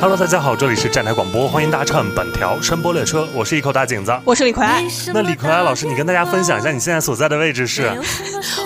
[0.00, 4.64] Hello，大家好，这里是站台广播，欢迎搭乘本条声波列车，我是一口大井子，我是李逵。
[5.12, 7.90] 那李逵老师，你跟大家分享一下你现在所在的位置是？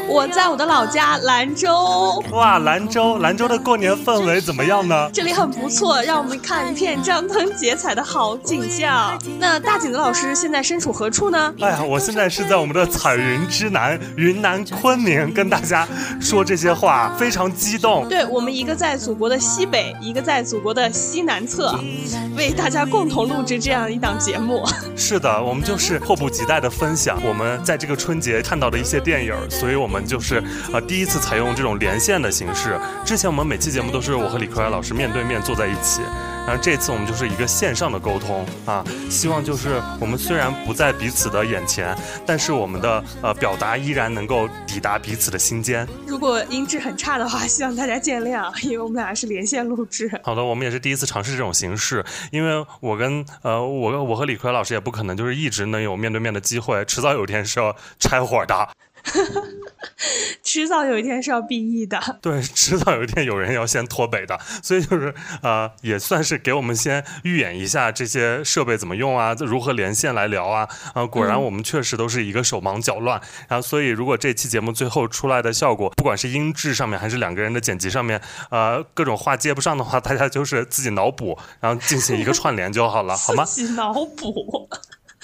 [0.07, 2.23] 我在我的老家兰州。
[2.33, 5.09] 哇，兰州，兰州的过年氛围怎么样呢？
[5.11, 9.19] 这里很不错，让我们看一片张灯结彩的好景象。
[9.39, 11.55] 那大井子老师现在身处何处呢？
[11.61, 15.89] 哎呀，我现在是在我们的彩云之南，云南昆明，跟大家
[16.21, 18.07] 说这些话，非常激动。
[18.07, 21.79] 对我们一个在祖国的西北，一个在祖国的西难测，
[22.37, 24.65] 为大家共同录制这样一档节目。
[24.97, 32.79] 是的，我们就是迫不及待的分享 我们在这个春节看到的一些电影，所以我们就是呃第一次采用这种连线的形式。
[33.05, 36.03] 之前我们每期节目都是我和李克老师面对面坐在一起。
[36.45, 41.97] 然后这次我们就是一个线上的沟通啊，希望就是我们虽然不在彼此的眼前，
[42.27, 45.87] 但是我们的呃表达依然能够抵达彼此的心间。
[46.07, 50.11] 如果音质很差的话，希望大家见谅，因为我们俩是连线录制。
[50.25, 58.69] 好的，我们也是第一次尝试这种形式，因为我跟呃我我和李逵老师也不可能就是一直能有面对面的机会，迟早有一天是要拆伙的。
[60.43, 83.45] 迟早有一天是要毕业的， 对，迟早有一天有人要先脱北的，所以就是呃，也算是给我们先预演一下这些设备怎么用啊，如何连线来聊啊，啊，果然我们确实都是一个手忙脚乱，然后所以如果这期节目最后出来的效果，不管是音质上面还是两个人的剪辑上面，呃，各种话接不上的话，大家就是自己脑补，然后进行一个串联就好了， 好吗？
[83.45, 84.69] 自己脑补。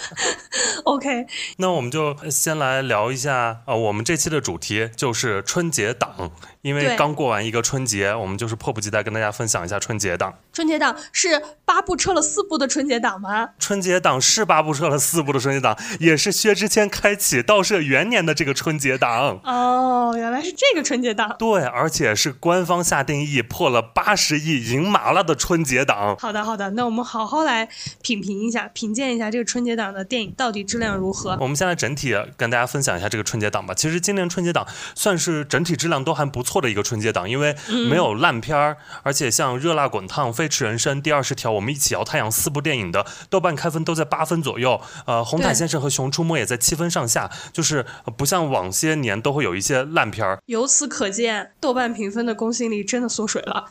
[0.84, 6.32] OK，那我们就先来聊一下啊，我们这期的主题就是春节档。
[6.62, 10.34] 因为刚过完一个春节，我们就是迫不及待跟大家分享一下春节档。
[10.53, 13.50] 春节档是八部撤了四部的春节档吗？
[13.59, 19.41] 春节档是八部撤了四部的春节档，也是薛之谦开启倒摄元年的这个春节档。
[19.45, 21.37] 哦，原来是这个春节档。
[21.39, 26.16] 对，而且是官方下定义破了八十亿赢麻了的春节档。
[26.19, 27.69] 好的，好的，那我们好好来
[28.03, 31.38] 品评一下、品鉴一下这个春节档的电影到底质量如何。
[31.41, 33.72] 我们现在整体跟大家分享一下这个春节档吧。
[33.72, 34.66] 其实今年春节档
[34.97, 37.54] 算是整体质量都还不错的一个春节档，因为
[37.91, 44.81] 没有烂片儿，而且像《热辣滚烫》《飞驰人生》《第二十条》《我们一起摇太阳》四部电影的豆瓣开分都在八分左右。
[45.06, 47.84] 呃，《红毯先生》和《熊出没》也在七分上下，就是
[48.16, 50.38] 不像往些年都会有一些烂片儿。
[50.47, 53.66] 由此可见，豆瓣评分的公信力真的缩水了。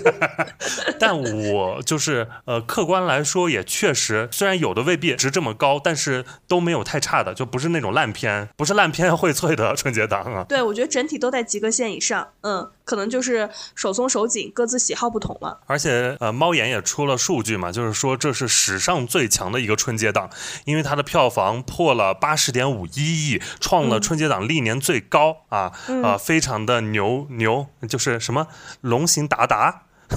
[0.98, 10.44] 但我就是呃，客观来说也确实，虽然有的未必值这么高，但是都没有太差的，就不是那种烂片，不是烂片荟萃的春节档啊。
[10.48, 12.28] 对，我觉得整体都在及格线以上。
[12.42, 15.60] 嗯，可能就是手松手紧，各自喜好不同了。
[15.66, 20.30] 而且，呃，猫眼也出了数据嘛，就是说这是史上最强的一个春节档，
[20.64, 28.46] 因为它的票房破了八十点五一亿，创了春节档历年最高啊啊，非常的牛牛，就是什么
[28.80, 29.82] 龙行达达。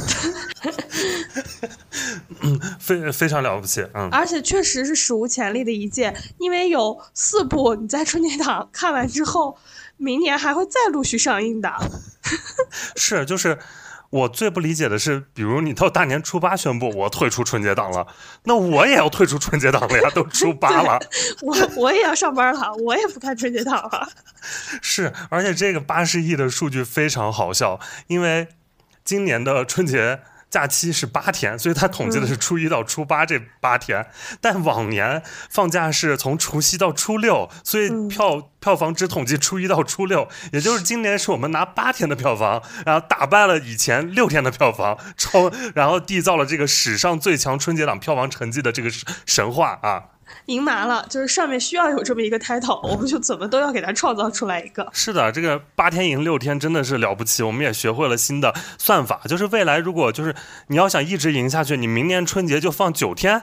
[2.42, 9.58] 嗯，非非常了不起，嗯，而且确实是史无前例的一届，因为有四部你在春节档看完之后。
[10.00, 11.72] 明年还会再陆续上映的，
[12.96, 13.60] 是就是
[14.10, 18.08] 我最不理解的是，比如你到大年初八宣布我退出春节档了，
[18.46, 20.98] 那我也要退出春节档了呀，都初八了，
[21.42, 24.08] 我 我也要上班了，我也不看春节档了。
[24.82, 28.48] 是，而且这个八十亿的数据非常好笑，因为
[29.04, 30.22] 今年的春节。
[30.50, 34.08] 假期是八天，所以他统计的是初一到初八这八天。
[34.42, 40.28] 但往年放假是从除夕到初六，所以票票房只统计初一到初六。
[40.52, 48.90] 也就是今年是我们拿八天的票房，然后打败了以前六天的票房，超然后缔造了这个史上最强春节档票房成绩的这个
[49.26, 50.04] 神话啊！
[50.46, 54.88] 赢麻了，就是上面需要有这么一个 title，我们就怎么都要给它创造出来一个。
[54.94, 60.36] 是的，这个八天赢六天真的是了不起，我们也学会了新的算法，就是未来如果就是
[60.68, 63.42] 你要想一直赢下去，你明年春节就放九天，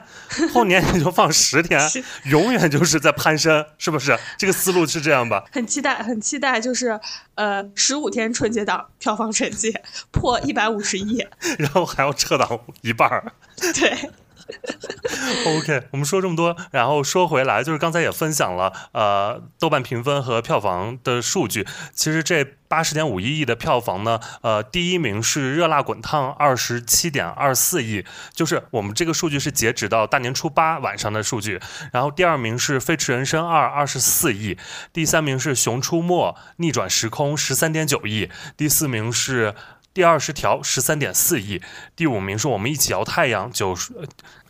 [0.53, 1.81] 后年 你就放十天，
[2.25, 4.17] 永远就是在攀升，是不是？
[4.37, 5.45] 这个思路是这样吧？
[5.51, 6.99] 很期待，很期待，就是
[7.35, 9.73] 呃，十五天春节档票房成绩
[10.11, 11.25] 破一百五十亿，
[11.57, 13.31] 然后还要撤档一半儿，
[13.73, 14.11] 对。
[15.57, 21.67] OK，我们说这么多，然后说回来，就是刚才也分享了，呃，豆瓣评分和票房的数据。
[21.93, 31.59] 其实这八十点五一亿的票房呢，呃，第一名是《热辣滚烫》二十七点二四亿，就是我们这个数据是截止到大年初八晚上的数据。
[31.91, 34.57] 然后第二名是《飞驰人生二》二十四亿，
[34.93, 39.53] 第三名是《熊出没：逆转时空》十三点九亿，第四名是。
[39.97, 41.59] 第二十条十三点四亿，
[41.95, 43.91] 第五名是我们一起摇太阳九十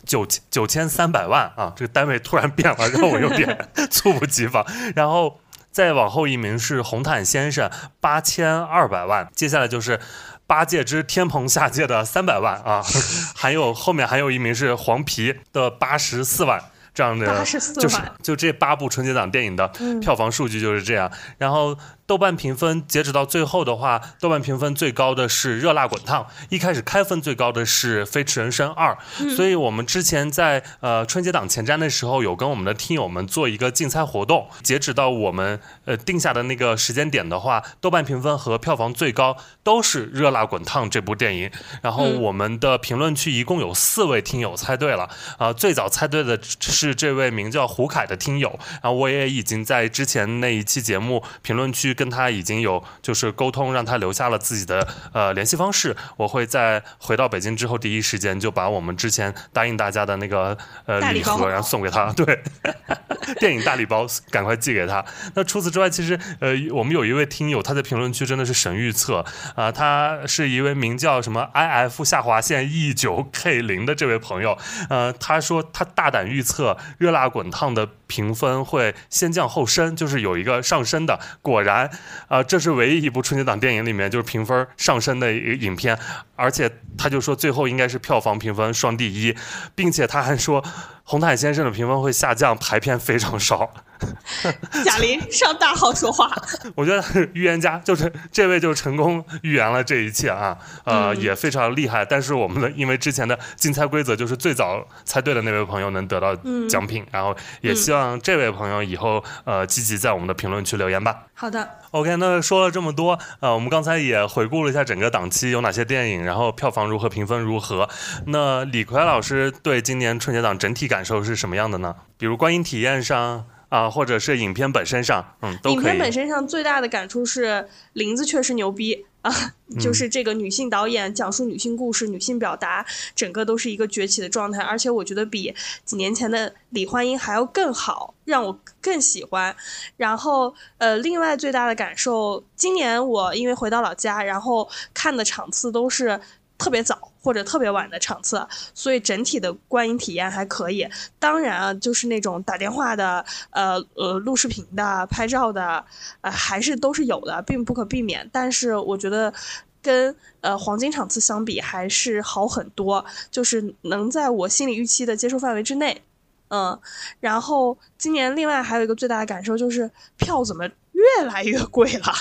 [0.04, 4.62] 九九千三百万啊，这个单位突然变了，让我有点 猝不及防。
[4.94, 5.40] 然后
[5.70, 9.98] 再往后一名是红毯先生八千二百万，接下来就是
[10.46, 12.84] 八戒之天蓬下界的三百万啊，
[13.34, 16.62] 还有后面还有一名是黄皮的八十四万。
[16.94, 21.08] 这样的八十四就是万，就这八部春节档电影的嗯票房数据就是这样。
[21.36, 21.78] 然后
[22.08, 28.92] 豆瓣评分截止到最后的话，豆瓣评分最高的是《热辣滚烫》，一开始开分最高的是《飞驰人生二》。
[29.20, 34.48] 嗯所以我们之前在呃春节档前瞻的时候，有跟我们的听友们做一个竞猜活动。
[34.62, 41.50] 截止到我们呃定下的那个时间点的话，豆瓣评分和票房最高都是《热辣滚烫》这部电影。
[41.82, 60.56] 然后嗯我们的评论区一共有四位听友猜对了，啊、最早猜对的是这位名叫胡凯的听友，然后我也已经在之前那一期节目评论区跟他已经有就是沟通，让他留下了自己的呃联系方式，我会在回到北京之后第一时间就把我们之前答应大家的那个
[60.86, 62.40] 呃礼盒，然后送给他，对，
[63.40, 65.04] 电影大礼包赶快寄给他。
[65.34, 69.24] 那除此之外，其实呃我们有一位听友他在评论区真的是神预测。
[69.56, 74.56] 啊、他是一位名叫什么 I F 下划线 E 九 K 零的这位朋友，
[74.88, 81.18] 呃，他说他大胆预测《热辣滚烫》的评分会先降后升，就是有一个上升的。
[81.42, 81.87] 果然，
[82.28, 85.98] 啊，这是唯一一部春节档电影里面就是评分上升的影片，
[86.36, 89.34] 而且他就说最后应该是票房评分双第一，
[89.74, 90.62] 并且他还说
[91.08, 93.72] 红毯先生的评分会下降，排片非常少。
[94.84, 96.30] 贾玲上大号说话，
[96.76, 97.02] 我觉得
[97.32, 102.04] 预言家就是这位就成功预言了这一切啊，呃，嗯也非常厉害。
[102.04, 111.24] 但是我们的因为之前的竞猜规则就是最早猜对的那位朋友能得到嗯奖品，然后也希望这位朋友以后呃积极在我们的评论区留言吧。
[111.34, 117.88] 好的，OK，那说了这么多，呃，我们刚才也回顾了一下整个档期有哪些电影，然后票房如何，评分如何。
[118.26, 121.96] 那李逵老师对今年春节档整体感受是什么样的呢？
[122.18, 125.74] 比如观影体验上啊、或者是影片本身上，嗯，都可以。
[125.74, 129.30] 影片本身上最大的感触是林子确实牛逼啊，
[129.68, 135.54] 嗯就是这个女性导演讲述女性故事、女性表达，整个都是一个崛起的状态，而且我觉得比
[135.84, 139.54] 几年前的李焕英还要更好，让我更喜欢。
[139.98, 146.18] 然后呃，另外最大的感受，今年我因为回到老家，然后看的场次都是。
[146.58, 148.44] 特别早或者特别晚的场次，
[148.74, 150.86] 所以整体的观影体验还可以。
[151.18, 155.84] 当然啊，就是那种打电话的、呃呃录视频的、拍照的，
[156.20, 158.28] 呃还是都是有的，并不可避免。
[158.32, 159.32] 但是我觉得
[159.80, 166.02] 跟呃黄金场次相比，还是好很多，就是能在我心理预期的接受范围之内。
[166.50, 166.80] 嗯，
[167.20, 172.12] 然后今年另外还有一个最大的感受就是票怎么越来越贵了。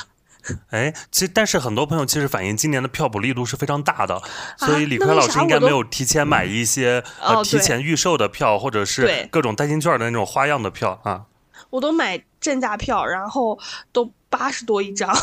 [0.72, 4.22] 哎，其实但是很多朋友其实反映今年的票补力度是非常大的，
[4.58, 11.24] 所以李逵老师应该没有提前买一些呃提前预售的票，或者是各种代金券的那种花样的票啊
[11.70, 13.60] 我都买正价票，然后
[13.92, 15.14] 都八十多一张。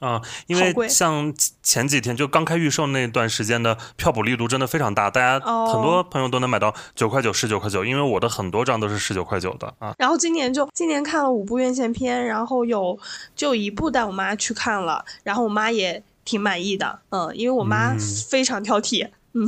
[0.00, 1.32] 啊，因为像
[1.62, 9.94] 前几天就刚开预售那段时间的票补力度真的非常大，大家哦很多朋友都能买到九块九、十九块九，因为我的很多张都是十九块九的啊。
[9.98, 12.98] 然后今年就今年看了五部院线片，然后有
[13.36, 17.98] 就一部带我妈去看了，然后我妈也挺满意的，嗯，因为我妈嗯。
[18.30, 19.46] 非常挑剔，嗯。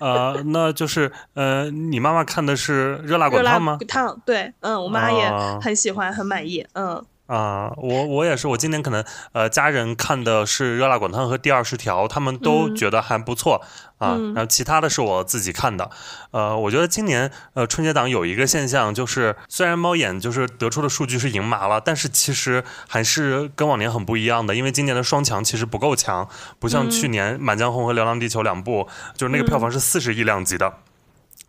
[0.00, 3.78] 呃， 那就是呃，你妈妈看的是《热辣热辣滚烫》吗？
[3.86, 5.24] 烫，对，嗯，我妈也。
[5.26, 9.02] 哦很喜欢，很满意，嗯，啊、我我也是，我今年可能
[9.32, 13.62] 呃家人看的是《热辣滚烫》和《第二十条》，他们都嗯觉得还不错、
[13.96, 14.16] 啊。
[14.18, 15.88] 嗯然后其他的是我自己看的。
[16.32, 28.86] 呃，我觉得今年呃春节档有一个现象，就是虽然猫眼就是得出的数据是赢麻了，但是其实还是跟往年很不一样的，因为今年的双强其实不够强，不像嗯去年《满江红》和《流浪地球》两部，
[29.16, 30.74] 就是那个票房是四十亿量级的。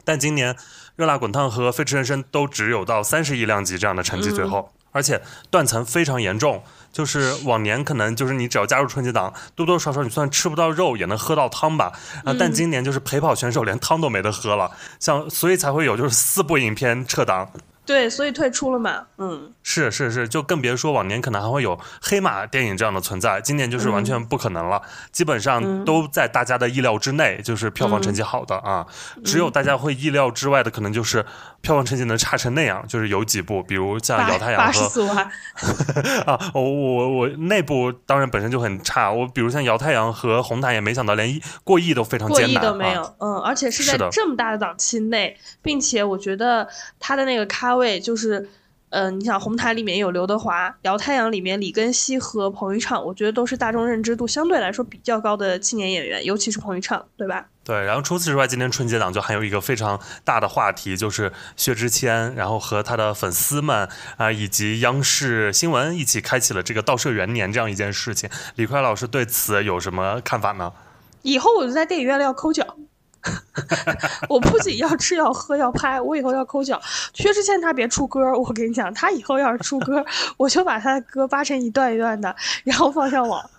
[0.05, 0.53] 但今年
[0.95, 5.21] 《热辣滚烫》和《飞驰人生》都只有到三十亿量级这样的成绩，最后，而且
[5.51, 6.63] 断层非常严重。
[6.93, 11.91] 就是往年可能就是你只要加入春节档，多多少少你算吃不到肉也能喝到汤吧，
[12.23, 14.69] 啊，但今年就是陪跑选手连汤都没得喝了，
[14.99, 17.49] 像所以才会有就是四部影片撤档，
[17.83, 24.79] 对，所以退出了嘛，嗯，是是是，就更别说往年可能还会有黑马电影这样的存在，今年就是完全不可能了，
[25.11, 28.85] 基本上都在大家的意料之内，就是票房成绩好的啊，
[29.25, 31.25] 只有大家会意料之外的，可能就是
[31.63, 35.17] 票房成绩能差成那样，就是有几部，比如像八姚太阳和四万，
[36.27, 46.67] 啊，我我我那部当然本身就很差，我比如像姚太阳和红毯也没想到连一过亿都非常过亿艰难，啊都没有，嗯，而且是在这么大的档期内，并且我觉得
[46.99, 48.47] 他的那个咖位就是。
[48.95, 57.47] 嗯，你想红毯里面有刘德华，姚太阳里面李根熙和彭昱畅，我觉得都是大众认知度相对来说比较高的青年演员，尤其是彭昱畅，对吧？
[57.63, 68.29] 对，然后除此之外，今天春节档就还有一个非常大的话题，就是薛之谦，然后和他的粉丝们啊、以及央视新闻一起开启了这个倒摄元年这样一件事情。
[68.55, 70.73] 李快老师对此有什么看法呢？
[71.21, 72.75] 以后我就在电影院里要抠脚。
[74.29, 76.81] 我不仅要吃要喝要拍，我以后要抠脚。
[77.13, 80.05] 薛之谦他别出歌，我跟你讲，他以后要是出歌，
[80.37, 83.49] 我就把他的歌扒成一段一段的，然后放上网。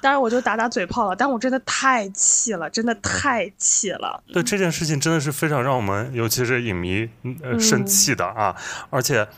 [0.00, 4.22] 当然我就打打嘴炮了，但我真的太气了，真的太气了。
[4.32, 7.10] 对这件事情真的是非常让我们，尤其是影迷
[7.42, 8.54] 呃生气的啊！
[8.90, 9.28] 而且，呃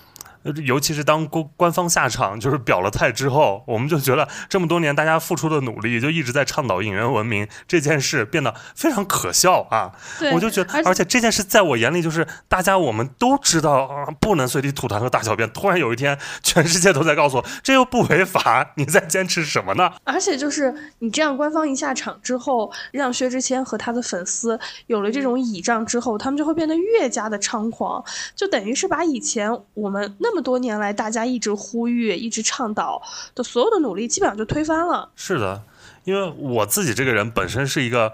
[0.64, 9.92] 尤其是当官官方下场就是表了态之后，我们就觉得这么多年大家付出的努力，就一直在倡导引人文明这件事变得非常可笑啊！
[10.18, 15.48] 对，我就觉得，而且而且这件事在我眼里就是大家我们都知道啊，不能随地吐痰和大小便。
[15.50, 19.92] 突然有一天，全世界都在告诉我，这又不违法，你在坚持什么呢？
[20.04, 28.02] 而且就是你这样官方一下场之后，让薛之谦和他的粉丝有了这种倚仗之后，他们就会变得越加的猖狂，
[28.34, 33.02] 就等于是把以前我们那么多年来大家一直呼吁、一直倡导
[33.34, 35.10] 的所有的努力，基本上就推翻了。
[35.16, 35.62] 是的，
[36.04, 38.12] 因为我自己这个人本身是一个。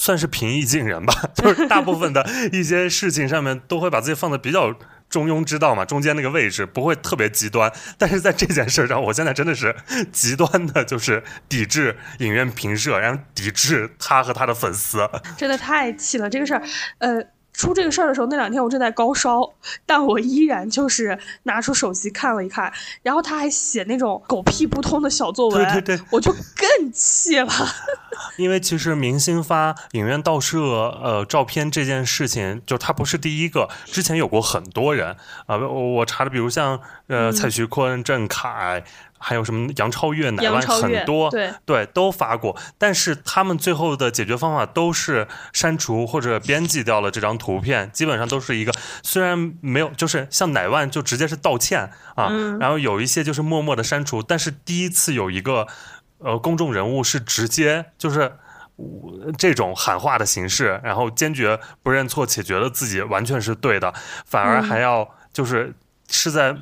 [0.00, 4.72] 算是平易近人吧， 就是大部分的一些事情上面都会把自己放的比较
[5.10, 7.72] 中庸之道嘛，中间那个位置不会特别极端。
[7.98, 9.74] 但是在这件事上，我现在真的是
[10.12, 14.98] 极端的，就是抵制影院评社，然后抵制他和他的粉丝。
[15.36, 16.30] 真的太气了！
[16.30, 16.62] 这个事儿，
[16.98, 17.20] 呃，
[17.58, 19.52] 出这个事儿的时候，那两天我正在高烧，
[19.84, 22.72] 但我依然就是拿出手机看了一看，
[23.02, 27.52] 然后他还写那种狗屁不通的小作文，对对对我就更气了。
[28.38, 38.84] 因为其实明星发影院盗摄呃照片这件事情，就他不是第一个，之前有过很多人啊、我我查的，比如像呃、嗯蔡徐坤、郑恺。
[39.18, 41.30] 还有什么杨超越、乃杨万很多
[41.64, 48.72] 对都发过，但是他们最后的解决方法都是删除或者编辑掉了这张图片，基本上都是一个
[49.02, 55.66] 虽然没有，就是像乃万就直接是道歉啊，嗯然后有一些就是默默的删除，但是第一次有一个
[56.18, 58.32] 呃公众人物是直接就是。
[58.80, 63.92] 呃这种喊话的形式，然后坚决不认错，且觉得自己完全是对的，
[64.24, 65.74] 反而还要就是
[66.08, 66.54] 是在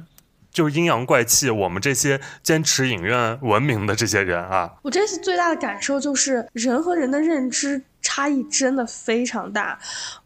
[0.56, 4.72] 就是阴阳怪气我们这些坚持影院文明的这些人啊。
[4.80, 9.78] 我这次最大的感受就是人和人的认知差异真的非常大。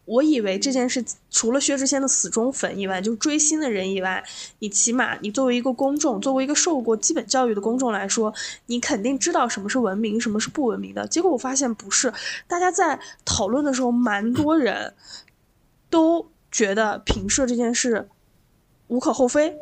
[0.05, 4.23] 我以为这件事除了薛之谦的死忠粉以外，就追星的人以外，
[4.59, 8.33] 你起码你作为一个公众，作为一个受过基本教育的公众来说，
[8.67, 11.05] 你肯定知道什么是文明，什么是不文明的。
[11.09, 12.13] 结果我发现不是，
[12.47, 14.93] 大家在讨论的时候，蛮多人
[15.89, 18.07] 都觉得评社这件事
[18.87, 19.57] 无可厚非，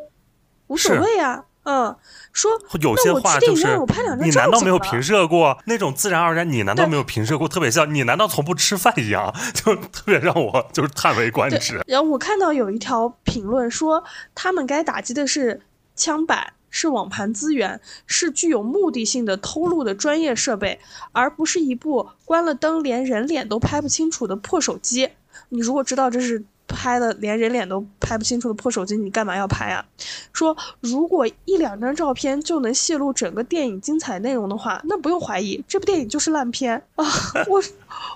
[0.70, 1.44] 无所谓啊。
[1.64, 1.96] 嗯，
[2.32, 2.50] 说
[2.82, 6.50] 有些话就是我拍两张你难道没有平射过那种自然而然？
[6.50, 7.48] 你难道没有平射过？
[7.48, 11.84] 特别像你难道从不吃饭一样， 就特别让我就是叹为观止。
[11.86, 15.62] 然后我看到有一条评论说，他们该打击的是
[15.96, 20.80] 枪版，是网盘资源，是具有目的性的偷录的专业设备，
[21.12, 25.10] 而不是一部关了灯连人脸都拍不清楚的破手机。
[25.50, 29.84] 你如果知道这是拍的连人脸都拍不清楚的破手机，你干嘛要拍啊？
[30.32, 37.06] 说如果一两张照片就能泄露整个电影精彩内容的话，那不用怀疑，这部电影就是烂片啊！
[37.48, 37.62] 我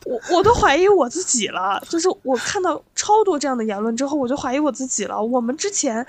[0.05, 5.21] 我我都怀疑我自己了，就是我看到超多这样的言论之后，我就怀疑我自己了。
[5.21, 6.05] 我们之前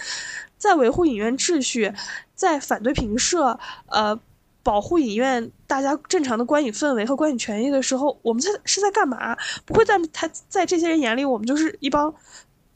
[0.58, 1.92] 在维护影院秩序，
[2.34, 3.58] 在反对评社，
[3.88, 4.18] 呃。
[4.64, 9.36] 保护影院大家正常的观影氛围和观影权益的时候，我们在是在干嘛？
[9.64, 12.12] 不会在他在这些人眼里，我们就是一帮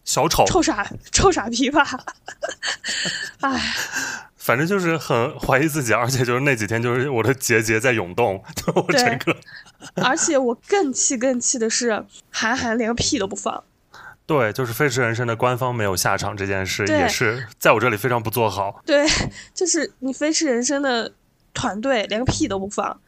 [0.04, 1.84] 小丑，臭傻臭傻逼吧？
[3.40, 3.60] 哎，
[4.36, 9.36] 反正就是很怀疑自己，而且就是那几天就是我的结节在涌动，就我对整个
[9.96, 13.64] 而且我更气更气的是，韩寒连个屁都不放。
[14.26, 18.82] 对，就是《飞驰人生》的官方没有下场这件事，也是在我这里非常不做好。
[18.84, 19.06] 对，
[19.54, 21.10] 就是你飞驰人生的
[21.54, 23.00] 团队连个屁都不放，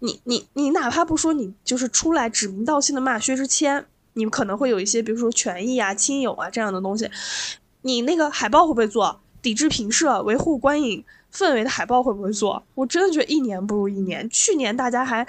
[0.00, 7.10] 你你你哪怕不说你就是出来指名道姓的骂薛之谦，你可能会有一些比如说权益啊、亲友啊这样的东西，
[7.82, 9.20] 你那个海报会不会做？
[9.40, 12.64] 抵制评社、维护观影氛围的海报会不会做？
[12.74, 14.28] 我真的觉得一年不如一年。
[14.30, 15.26] 去年大家还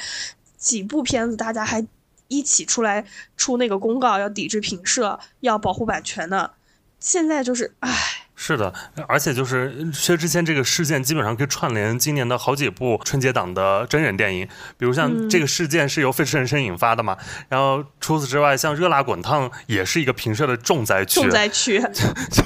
[0.57, 1.85] 几部片子，大家还
[2.29, 3.05] 一起出来
[3.35, 6.51] 出那个公告，要抵制评社，要保护版权呢。
[6.97, 8.71] 现在就是，唉，是的，
[9.07, 14.45] 而且就是薛之谦这个事件，基本上可以串联今年的好几部春节档的真人电影。
[14.77, 21.21] 比如像这个事件是由《飞驰人生》引发的嘛，然后除此之外，像《热辣滚烫》也是一个平射的重灾区。
[21.21, 21.81] 重灾区。
[22.29, 22.43] 就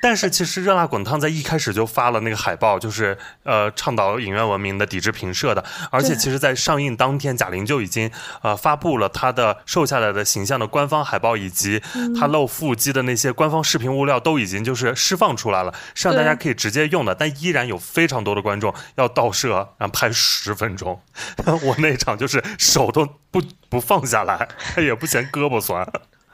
[0.00, 5.64] 但是其实《热辣滚烫》在一开始就发了那个海报，就是呃倡导影院文明的、抵制平射的。
[5.90, 8.08] 而且其实，在上映当天，贾玲就已经
[8.42, 11.82] 呃发布了她的瘦下来的形象的官方海报，以及
[12.16, 15.31] 她露腹肌的那些官方视频物料，都已经就是释放。
[15.36, 21.00] 出来了，是让大家可以直接用的，但依然有非常多的观众要倒摄，然后拍十分钟。
[21.62, 25.86] 我那场就是手都不不放下来， 也不嫌胳膊酸，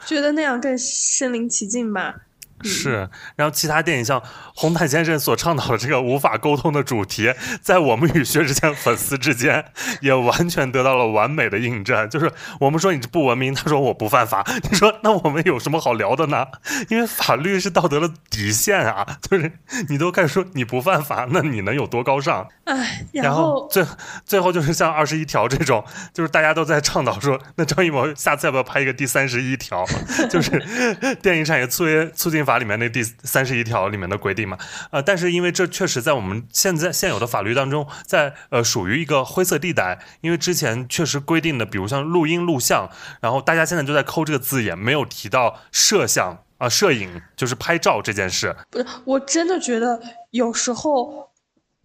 [0.07, 2.15] 觉得那样更身临其境吧。
[2.63, 4.23] 是，然后其他电影像
[4.55, 9.65] 红毯先生所倡导的这个无法沟通的主题，在我们与薛之谦粉丝之间
[10.01, 12.09] 也完全得到了完美的印证。
[12.11, 16.47] 就是我们说你不文明，他说我不犯法，你说那我们有什么好聊的呢？
[16.89, 19.53] 因为法律是道德的底线啊，就是
[19.89, 22.49] 你都开始说你不犯法，那你能有多高尚？
[22.65, 23.87] 哎，然后最
[24.25, 29.85] 最后就是像二十一条这种，就是大家都在倡导说，那张艺谋下次要不要拍一个第三十一条？
[30.29, 31.85] 就是电影产业促
[32.15, 32.48] 促进。
[32.49, 34.57] 法里面那第三十一条里面的规定嘛，
[34.91, 42.89] 呃，但是因为这确实在我们现在现有的法律当中，在呃属于一个灰色地带，因为之前确实规定的，比如像录音录像，
[43.21, 48.57] 然后大家现在就在抠这个字眼，没有提到摄像啊，摄影就是拍照这件事。
[48.71, 50.01] 不是，我真的觉得
[50.31, 51.31] 有时候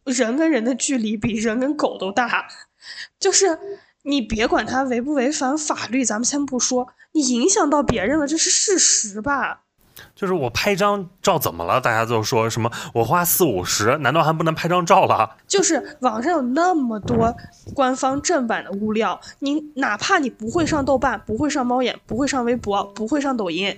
[0.06, 2.48] 人跟人的距离比人跟狗都大，
[3.20, 3.60] 就是
[4.04, 9.63] 你别管他违不违反法律，咱们先不说，你影响到别人了，这是事实吧。
[10.16, 11.82] 就是我拍张照怎么了？
[11.82, 12.72] 大家都说什么？
[12.94, 15.38] 我花四五十，难道还不能拍张照了？
[15.48, 17.36] 就是网上有那么多
[17.74, 23.76] 官方正版的物料，你哪怕你不会上豆瓣，不会上猫眼，不会上微博，不会上抖音，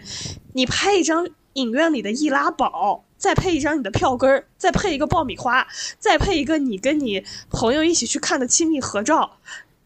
[0.54, 5.66] 你拍一张影院里的易拉宝，再配一张你的票根儿，再配一个爆米花，
[5.98, 9.38] 再配一个你跟你朋友一起去看的亲密合照，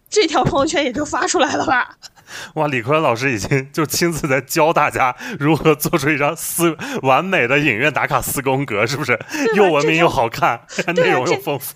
[0.10, 1.98] 这条朋友圈也就发出来了吧？
[2.56, 9.20] 哇，李坤老师已经 就亲自在教大家如何做出一张四完美的影院打卡四宫格，是不是？
[9.56, 10.62] 又文明又好看，
[10.96, 11.76] 内容又丰富。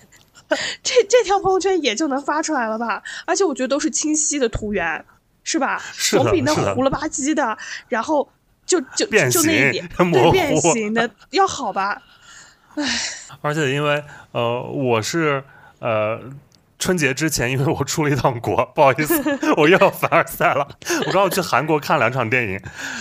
[0.82, 3.02] 这这条朋友圈也就能发出来了吧？
[3.26, 5.04] 而且我觉得都是清晰的图源，
[5.42, 5.80] 是吧？
[6.10, 7.56] 总比那糊了吧唧的，
[7.88, 8.28] 然后
[8.66, 12.00] 就就就那一点对变形的要好吧？
[12.76, 12.84] 唉，
[13.40, 15.42] 而且因为呃，我是
[15.78, 16.20] 呃。
[16.84, 19.18] 春节之前，因为我出了一趟国， 不好意思，
[19.56, 20.68] 我又要凡尔赛了。
[21.06, 22.60] 我刚好去韩国看两场电影，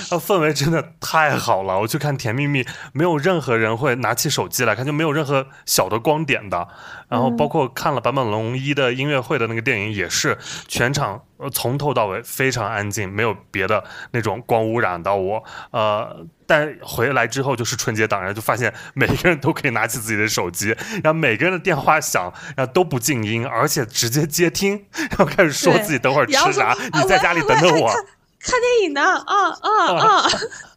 [0.09, 1.77] 那，氛围真的太好了。
[1.77, 6.65] 我去看《甜蜜蜜》，没有任何人会拿起手机来看，就没有任何小的光点的。
[7.13, 10.35] 然后包括看了坂本龙一的音乐会的那个电影，也是
[10.67, 11.49] 全场呃。
[11.51, 15.43] 从头到尾非常安静，没有别的那种光污染到我。
[15.69, 27.93] 呃，但回来之后就是春节档，然后就发现每个人都可以拿起自己的手机，然后每个人的电话响，然后都不静音，而且直接接听，然后开始说自己等会儿吃啥，你在家里等等我。
[28.39, 29.01] 看电影呢？
[29.01, 30.27] 啊啊啊！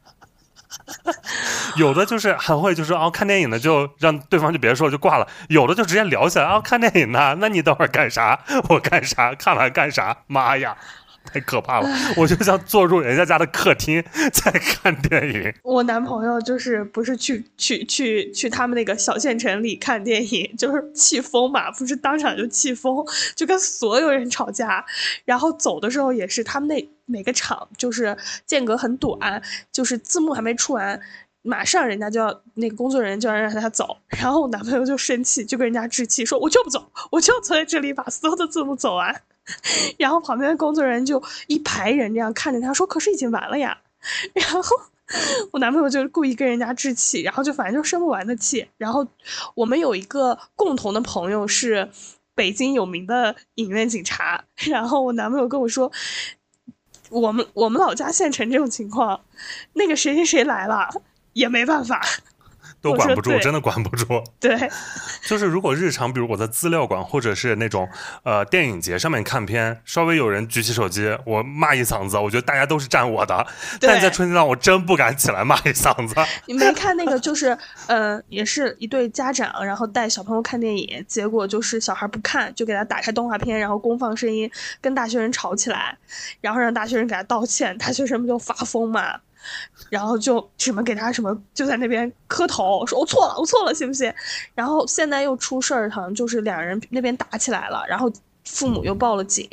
[1.76, 5.26] 有的就是很会，就是哦，看电影呢，就让对方就别说，就挂了。
[5.48, 8.38] 有的就直接聊起来啊，看电影呢，那你等会儿干啥？
[8.68, 9.34] 我干啥？
[9.34, 10.16] 看完干啥？
[10.26, 10.76] 妈呀！
[11.26, 11.88] 太可怕了！
[12.16, 15.52] 我就像坐入人家家的客厅在看电影。
[15.62, 24.84] 我男朋友就是不是去去去去他们那个小县城里看电影，就是气疯嘛，不是当场就气疯，就跟所有人吵架。
[25.24, 31.00] 然后走的时候也是，他们那每个场就是间隔很短，就是字幕还没出完，
[31.42, 39.22] 马上人家就要那个工作人员就要让他走，然后我男朋友就生气，就跟人家置气，说我就不走，我就要坐在这里把所有的字幕走完。
[39.98, 43.78] 然后旁边的工作人员就一排人这样看着他说：“可是已经完了呀。
[44.34, 44.60] ”然后
[45.52, 48.68] 我男朋友就故意跟人家置气，然后就反正就生不完的气。
[48.76, 49.06] 然后
[49.54, 51.90] 我们有一个共同的朋友是
[52.34, 55.90] 北京有名的影院警察，然后我男朋友跟我说
[57.10, 59.20] ：“我们我们老家县城这种情况，
[59.74, 60.88] 那个谁谁谁来了
[61.32, 62.04] 也没办法。”
[62.86, 64.22] 都管不住，真的管不住。
[64.40, 64.56] 对，
[65.26, 67.88] 就是如果日常，比如我在资料馆或者是那种
[68.22, 73.46] 呃电影节上面看片，稍微有人举起手机，我骂一嗓子，我觉得大家都是站我的。
[73.80, 76.14] 但在春节档，我真不敢起来骂一嗓子。
[76.46, 85.96] 你没看那个，就是呃，也是一对家长，然后带小朋友看电影，结果就是小孩不看，就给他打开动画片，然后公放声音，跟大学生吵起来，
[86.40, 89.20] 然后让大学生给他道歉，大学生不就发疯嘛？
[89.90, 94.12] 然后就什么给他什么就在那边磕头说我错了我错了行不行？
[94.54, 98.12] 然后现在又出事儿，好像就是两人那边打起来了，然后
[98.44, 99.48] 父母又报了警。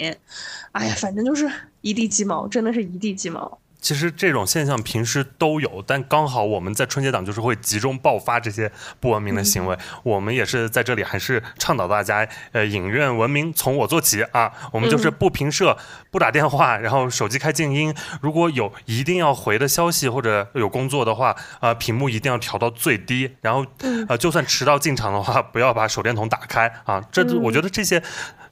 [0.71, 1.51] 哎呀，反正就是
[1.81, 3.59] 一地鸡毛，真的是一地鸡毛。
[3.83, 9.77] 其实这种现象平时都有，但刚好我们在春节档就是会集中爆发这些不文明的行为。
[10.03, 14.49] 我们也是在这里还是倡导大家，呃，影院文明从我做起啊。
[14.71, 15.77] 我们就是不频射、
[16.09, 17.93] 不打电话，然后手机开静音。
[18.21, 23.35] 如果有一定要回的消息或者有工作的话，呃，屏幕一定要调到最低。
[23.41, 23.65] 然后，
[24.07, 27.03] 呃，就算迟到进场的话，不要把手电筒打开啊。
[27.11, 28.01] 这我觉得这些。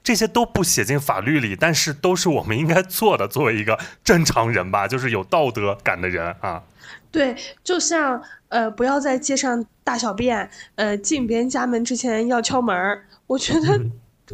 [0.03, 3.27] 这些都不写进法律里，但是都是我们应该做的。
[3.27, 6.63] 作为一个正常人吧，就是有道德感的人啊。
[7.11, 13.05] 对，就像呃，不要在街上大小便，呃，进别人家门之前要敲门儿。
[13.27, 13.79] 我觉得，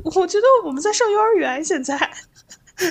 [0.04, 1.98] 我觉得我们在上幼儿园现在。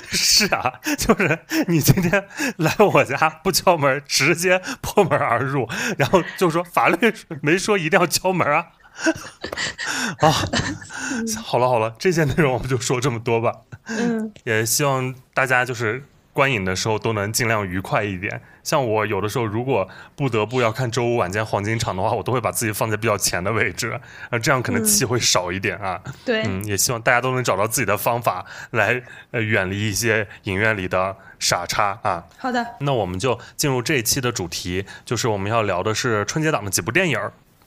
[0.09, 8.67] 是啊，就是你今天来我家不敲门，直接破门而入，然后就说法律没说一定要敲门啊。
[10.19, 10.33] 啊，
[11.45, 13.53] 好了好了，这些内容我们就说这么多吧。
[13.89, 18.41] 嗯，也希望大家就是观影的时候都能尽量愉快一点。
[18.65, 26.01] 像我有的时候如果不得不要看周五晚间黄金场的话，我都会把自己放在比较前的位置，啊，这样可能气会少一点啊。
[26.25, 32.25] 对，嗯，也希望大家都能找到自己的方法来呃远离一些影院里的傻叉啊。
[32.39, 37.21] 好的，那我们就进入这一期的主题，就是我们要聊的是春节档的几部电影。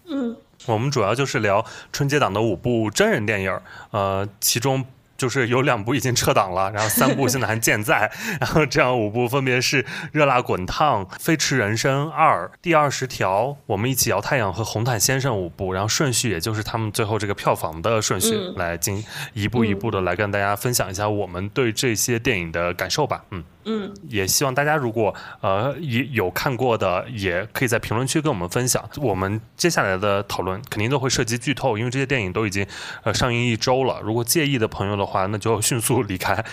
[0.08, 0.36] 嗯。
[0.66, 3.60] 我们主要就是聊春节档的五部真人电影，
[3.92, 4.86] 呃，其中。
[5.20, 23.22] 就是有两部已经撤档了，然后三部现在还健在， 然后这样五部分别是《热辣滚烫》《飞驰人生二》《第二十条》《我们一起摇太阳》和《红毯先生》五部，然后顺序也就是他们最后这个票房的顺序来进一步一步的来跟大家分享一下我们对这些电影的感受吧。
[23.32, 23.59] 嗯嗯，
[24.08, 28.88] 也希望大家如果呃也有看过的，也可以在评论区跟我们分享。
[28.98, 32.66] 我们接下来的讨论肯定都会涉及剧透，因为这些电影都已经
[33.04, 34.00] 呃上映一周了。
[34.04, 36.44] 如果介意的朋友的话，那就迅速离开，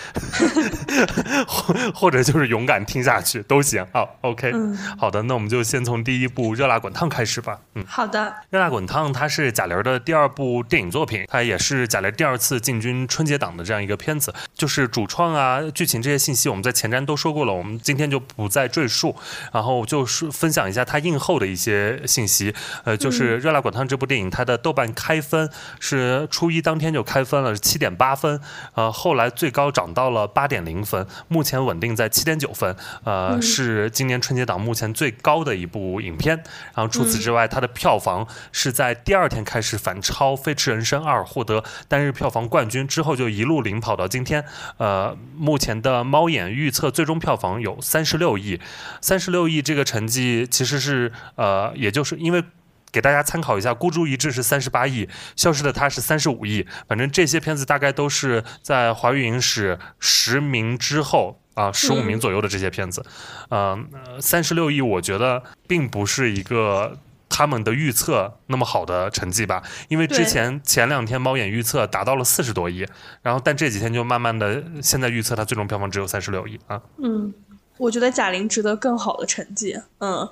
[1.47, 3.85] 或 或者就是勇敢听下去都行。
[3.93, 4.51] 好，OK，
[4.97, 7.59] 好的，那我们就先从第一部《热辣滚烫》开始吧。
[7.75, 14.33] 嗯，好的，《热辣滚烫》它是贾玲的第二部电影作品，它也是贾玲第二次进军春节档的这样一个片子。
[14.53, 19.15] 就是主创啊、剧情这些信息，我们在前瞻都说过了，我们今天就不再赘述。
[19.51, 22.53] 然后就是分享一下它映后的一些信息。
[22.83, 28.39] 呃，就是《热辣滚烫》这部电影，它的豆瓣开分是初一当天就开分了，是七点八分。
[28.75, 32.75] 呃，后来最高涨到了八点零分，目前稳定在七点九分。
[33.05, 36.35] 呃，是今年春节档目前最高的一部影片。
[36.75, 44.43] 然后除此之外，它的票房是在第二天开始反超《飞驰人生二》，获得单日票房冠军之后，就一路领跑到今天。
[44.77, 48.59] 呃，目前的猫眼预测最终票房有三十六亿。
[49.01, 52.43] 三十六亿这个成绩其实是呃，也就是因为。
[52.89, 55.05] 给大家参考一下，《孤注一掷》是三十八亿，
[55.35, 56.65] 《消失的她》是三十五亿。
[56.87, 63.05] 反正这些片子大概都是在华语影史十名之后啊，十五名左右的这些片子。
[63.49, 63.87] 嗯，
[64.21, 66.97] 三十六亿，我觉得并不是一个
[67.37, 69.61] 他们的预测那么好的成绩吧。
[69.89, 72.87] 因为之前前两天猫眼预测达到了四十多亿，
[73.21, 76.81] 然后但这几天就慢慢的，现在预测它最终票房只有三十六亿啊。
[76.97, 77.31] 嗯。
[77.77, 80.27] 我觉得贾玲值得更好的成绩，嗯，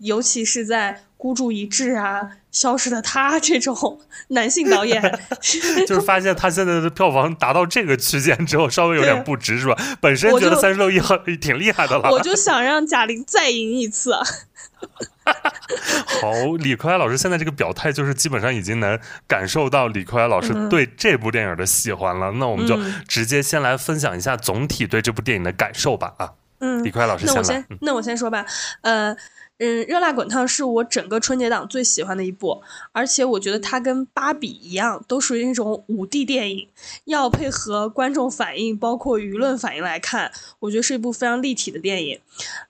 [0.00, 2.20] 尤其是在《孤注一掷》啊，
[2.52, 5.00] 《消失的她》这种男性导演，
[5.88, 9.74] 就是发现他现在的票房达到这个区间之后，稍微有点不值，是吧？
[9.98, 14.12] 本身觉得三十六亿很挺厉害的了，我就想让贾玲再赢一次。
[16.20, 22.30] 好，李逵老师现在这个表态，就是基本上已经能感受到李逵老师对这部电影的喜欢了。
[22.32, 26.32] 那我们就直接先来分享一下总体对这部电影的感受吧，啊。
[26.58, 28.44] 嗯，李逵老师，那我先，那我先说吧，
[28.82, 29.16] 呃。
[29.62, 32.62] 嗯，热辣滚烫是我整个春节档最喜欢的一部，
[32.92, 36.66] 而且我觉得它跟芭比一样，都属于那种五 D 电影，
[37.04, 42.18] 要配合观众反应，包括舆论反应来看，我觉得是一部非常立体的电影。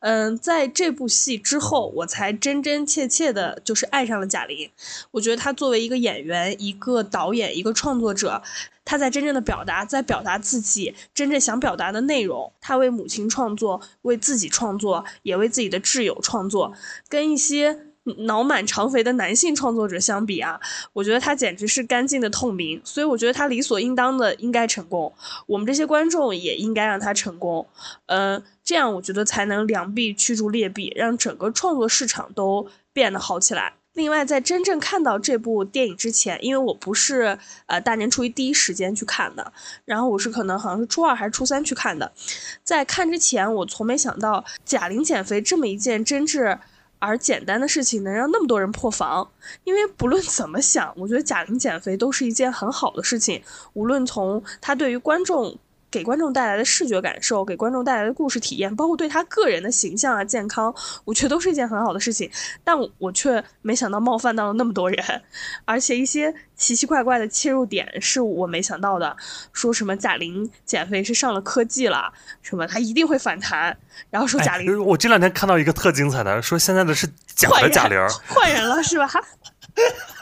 [0.00, 4.70] 嗯，在这部戏之后，我才真真切切的就是爱上了贾玲。
[5.10, 8.42] 我觉得她作为一个演员、一个导演、一个创作者，
[8.84, 12.52] 她在真正的表达，在表达自己真正想表达的内容。
[12.60, 16.72] 她为母亲创作，为自己创作，也为自己的挚友创作。
[17.08, 17.78] 跟一些
[18.18, 20.60] 脑满肠肥的男性创作者相比啊，
[20.92, 25.12] 我觉得他简直是干净的透明，所以我觉得他理所应当的应该成功，
[25.46, 27.66] 我们这些观众也应该让他成功，
[28.06, 33.74] 嗯，这样我觉得才能良币驱逐劣币，让整个创作市场都变得好起来。
[33.94, 39.52] 另外，在真正看到这部电影之前，因为我不是呃大年初一第一时间去看的，
[39.84, 42.12] 然后我是可能好像是初二还是初三去看的，
[42.62, 46.56] 在看之前，我从没想到贾玲减肥这么一件真挚。
[47.00, 49.28] 而简单的事情能让那么多人破防，
[49.64, 53.42] 因为不论怎么想，我觉得贾玲减肥都是一件很好的事情。
[53.72, 55.58] 无论从她对于观众
[55.90, 60.74] 给观众带来的视觉感受，给观众带来的故事体验，包括对他个人的形象啊、健康，
[61.04, 62.30] 我觉得都是一件很好的事情。
[62.62, 65.22] 但我却没想到冒犯到了那么多人，
[65.64, 69.16] 而且一些奇奇怪怪的切入点是我没想到的，
[69.52, 73.76] 说什么贾玲减肥是上了科技了，什么她一定会反弹，
[74.10, 77.98] 然后说贾玲，我这两天看到一个特精彩的，说现在的是假的贾玲，
[78.28, 79.10] 换人了是吧？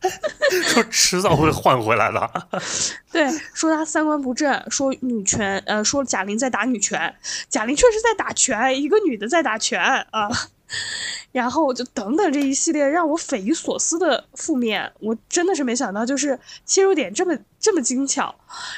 [0.68, 2.48] 说迟早会换回来的。
[3.12, 7.14] 对，说他三观不正，说女权，呃，说贾玲在打女权，
[7.48, 10.28] 贾玲确实在打拳，一个女的在打拳啊。
[11.32, 18.34] 然后就等等这一系列让我匪夷所思的负面，我真的是没想到，就是切入点这么这么精巧。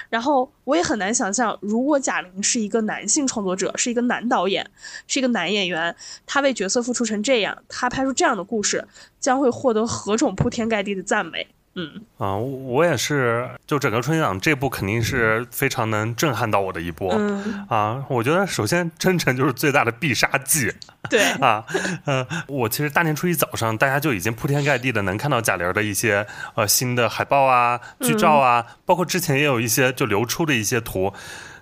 [0.08, 4.68] 然后我也很难想象，如果贾玲是一个男性创作者，是一个男导演，
[5.06, 5.94] 是一个男演员，
[6.26, 8.86] 他为角色付出成这样，他拍出这样的故事，
[9.20, 11.46] 将会获得何种铺天盖地的赞美。
[11.74, 17.08] 嗯啊，我也是，就整个春节档这部肯定是非常能震撼到我的一部。
[17.12, 20.72] 嗯啊，我觉得首先真诚就是最大的必杀技。
[21.10, 21.64] 对啊，
[22.04, 31.12] 呃，我其实大年初一早上，大家就已经铺天盖地的能看到贾玲的一些呃新的海报啊、剧照啊，包括之前也有一些就流出的一些图。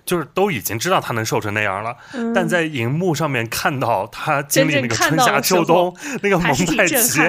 [0.07, 1.93] 就是都已经知道他能瘦成那样了，
[2.33, 7.19] 但在荧幕上面看到他经历那个春夏秋冬那个蒙太奇，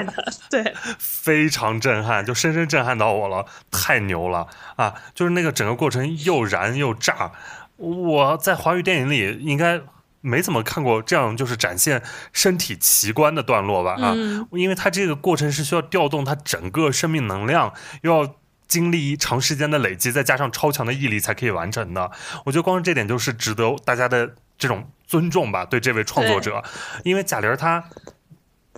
[0.48, 4.94] 对， 非常震撼，就深深震撼到我了，太牛了啊！
[5.12, 7.32] 就是那个整个过程又燃又炸，
[7.78, 9.80] 我在华语电影里应该
[10.28, 14.14] 没怎么看过这样就是展现身体奇观的段落吧啊，
[14.52, 18.34] 因为他这个过程是需要调动他整个生命能量，又要。
[18.68, 22.10] 经历长时间的累积，再加上超强的毅力，才可以完成的。
[22.44, 26.62] 我觉得光是这点就是值得大家的这种尊重吧，对这位创作者。
[27.02, 27.82] 因为贾玲她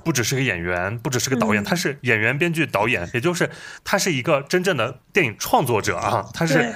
[0.04, 3.50] 不只是个演员，不只是个导演，她是演员、编剧、导演，也就是
[3.82, 6.72] 她是一个真正的电影创作者啊，她是。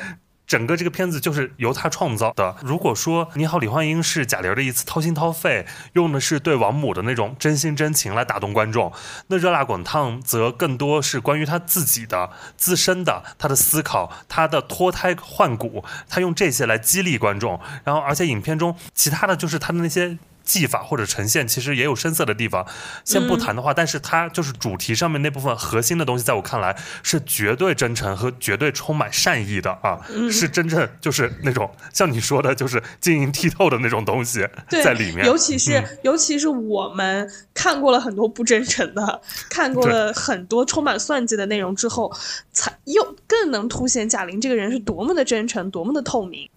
[0.46, 2.56] 整个这个片子就是由他创造的。
[2.62, 8.92] 如果说《你好，李焕英》是贾玲的一次掏心掏肺，用的是对王母的那种真心真情来打动观众，
[9.28, 17.58] 那《热辣滚烫》则更多是关于他自己的自身的他的思考，他的脱胎换骨，他用这些来激励观众。
[17.84, 20.18] 然后，而且影片中其他的就是他的那些。
[20.44, 22.66] 技法或者呈现其实也有深色的地方，
[23.04, 29.98] 先不谈的话，但是它就是主题上面那部分核心的东西，在我看来是绝对真诚和绝对充满善意的啊，
[30.30, 35.24] 是真正就是那种像你说的，就是晶莹剔透的那种东西在里面。
[35.26, 42.12] 尤其是尤其是我们看过了很多不真诚的，看过了很多充满算计的内容之后，
[42.52, 46.50] 才又更能凸显贾玲这个人是多么的真诚，多么的透明。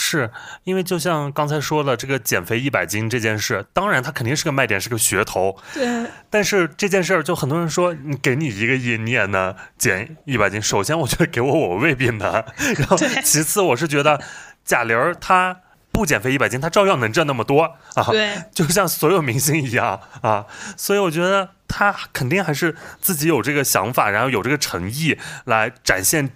[0.00, 0.30] 是
[0.62, 5.58] 因为就像刚才说的这个减肥一百斤这件事，当然它肯定是个卖点，是个噱头。
[5.74, 6.06] 对。
[6.30, 10.62] 但是这件事儿，就很多人说，你给你一个亿，你也能减一百斤。
[10.62, 12.32] 首先，我觉得给我我未必能。
[12.32, 14.22] 然后，其次，我是觉得
[14.64, 17.62] 贾玲儿她不减肥一百斤，她照样能挣那么多
[17.94, 18.04] 啊。
[18.04, 18.30] 对。
[18.54, 26.30] 就像所有明星一样啊，所以我觉得她肯定还是自己有这个想法，然后有这个诚意来展现。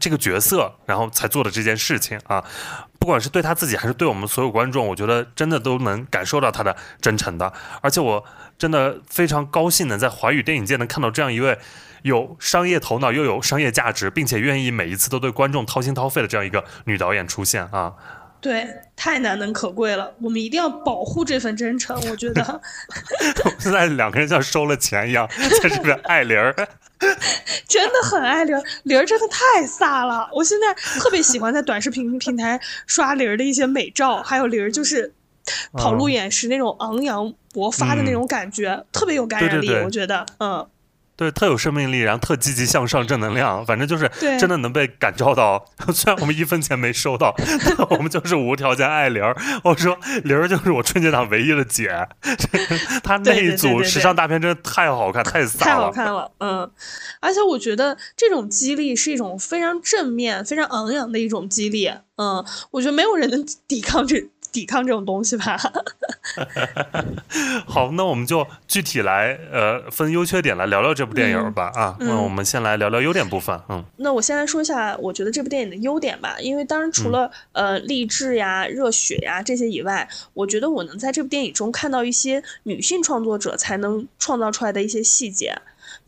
[0.00, 2.44] 这个角色，然后才做的这件事情啊，
[2.98, 7.52] 不管是对他自己还是对我们所有观众，我觉得真的都能感受到他的真诚的。
[7.80, 8.24] 而且我
[8.58, 11.58] 真的非常高兴能在华语电影界能看到这样一位
[12.02, 17.94] 有商业头脑又有商业价值，并且愿意每一次都对观众掏心掏肺的这样一个女导演出现啊。
[18.40, 21.96] 对，太难能可贵了，我们一定要保护这份真诚。
[22.08, 22.60] 我觉得
[23.58, 25.28] 现在两个人像收了钱一样，
[25.62, 26.54] 在这边爱玲儿。
[27.68, 30.28] 真的很爱玲儿，玲儿真的太飒了。
[30.32, 35.14] 我现在特别喜欢在短视频平台刷玲儿的一些美照，还有玲儿就是
[35.72, 39.70] 跑路演时那种昂扬勃发的那种感觉，特别有感染力。
[39.84, 40.68] 我觉得，嗯。
[41.18, 45.64] 对，特有生命力，然后特积极向上，正能量，反正就是真的能被感召到。
[45.92, 47.34] 虽然我们一分钱没收到，
[47.90, 49.36] 我们就是无条件爱玲儿。
[49.64, 51.90] 我说玲儿就是我春节档唯一的姐，
[53.02, 56.30] 她那一组时尚大片真的太好看，太飒了，太好看了。
[56.38, 56.70] 嗯，
[57.18, 61.90] 而且我觉得这种激励是一种非常正面、非常昂扬的一种激励。
[62.14, 64.28] 嗯，我觉得没有人能抵抗这。
[64.58, 65.56] 抵抗这种东西吧。
[67.64, 71.96] 好，那我们就具体来呃分优缺点来聊聊这部电影吧啊。
[72.00, 73.56] 那我们先来聊聊优点部分。
[73.68, 76.36] 嗯，那我先来说一下我觉得这部电影的优点吧。
[76.40, 85.56] 因为当然除了呃励志呀、热血呀这些以外，我觉得我能在这部电影中看到一些女性创作者才能创造出来的一些细节。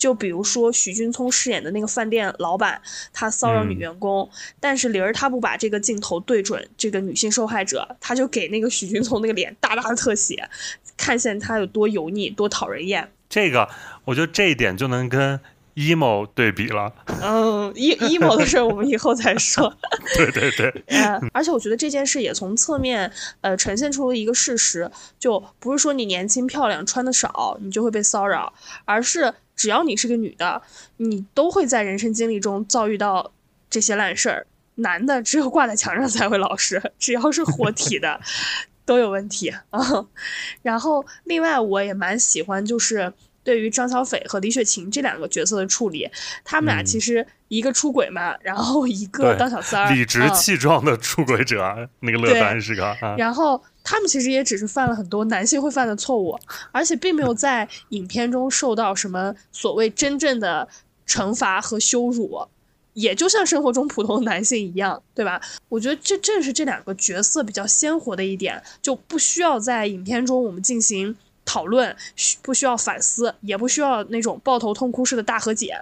[0.00, 2.80] 就比如说许君聪饰演的那个饭店老板，
[3.12, 10.48] 他骚扰女员工，但是玲儿她不把这个镜头对准这个女性受害者，他就给那个许君聪那个脸大大的特写，
[10.96, 13.12] 看见他有多油腻，多讨人厌。
[13.28, 13.68] 这个
[14.06, 15.38] 我觉得这一点就能跟
[15.74, 16.92] emo 对比了。
[17.22, 19.72] 嗯，e emo 的事儿我们以后再说。
[20.16, 20.82] 对对对。
[20.88, 28.52] 嗯，而且我觉得这件事也从侧面呃呈现出了一个事实，就不是说你年轻漂亮穿的少你就会被骚扰，
[28.84, 30.62] 而是只要你是个女的，
[30.96, 33.31] 你都会在人生经历中遭遇到
[33.68, 34.46] 这些烂事儿。
[34.77, 38.18] 男的只有挂在墙上才会老实，只要是活体的
[38.87, 40.07] 都有问题啊。
[40.62, 43.12] 然后另外我也蛮喜欢就是。
[43.42, 46.07] 对于张小斐和李雪琴这两个角色的处理，
[46.44, 52.94] 他们俩其实一个出轨嘛，然后一个当小三儿，理直气壮的出轨者，那个乐丹是个。
[53.16, 56.38] 然后他们其实也只是犯了很多男性会犯的错误，
[56.72, 60.68] 而且并没有在影片中受到什么所谓真正的
[61.06, 62.46] 惩罚和羞辱，
[62.92, 65.40] 也就像生活中普通男性一样，对吧？
[65.68, 71.16] 我觉得这正是这两个角色比较鲜活的一点，就不需要在影片中我们进行。
[71.46, 75.74] 讨论需不需要反思，也不需要那种抱头痛哭式的大和解，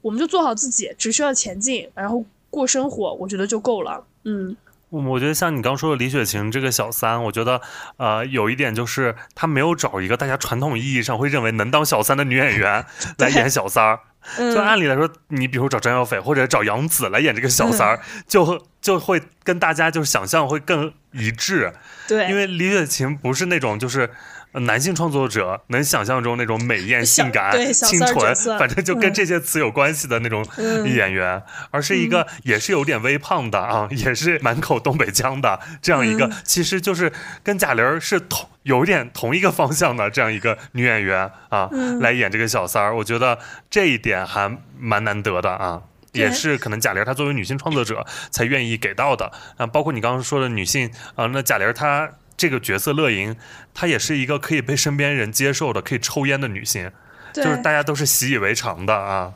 [0.00, 4.04] 我们就做好自己，只需要前进，然后过生活，我觉得就够了。
[4.24, 4.56] 嗯，
[4.92, 7.60] 我觉得像你刚说的李雪琴这个小三，我觉得
[7.96, 12.84] 呃有一点就是她没有找一个大家传统意义上会认为能当小三的女演员
[13.18, 14.00] 来演小三儿。
[14.38, 21.72] 就按理来说，你比如找张小斐或者找杨紫来演这个小三儿， 就就会跟大家就是想象会更一致。
[22.06, 24.10] 对，因为李雪琴不是那种就是。
[24.52, 30.46] 男性创作者能想象中那种美艳、性感、清纯，反正就跟这些词有关系的那种
[30.84, 37.10] 演员，而是一个也是有点微胖的啊，也是满口东北腔的这样一个，其实就是
[37.42, 43.38] 跟贾玲是同有点同一个方向的这样一个女演员啊，来演这个小三儿，我觉得
[43.70, 45.80] 这一点还蛮难得的啊，
[46.12, 49.32] 也是可能贾玲她作为女性创作者才愿意给到的。
[49.56, 52.10] 啊，包括你刚刚说的女性啊，那贾玲她。
[52.42, 53.36] 这个角色乐莹，
[53.72, 56.90] 她也是一个可以被身边人接受的，可以抽烟的女性，
[57.32, 59.34] 就是大家都是习以为常的啊。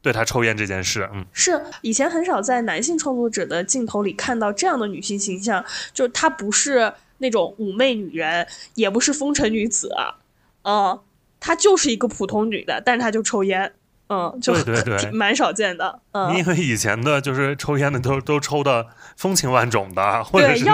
[0.00, 9.92] 对她抽烟这件事，嗯，是以前很少在男性创作者的镜头里看到这样的女性形象，就是她不是那种妩媚女人，也不是风尘女子，
[10.62, 11.00] 嗯，
[11.40, 13.72] 她就是一个普通女的，但是她就抽烟。
[14.08, 15.98] 嗯，对对对， 蛮少见的。
[16.12, 20.64] 嗯，因为以前的就是抽烟的都都抽的风情万种的，或者是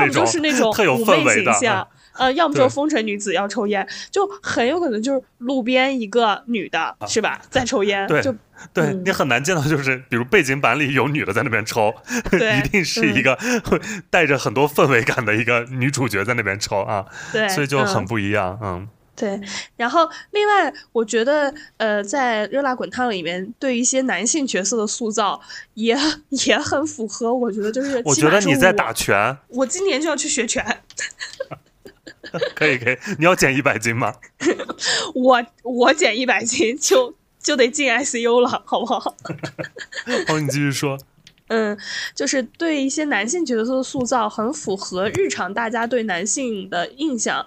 [0.41, 8.07] 那种特有氛围的，呃，要么就是风尘女子要抽烟，就很有可能就是路边一个女的，是吧，在抽烟。
[8.07, 8.35] 对，就
[8.75, 11.95] 对你很难见到，就是比如背景板里有女的在那边抽，
[12.63, 13.39] 一定是一个
[14.11, 17.07] 带着很多氛围感的一个女主角在那边抽啊。
[17.33, 18.89] 对，所以就很不一样，嗯。
[19.23, 19.41] 对，
[19.77, 25.41] 然后另外，我觉得，呃，在《热辣滚烫》里面，对一些男性角色的塑造
[25.75, 25.97] 也
[26.31, 27.33] 也很符合。
[27.33, 30.83] 我觉得就是， 我觉得你在打拳，我今年就要去学拳。
[32.57, 34.13] 可以可以，你要减一百斤吗？
[35.15, 38.99] 我我减一百斤就就得进 ICU 了，好不好？
[38.99, 40.99] 好，你继续说。
[41.47, 41.79] 嗯，
[42.13, 47.47] 就是对一些男性角色的塑造，很符合日常大家对男性的印象。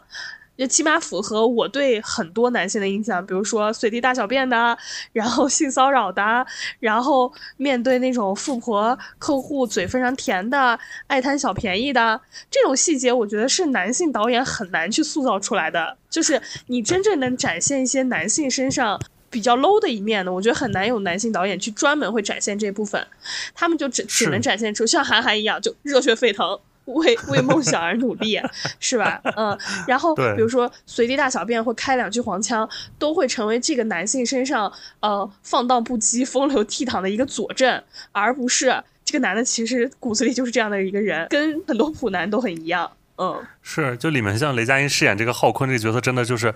[0.58, 4.78] 就起码符合我对很多男性的印象，比如说随地大小便的，
[5.12, 6.46] 然后性骚扰的，
[6.80, 15.98] 然后面对那种富婆客户嘴非常甜的，爱贪小便宜的这种细节，我觉得是男性导演很难去塑造出来的。
[16.10, 18.98] 就是你真正能展现一些男性身上
[19.30, 23.06] 比较 low 的一面的，我觉得很难有男性导演去专门会展现这部分，
[23.54, 26.58] 他们就只只能展现出像韩寒一样就热血沸腾。
[26.94, 28.40] 为 为梦想而努力，
[28.80, 29.20] 是吧？
[29.36, 32.70] 嗯，然后比如说随地大小便或开两句黄腔，
[33.00, 42.92] 都会成为这个男性身上呃放荡不羁、风流倜傥的一个佐证，而不是这个男的其实骨子里就是这样的一个人，跟很多普男都很一样。
[43.18, 46.54] 嗯，是，就里面像雷佳音饰演这个浩坤这个角色，真的就是。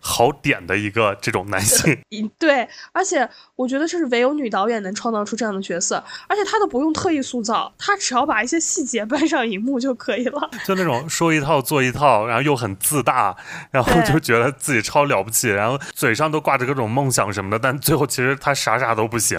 [0.00, 2.00] 好点的一个这种男性，
[2.38, 10.50] 对，而且我觉得就是唯有女导演能创造出这样的角色，而且她都不用特意塑造，她只要把一些细节搬上荧幕就可以了。
[10.64, 13.36] 就那种说一套做一套，然后又很自大，
[13.70, 19.38] 然后就觉得自己超了不起，然后嘴上都挂着各种梦想什么的，但最后其实他啥啥都不行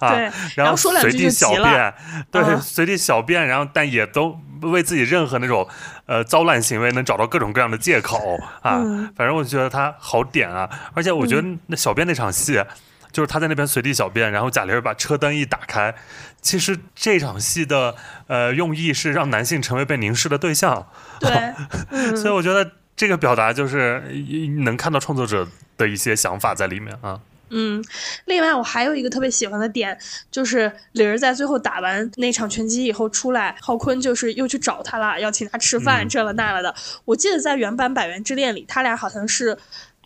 [0.06, 0.16] 啊。
[0.56, 1.94] 然后随地小便，
[2.30, 4.38] 对，随地小便，然后但也都。
[4.60, 5.68] 为自己任何那种，
[6.06, 8.82] 呃，糟烂行为能找到各种各样的借口 啊！
[9.14, 12.60] 反正我觉得他好点啊，而且我觉得那小便那场戏，
[13.12, 15.94] 就是他在那边随地小便，然后贾玲把车灯一打开，
[16.42, 17.94] 其实这场戏的
[18.26, 20.88] 呃用意是让男性成为被凝视的对象。
[21.20, 24.02] 对，所以我觉得这个表达就是
[24.64, 27.20] 能看到创作者的一些想法在里面啊。
[27.50, 27.84] 嗯，
[28.26, 29.98] 另外我还有一个特别喜欢的点，
[30.30, 36.74] 就是玲儿在最后打完那场拳击以后出来，浩坤就是又去找他了，要请他吃饭，这了那了的。
[37.04, 39.56] 我记得在原版《百元之恋》里，他俩好像是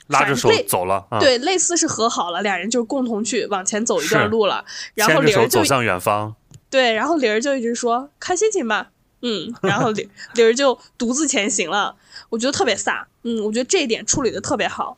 [0.08, 4.64] 拉着手走了，啊、对，类似是和好了，俩人就共同去往前走一段路了。
[4.94, 6.34] 然后牵着玲儿就手走向远方。
[6.70, 8.90] 对，然后玲儿就一直说看心情吧，
[9.20, 11.94] 嗯，然后玲玲儿就独自前行了，
[12.30, 14.96] 我觉得特别飒，嗯，我觉得这一点处理的特别好，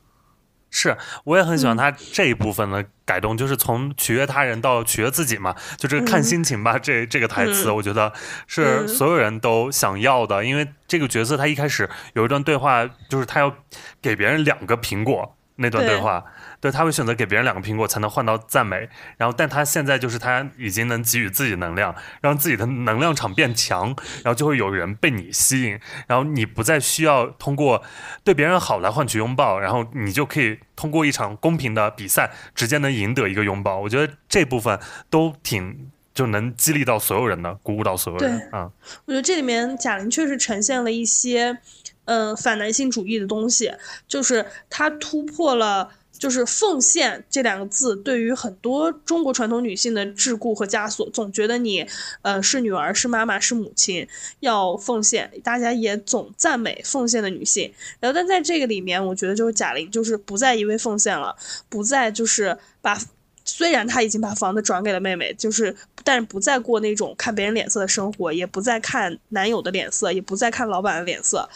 [0.76, 1.78] 是，我也很喜欢嗯。
[1.78, 6.24] 他这一部分的改动，就是从取悦他人到取悦自己嘛，就这个看嗯。
[6.24, 7.76] 心情吧，这这个台词，嗯。
[7.76, 8.12] 我觉得
[8.48, 8.88] 是嗯。
[8.88, 13.54] 所有人都想要的，因为这个角色他一开始有一段对话，就是他要
[14.02, 16.00] 给别人两个苹果那段对对。
[16.00, 16.26] 话，对
[16.70, 27.82] 他会选择给别人两个苹果才能换到赞美，然后但他现在就是他已经能给予自己能量，让自己的能量场变强，然后就会有人被你吸引，然后你不再需要通过
[28.22, 33.80] 对别人好来换取拥抱，然后你就可以通过一场公平的比赛直接能赢得一个拥抱。
[33.80, 34.78] 我觉得这部分
[35.10, 38.70] 都挺就能激励到所有人的，鼓舞到所有人对啊、
[39.06, 41.58] 我觉得这里面贾玲确实呈现了一些，
[42.04, 43.72] 呃，反男性主义的东西，
[44.06, 45.90] 就是她突破了。
[46.16, 51.86] 就是奉献这两个字，对于很多中国传统女性的桎梏和枷锁，总觉得你，
[52.22, 54.06] 呃，是女儿，是妈妈，是母亲，
[54.40, 55.30] 要奉献。
[55.42, 57.72] 大家也总赞美奉献的女性。
[58.00, 61.36] 然后，但在这个里面，我觉得就是贾玲，就是不再一味奉献了，
[61.68, 62.98] 不再就是把
[63.44, 71.48] 虽然她已经把房子转给了妹妹，就是但是不再过那种看别人脸色的生活，也不再看男友的脸色，也不再看老板的脸色，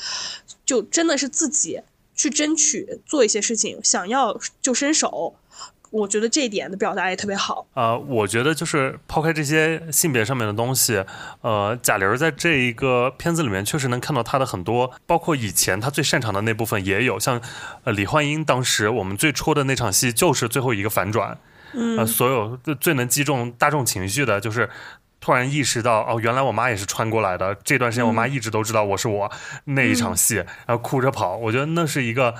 [0.66, 1.80] 就真的是自己
[2.18, 5.36] 去争取做一些事情，想要就伸手。
[5.90, 7.66] 我觉得这一点的表达也特别好。
[7.72, 11.02] 呃，我觉得就是抛开这些性别上面的东西，
[11.40, 17.40] 呃，贾玲在这一个片子里面确实能看到她的很多，包括以前她最擅长的那部分也有，像
[17.84, 21.38] 呃李焕英当时我们最初的那场戏就是最后一个反转，
[21.72, 24.68] 嗯呃，所有最最能击中大众情绪的就是。
[25.20, 27.54] 突然意识到，哦，原来我妈也是穿过来的。
[27.64, 29.30] 这段时间，我妈一直都知道我是我、
[29.64, 31.36] 那一场戏，然后哭着跑。
[31.36, 32.34] 我觉得那是一个，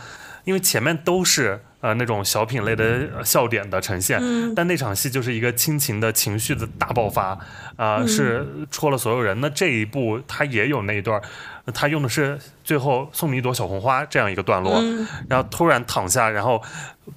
[0.44, 4.54] 因为前面都是呃那种小品类的呃笑点的呈现，嗯。
[4.54, 7.38] 但那场戏就是一个亲情的情绪的大爆发，
[7.76, 8.08] 啊、嗯。
[8.08, 9.40] 是戳了所有人。
[9.40, 11.20] 那这一部他也有那一段，
[11.64, 15.06] 呃他用的是最后送你一朵小红花这样一个段落，嗯。
[15.28, 16.62] 然后突然躺下，然后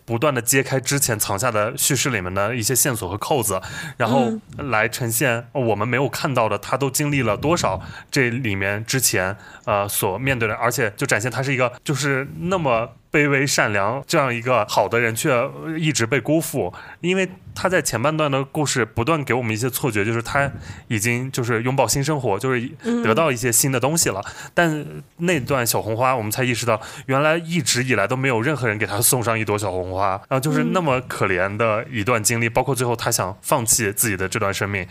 [0.05, 3.59] 不断的揭开之前藏下的叙事里面的一些线索和扣子，
[3.97, 7.81] 然后来呈现哦我们没有看到的，他都经历了多少
[8.11, 9.35] 这里面之前
[9.65, 12.89] 呃所面对的，而且就展现他是一个就是那么。
[13.11, 20.49] 卑微善良这样一个好的人，却一直被辜负，因为他在前半段的故事不断给我们一些错觉，就是他
[20.87, 22.69] 已经就是拥抱新生活，就是
[23.03, 24.23] 得到一些新的东西了。
[24.53, 24.85] 但
[25.17, 34.87] 那段小红花，我们才意识到，原来一直以来都没有任何人给他送上一朵小红花，然后就是那么可怜的一段经历，包括最后他想放弃自己的这段生命。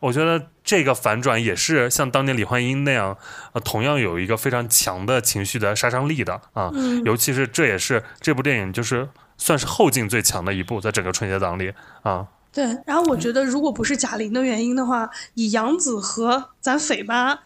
[0.00, 3.16] 我觉得这个反转也是像当年李焕英那样，
[3.52, 11.72] 呃，同样有一个非常强的情绪的杀伤力的啊，嗯尤其是这也是这部电影就是算是后劲最强的一部，在整个春节档里
[12.02, 12.26] 啊。
[12.52, 17.38] 对，然后我觉得如果不是贾玲的原因的话，以杨紫和咱匪妈，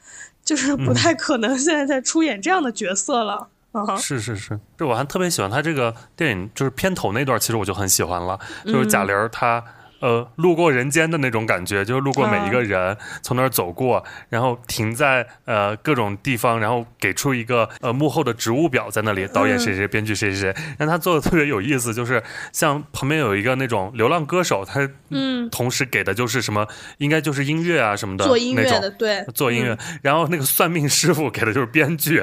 [0.45, 3.49] 就是不太可能现在在出演这样的角色了。
[3.73, 9.63] 啊，是是是，这我还特别喜欢他这个电影，就是片头那段，其实我就很喜欢了，就是贾玲儿她。
[10.05, 32.23] 呃，路过人间的那种感觉，就是路过每一个人，从那儿走过，然后停在呃各种地方，然后给出一个呃幕后的职务表在那里，导演谁谁，编剧谁谁谁，让他做的特别有意思，就是像旁边有一个那种流浪歌手，他嗯，同时给的就是什么，应该就是音乐啊什么的做音乐的，对，做音乐，然后那个算命师傅给的就是编剧，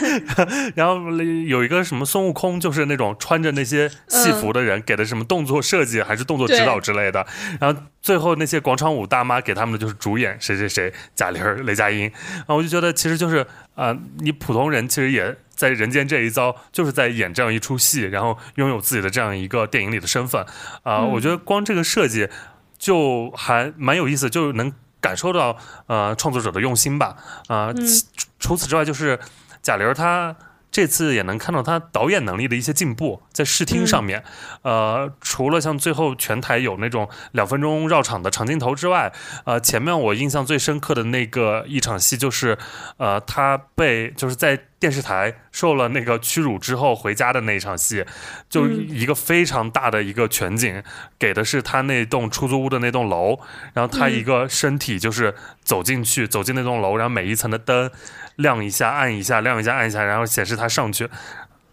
[0.76, 1.10] 然后
[1.46, 7.26] 有一个什么孙悟空，就是那种穿着那些戏服的人，给的什么动作设计还是动作指导之类的，
[7.60, 12.10] 然后最后那些广场舞大妈给他们的就是主演谁谁谁，贾玲、雷佳音，
[12.46, 13.38] 啊，我就觉得其实就是
[13.74, 15.36] 啊、呃你普通人其实也。
[15.58, 20.40] 在人间这一遭，就是在演这样一出戏，然后拥有自己的这样一个电影里的身份
[20.84, 22.28] 啊、嗯我觉得光这个设计
[22.78, 27.16] 就还蛮有意思，就能感受到呃创作者的用心吧。
[27.48, 27.86] 啊、嗯
[28.38, 29.18] 除此之外，就是
[29.60, 30.36] 贾玲她
[30.70, 34.22] 这次也能看到他导演能力的一些进步，在视听上面，
[34.62, 39.12] 呃，除了像最后全台有那种两分钟绕场的长镜头之外，
[39.44, 42.58] 呃，前面我印象最深刻的那个一场戏就是，
[42.98, 48.04] 呃，他被就是在电视台受了那个屈辱之后回家的那一场戏，
[48.50, 48.86] 就嗯。
[48.98, 50.82] 一个非常大的一个全景，
[51.18, 53.38] 给的是他那栋出租屋的那栋楼，
[53.74, 57.90] 然后他一个身体就是走进去，走进那栋楼，然后每一层的灯
[58.38, 61.08] 亮一下、按一下、亮一下、按一下，然后显示他上去。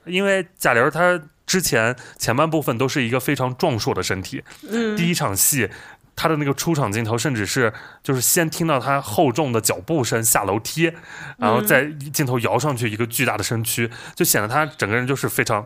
[0.06, 5.70] 因为贾玲儿她之前前半部分都是一个非常壮硕的身体，嗯，第一场戏。
[6.18, 10.92] 她的那个出场镜头，甚至是就是先听到她厚重的脚步声下楼梯，
[11.38, 15.66] 然后再镜头摇上去一个巨大的身躯，就显得她整个人就是非常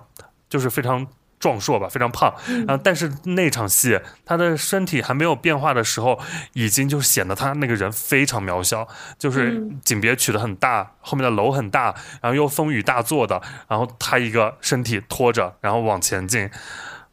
[0.49, 1.05] 就是非常。
[1.39, 2.33] 壮硕吧，非常胖，
[2.67, 6.19] 然后但是那场戏，他的身体还没有变化的时候，
[6.53, 8.87] 已经就显得他那个人非常渺小，
[9.17, 16.49] 就是景别取得很大，后面的楼很大，然后又风雨大作的，然后他一个身体拖着，然后往前进，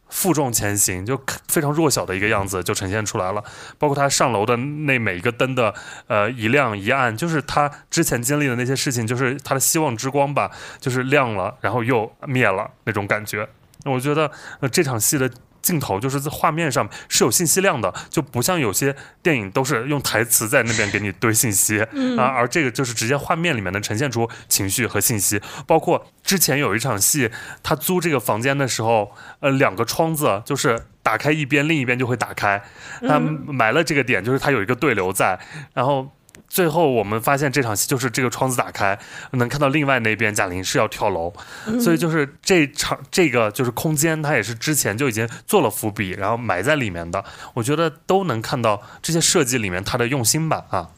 [0.09, 3.45] 负重前行，就非常弱小的一个样子就呈现出来了。
[3.79, 5.73] 包括他上楼的那每一个灯的
[6.09, 10.51] 呃一亮一暗，就是他之前经历的那些事情，就是他的希望之光吧，
[10.81, 13.49] 就是亮了，然后又灭了那种感觉。
[13.87, 14.31] 我觉得，
[14.61, 15.31] 呃，这场戏的
[15.63, 21.81] 镜头就是在画面上是有信息量的，就不像有些电影都是用台词在那边给你堆信息
[22.17, 25.41] 啊，而这个就是直接画面里面能呈现出情绪和信息。
[25.67, 27.31] 包括之前有一场戏，
[27.63, 32.63] 他租这个房间的时候，呃，两个窗子就是打开一边，另一边就会打开，
[33.01, 35.39] 他埋了这个点，就是他有一个对流在，
[35.75, 36.13] 然后。
[36.57, 38.99] 最后我们发现这场戏就是这个窗子打开，
[39.33, 41.31] 能看到另外那边贾玲是要跳楼，
[41.79, 47.23] 所以就是这场这个就是空间，它也是之前就已经做了伏笔，然后埋在里面的。
[47.53, 50.93] 我觉得都能看到这些设计里面它的用心吧啊。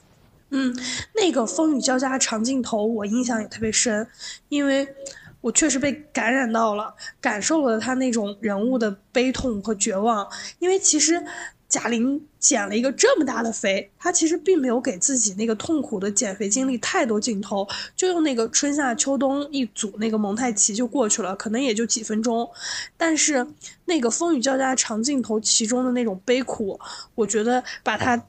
[0.50, 0.72] 嗯，
[1.16, 4.06] 那个风雨交加长镜头我印象也特别深，
[4.50, 4.86] 因为
[5.40, 10.28] 我确实被感染到了，感受了他那种人物的悲痛和绝望，
[10.60, 11.20] 因为其实。
[11.68, 22.48] 贾玲减了一个这么大的肥，她其实并没有给自己那个痛苦的减肥经历太多镜头，就用那个春夏秋冬一组那个蒙太奇就过去了，可能也就几分钟。
[22.96, 23.46] 但是
[23.84, 26.80] 那个风雨交加长镜头，其中的那种悲苦，
[27.14, 28.24] 我觉得把她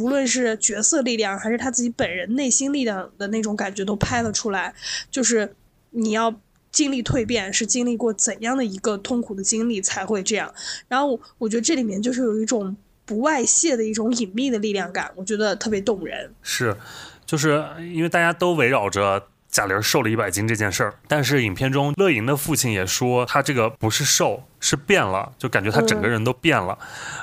[0.00, 4.74] 无论是角色力量还是她自己本人内心力量的那种感觉都拍了出来。
[5.12, 5.54] 就是
[5.90, 6.34] 你要
[6.70, 10.52] 经历蜕变，是经历过怎样的一个痛苦的经历才会这样。
[10.88, 12.76] 然后我觉得这里面就是有一种。
[13.06, 16.32] 不外泄的一种隐秘的力量感，我觉得特别动人。
[16.42, 16.76] 是，
[17.26, 24.44] 就是因为大家都围绕着贾玲瘦了一百斤这件事儿，但是影片中乐莹的父亲也说，他这个不是瘦。
[24.62, 26.78] 是变了，就感觉他整个人都变了，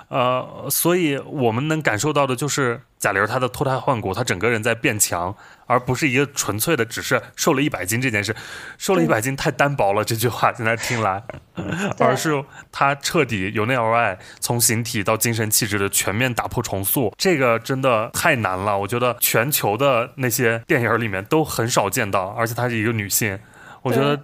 [0.10, 5.36] 呃，所以我们能感受到的就是贾玲她的脱胎换骨，她整个人在变强，
[5.68, 8.36] 而不是一个纯粹的只是瘦了一百斤这件事，
[8.80, 11.22] 瘦了一百斤太单薄了这句话现在听来，
[12.00, 23.38] 而是她彻底由内而外，从形体到精神气质的全面打破重塑，这个真的太难了，我觉得全球的那些电影里面都很少见到，而且她是一个女性，
[23.84, 24.20] 我觉得。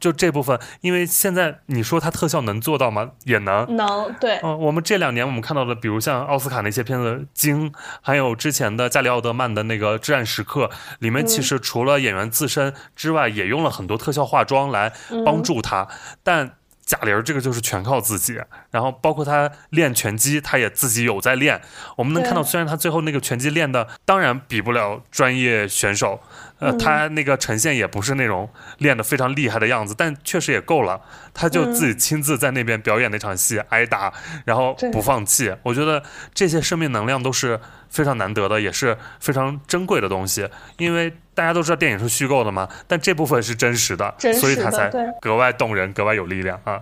[0.00, 3.10] 就这部分，因为现在你说它特效能做到吗？
[3.24, 4.40] 也能，能对。
[4.42, 7.70] 嗯，我们这两年我们看到的，比如像奥斯卡那些片子《惊》，
[8.00, 10.66] 还有之前的加里奥德曼的那个《至暗时刻》，
[11.00, 14.92] 里面其实除了演员自身之外，也用了很多特效化妆来
[15.24, 15.86] 帮助他。
[16.22, 16.56] 但
[16.90, 18.40] 贾玲这个就是全靠自己，
[18.72, 21.60] 然后包括她练拳击，她也自己有在练。
[21.94, 26.20] 我们能看到，虽然她最后那个拳击练的当然比不了专业选手。
[26.58, 31.00] 呃，她那个呈现也不是那种练的非常厉害的样子，但确实也够了。
[31.32, 34.12] 她就自己亲自在那边表演那场戏，挨打，
[34.44, 35.54] 然后不放弃。
[35.62, 36.02] 我觉得
[36.34, 40.48] 这些生命能量都是非常难得的，也是非常珍贵的东西。
[40.76, 44.90] 因为大家都知道电影是虚构的嘛，但这部分是真实的，所以他才
[45.22, 46.78] 格外动人，格外有力量啊。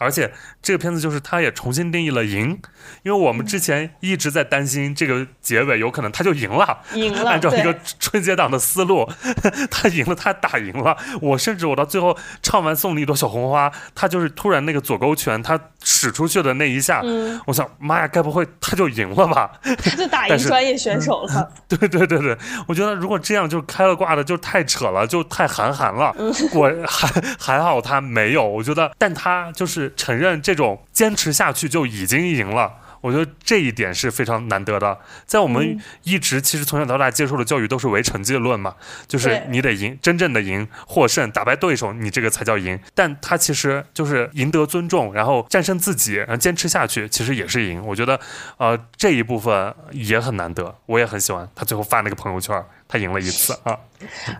[0.00, 2.58] 而且这个片子就是他也重新定义了赢，
[3.04, 7.30] 因为我们之前一直在担心这个结尾有可能他就赢了，赢了。
[7.30, 9.08] 按照一个春节档的思路，
[9.70, 10.96] 他赢了，他打赢了。
[11.22, 17.00] 我甚至我到最后唱完送你一朵小红花，他就是突然那个左勾拳他使出去的那一下，
[17.46, 19.52] 我想妈呀，该不会他就赢了吧？
[19.62, 21.52] 他就打赢专业选手了。
[21.68, 22.36] 对对对对，
[22.66, 26.12] 我觉得如果这样就开了挂的就太扯了，就太韩寒了。
[26.52, 29.83] 我还还好他没有，我觉得，但他就是。
[29.96, 34.98] 承认这种坚持下去就已经赢了，我觉得这一点是非常难得的。
[35.26, 38.74] 在我们一直其实从小到大接受的教育都是唯成绩论嘛，
[39.06, 42.78] 就是你得赢，真正的赢，获胜，打败对手，你这个才叫赢。
[42.94, 47.84] 但他其实就是赢得尊重，然后战胜自己，然后坚持下去，其实也是赢。
[47.84, 48.18] 我觉得，
[48.56, 53.78] 呃，这一部分也很难得，我也很喜欢他最后发那个朋友圈，他赢了一次啊。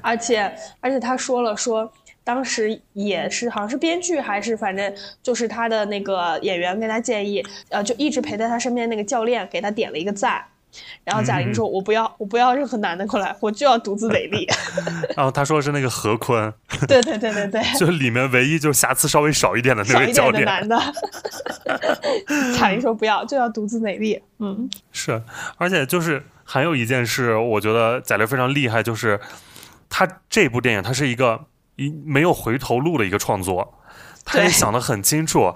[0.00, 1.92] 而且，而且他说了说。
[2.24, 10.42] 当时也是，好像是编剧还是反正就是他的那个演员跟他建议，呃，就一直陪在他身边那个教练给他点了一个赞，
[11.04, 14.48] 然后贾玲说：“我不要，我不要任何男的过来，我就要独自美丽。
[15.14, 16.50] ”然后他说的是那个何坤，
[16.88, 20.80] 对对对对对， 就里面唯一就是瑕疵稍微少一点的那位教练男的。
[22.58, 25.22] 贾玲说：“不要，就要独自美丽。”嗯，是，
[25.58, 29.20] 而且就是还有一件事，我觉得贾玲非常厉害，就是
[29.90, 31.44] 他这部电影，它是一个。
[31.76, 33.80] 一没有回头路的一个创作，
[34.24, 35.54] 他也想得很清楚。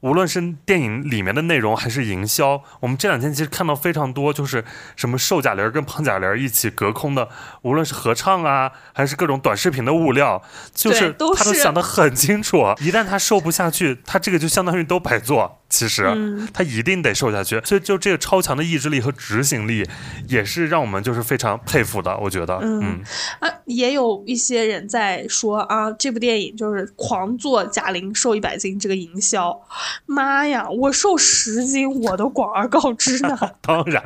[0.00, 4.64] 无论是电影里面的内容还是营销，我们这两天其实看到非常多，就是
[4.96, 7.28] 什么瘦贾玲跟胖贾玲一起隔空的，
[7.62, 10.42] 无论是合唱啊，还是各种短视频的物料，
[10.74, 12.74] 就是他都想得很清楚。
[12.80, 15.61] 一旦他瘦不下去，他这个就相当于都白做。
[15.72, 19.88] 其实、嗯他一定得瘦下去，所以就这个超强的意志力和执行力，
[20.28, 22.14] 也是让我们就是非常佩服的。
[22.18, 23.00] 我觉得，嗯嗯
[23.40, 29.58] 啊，也有一些人在说啊，这部电影就是狂做贾玲瘦一百斤这个营销。
[30.04, 33.38] 妈呀，我瘦十斤我都广而告之呢。
[33.62, 34.02] 当然，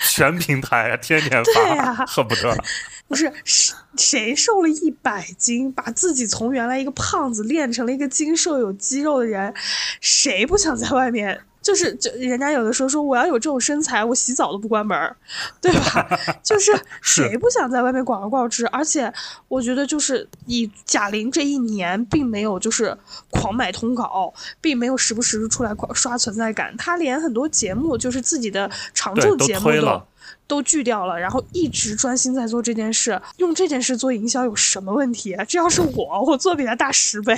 [0.00, 2.56] 全平台啊，天天对发，呀 恨不得。
[3.14, 9.54] 不是谁谁瘦了一百斤，把自己从原来一个胖子练成了一个精瘦有肌肉的人，
[10.00, 11.40] 谁不想在外面？
[11.62, 15.16] 就是就人家有的时候说我要有这种身材，我洗澡都不关门，
[15.62, 16.06] 对吧？
[16.42, 18.66] 就是是谁不想在外面广而告之？
[18.66, 19.10] 而且
[19.48, 22.94] 我觉得就是以贾玲这一年，并没有就是
[23.30, 30.02] 狂买通稿，并没有时不时地出来狂刷存在感，她连很多节目就是自己的长对都寿节目都
[30.46, 35.36] 都拒掉了，然后一直专心在做这件事，用这件事做营销有什么问题？
[35.48, 37.34] 这要是我，我做比他大十倍。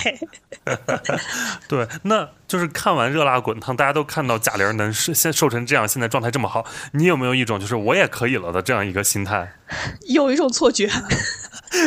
[1.69, 9.53] 对，那就是看完《热辣滚烫》，大家都看到贾玲能是现瘦成这样，现在状态这么好，你有没有一种就是我也可以了的这样一个心态？
[10.09, 10.87] 有一种错觉，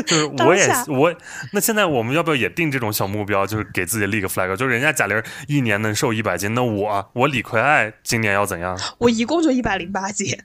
[0.06, 1.16] 就是我也我
[1.54, 8.78] 那现在我们要不要也定这种小目标，就是给自己立个 flag，就是人家贾玲一年能瘦一百斤，那我我李逵爱今年要怎样？
[8.98, 10.38] 我一共就一百零八斤，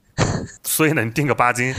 [0.62, 1.74] 所以呢，你定个八斤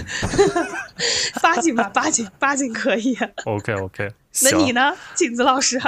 [1.42, 3.18] 八斤吧，八斤，八斤可以。
[3.46, 4.12] ，OK OK。
[4.44, 5.82] 那你呢，景子老师？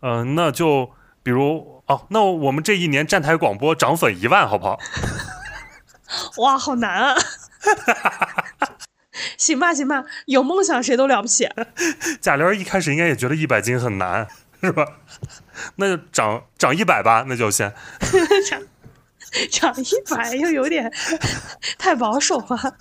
[0.00, 0.90] 嗯、那就
[1.26, 4.78] 比如哦，那我们这一年站台广播涨粉一万，好不好？
[6.38, 7.16] 哇，好难啊！
[9.36, 11.48] 行吧，行吧，有梦想谁都了不起。
[12.22, 14.28] 贾玲一开始应该也觉得一百斤很难，
[14.62, 14.86] 是吧？
[15.74, 17.74] 那就涨涨一百吧，那就先。
[19.50, 20.92] 涨涨一百又有点
[21.78, 22.76] 太保守了。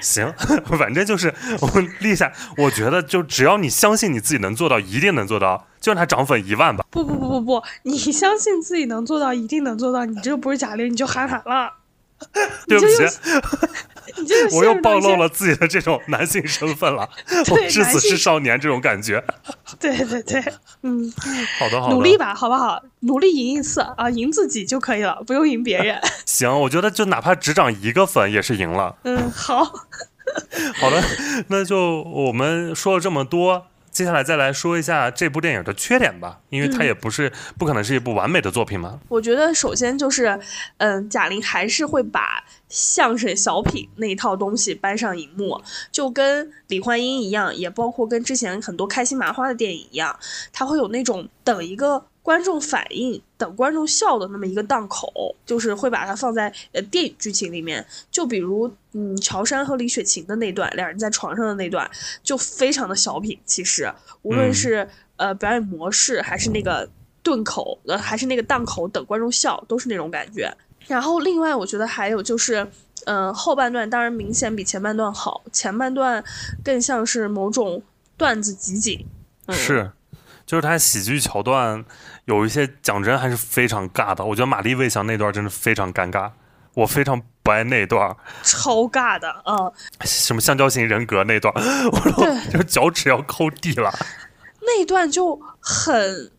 [0.00, 0.32] 行，
[0.78, 6.84] 反正就是我们立下，我觉得就只要你相信你自己能做到，一定能做到，就让它涨粉一万吧。
[6.90, 10.04] 不不不不不，你相信自己能做到，一定能做到。
[10.04, 11.81] 你这不是贾玲，你就喊喊了。
[12.66, 13.04] 对不起，
[14.56, 17.08] 我又暴露了自己的这种男性身份了，
[17.50, 19.22] 我至死是少年这种感觉。
[19.80, 20.42] 对对对，
[20.82, 21.12] 嗯，
[21.58, 22.82] 好的，好的，努力吧，好不好？
[23.00, 26.00] 努力赢一次啊，赢自己就可以了，不用赢别人。
[26.24, 28.96] 行，我觉得就哪怕只涨一个粉也是赢了。
[29.04, 29.64] 嗯，好，
[30.74, 31.02] 好的，
[31.48, 38.98] 那就我们说了这么多，接下来再来说一下这部电影的缺点吧，因为它也不是、不可能是一部完美的作品嘛。
[39.08, 40.40] 我觉得首先就是，
[40.78, 45.60] 嗯，贾玲还是会把相声小品那一套东西搬上荧幕，
[45.92, 50.18] 就跟李焕英一样，也包括跟之前很多开心麻花的电影一样，
[50.54, 57.84] 它会有那种等一个观众反应、等观众笑的那么一个档口，就是会把它放在呃电影剧情里面。
[58.10, 61.90] 就比如，嗯，乔杉和李雪琴的那段，两人在床上的那段，
[62.22, 63.38] 就非常的小品。
[63.44, 63.92] 其实，
[64.22, 66.88] 无论嗯是、呃表演模式，还是那个
[67.22, 70.52] 顿口，呃，还是那个档口等观众笑，都是那种感觉。
[70.86, 72.66] 然后另外，我觉得还有就是，
[73.06, 76.22] 嗯、后半段当然明显比前半段好，前半段
[76.64, 77.82] 更像是某种
[78.16, 79.04] 段子集锦。
[79.46, 79.90] 嗯、是，
[80.44, 81.84] 就是它喜剧桥段
[82.26, 84.24] 有一些讲真还是非常尬的。
[84.24, 86.30] 我觉得玛丽魏翔那段真的非常尴尬，
[86.74, 88.14] 我非常不爱那段。
[88.42, 89.72] 超尬的，嗯，
[90.04, 91.52] 什么橡胶型人格那段，
[91.90, 93.92] 我说对就是脚趾要抠地了。
[94.60, 96.30] 那一段就很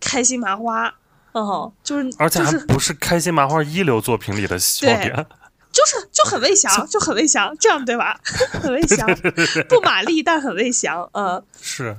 [0.00, 0.94] 开心麻花，
[1.32, 5.26] 嗯，就是而且就是还不是开心麻花一流作品里的笑点，
[5.72, 8.16] 就是就很魏翔， 就很魏翔，这样对吧？
[8.62, 9.08] 很魏翔，
[9.68, 11.42] 不玛丽但很魏翔，嗯。
[11.60, 11.96] 是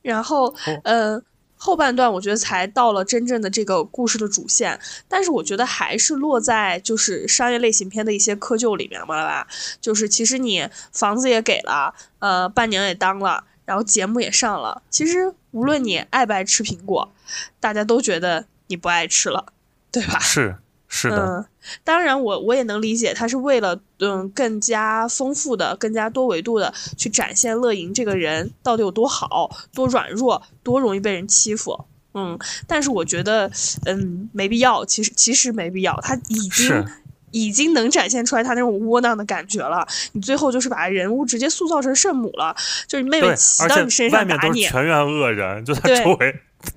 [0.00, 0.54] 然后，
[0.84, 1.20] 呃，
[1.56, 4.78] 后半段我觉得才到了真正的这个故事的主线，
[5.08, 9.46] 但是我觉得还是落在就是商业类型片的一些窠臼里面嘛吧。
[9.80, 17.10] 就是其实你房子也给了，呃，伴娘也当了，然后节目也上了，其实无论你爱不爱吃苹果，
[17.58, 19.46] 大家都觉得你不爱吃了，
[19.90, 20.18] 对吧？
[20.18, 20.56] 是
[20.96, 21.44] 是的，嗯，
[21.84, 31.84] 当然我我也能理解，他是为了嗯更加丰富的、更加多维度的去展现乐莹这个人到底有多好、多软弱、多容易被人欺负。
[32.14, 33.50] 嗯，但是我觉得
[33.84, 36.84] 嗯没必要，其实其实没必要，他已经。
[37.32, 39.86] 已经能展现出来他那种窝囊的感觉了。
[40.12, 46.34] 你最后就是把人物直接塑造成圣母了，就是你妹妹骑到你身上打你面都是，全员恶人，就他对周围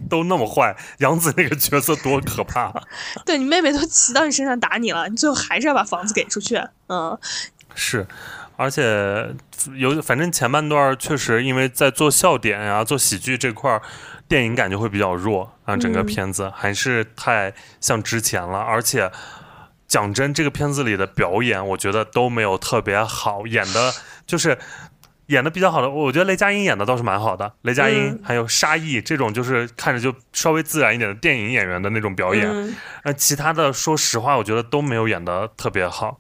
[0.10, 2.74] 都那么坏，杨紫那个角色多可怕！
[3.26, 6.62] 对你妹妹都骑到你身上打你了，你最后还是要把房子给出去。
[6.88, 7.18] 嗯，
[7.76, 8.08] 是，
[8.56, 9.34] 而且
[9.76, 13.82] 有反正前半段确实因为在做笑点呀、做喜剧这块儿，
[14.28, 19.12] 电影感觉会比较弱啊，整个嗯片子还是太像之前了，而且
[19.88, 23.94] 讲真，这个片子里的表演，我觉得都没有特别好，演的
[24.26, 24.58] 就是。
[25.30, 27.52] 演的比较好的，我觉得雷佳音演的倒是蛮好的。
[27.62, 36.20] 雷佳音、嗯还有沙溢这种，就是看着就稍微自然一点的电影演员的那种表演，嗯呃，其他的说实话，我觉得都没有演的特别好。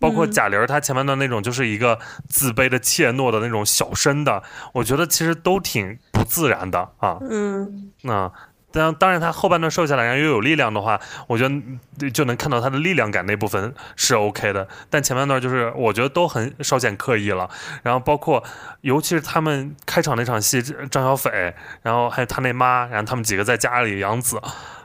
[0.00, 1.98] 包括嗯贾玲儿，她前半段那种就是一个
[2.28, 4.42] 自卑的、怯懦的那种小生的，
[4.72, 7.18] 我觉得其实都挺不自然的啊。
[7.28, 8.30] 嗯那
[8.70, 11.80] 当当然，他后半段瘦下来，然后又有力量的话，我觉得嗯
[12.12, 14.68] 就能看到他的力量感那部分是 OK 的。
[14.90, 17.48] 但前半段就是我觉得都很稍显刻意了。
[17.82, 18.42] 然后包括
[18.82, 24.40] 尤其是他们开场那场戏，张小斐，然后还有他那妈，然后他们几个在家里养子。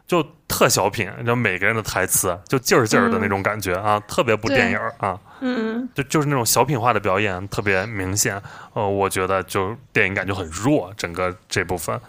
[0.05, 8.39] 就特小品，然后每个人的台词就劲儿劲儿的那种感觉啊，特别不电影啊，嗯，就就是那种小品化的表演特别明显。
[8.73, 11.99] 呃，我觉得就电影感就很弱，整个这部分。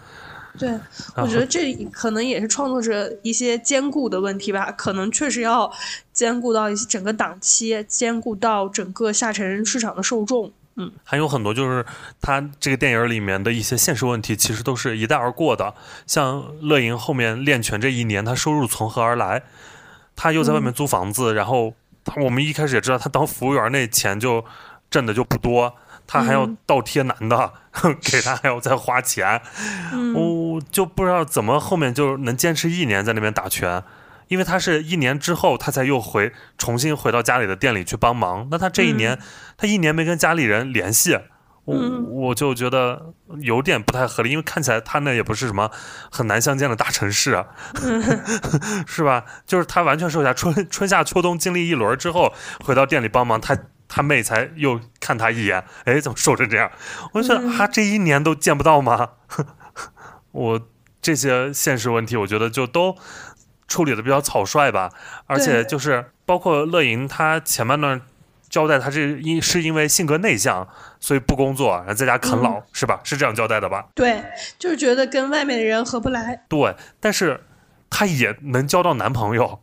[0.57, 0.79] 对，
[1.15, 5.71] 我觉得这可能也是创作者一些兼顾的问题吧，可能确实要
[6.13, 10.51] 兼顾到一些整个档期，兼顾到整个下沉市场的受众。
[10.77, 11.85] 嗯还有很多就是
[12.19, 15.73] 他这个电影里面的一些现实问题，其实都是一带而过的。
[16.05, 19.43] 像乐莹后面练拳这一年，他收入从何而来？
[20.17, 24.43] 他又在外面租房子，然后他我们一开始也知道他当服务员那钱就
[24.89, 25.75] 挣的就不多，
[26.05, 27.53] 他还要嗯倒贴男的，
[28.03, 29.41] 给他还要再花钱，
[29.93, 30.13] 嗯
[30.55, 33.83] 我、就不知道怎么后面就能坚持一年在那边打拳。
[34.27, 38.47] 因为他是一年之后，他才又回重新回到家里的店里去帮忙。
[38.49, 39.19] 那他这一年，
[39.55, 41.13] 他一年没跟家里人联系，
[41.65, 45.69] 我、嗯我就觉得有点不太合理，因为看起来他那也不是什么
[46.09, 47.45] 很难相见的大城市，啊
[48.87, 49.25] 是吧？
[49.45, 52.33] 就是他完全瘦下春春夏秋冬经历一轮之后，
[52.63, 53.55] 回到店里帮忙，他
[53.87, 56.71] 他妹才又看他一眼，哎，怎么瘦成这样？
[57.13, 59.09] 我就觉得嗯他这一年都见不到吗？
[60.35, 60.59] 我
[61.01, 62.95] 这些现实问题，我觉得就都
[63.69, 64.91] 处理的比较草率吧，
[65.27, 68.01] 而且就是包括乐莹，她前半段
[68.49, 70.67] 交代她这因是因为性格内向，
[70.99, 72.99] 所以不工作，然后在家啃老，是吧？
[73.05, 73.85] 是这样交代的吧？
[73.95, 74.21] 对，
[74.59, 76.43] 就是觉得跟外面的人合不来。
[76.49, 77.45] 对，但是
[77.89, 79.61] 她也能交到男朋友。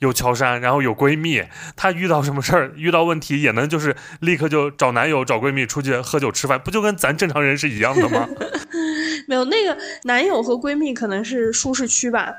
[0.00, 1.44] 有乔杉，然后有闺蜜，
[1.76, 8.28] 她遇到什么事儿，遇到问题也能就是立刻就找男友、找闺蜜出去喝酒吃饭，不就跟咱正常人是一样的吗？
[9.26, 12.34] 没有那个男友和闺蜜可能是舒适区吧。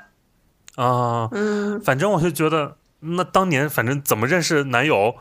[0.75, 5.15] 啊，嗯反正我就觉得，那当年反正怎么认识男友，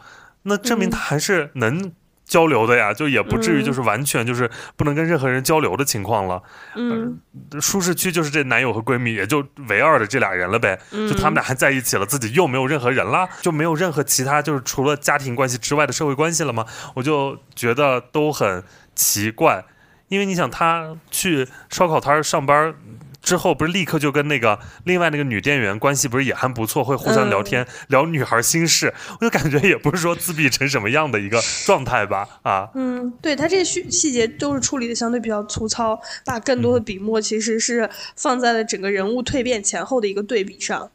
[0.44, 1.92] 那证明嗯他还是能
[2.24, 6.42] 交流的呀，就也不至于嗯就是完全就是不能跟任何人交流的情况了。
[6.74, 7.20] 嗯
[7.60, 16.64] 舒适区就是这男友和闺蜜，也就唯二的这俩人了呗，嗯，就他们俩还在一起了，自己又没有任何人啦，就没有任何其他就是除了家庭关系之外的社会关系了吗？
[16.94, 19.62] 我就觉得都很奇怪，
[20.12, 22.74] 因为你想他去烧烤摊儿上班。
[23.22, 40.90] 之后不是立刻就跟那个另外那个女店员关系不是也还不错，会互相聊天、聊女孩心事，我就感觉也不是说自闭成什么样的一个状态吧 啊，嗯，对他这些细细节都是处理的相对比较粗糙，把更多的笔墨其实是放在了整个人物蜕变前后的一个对比上。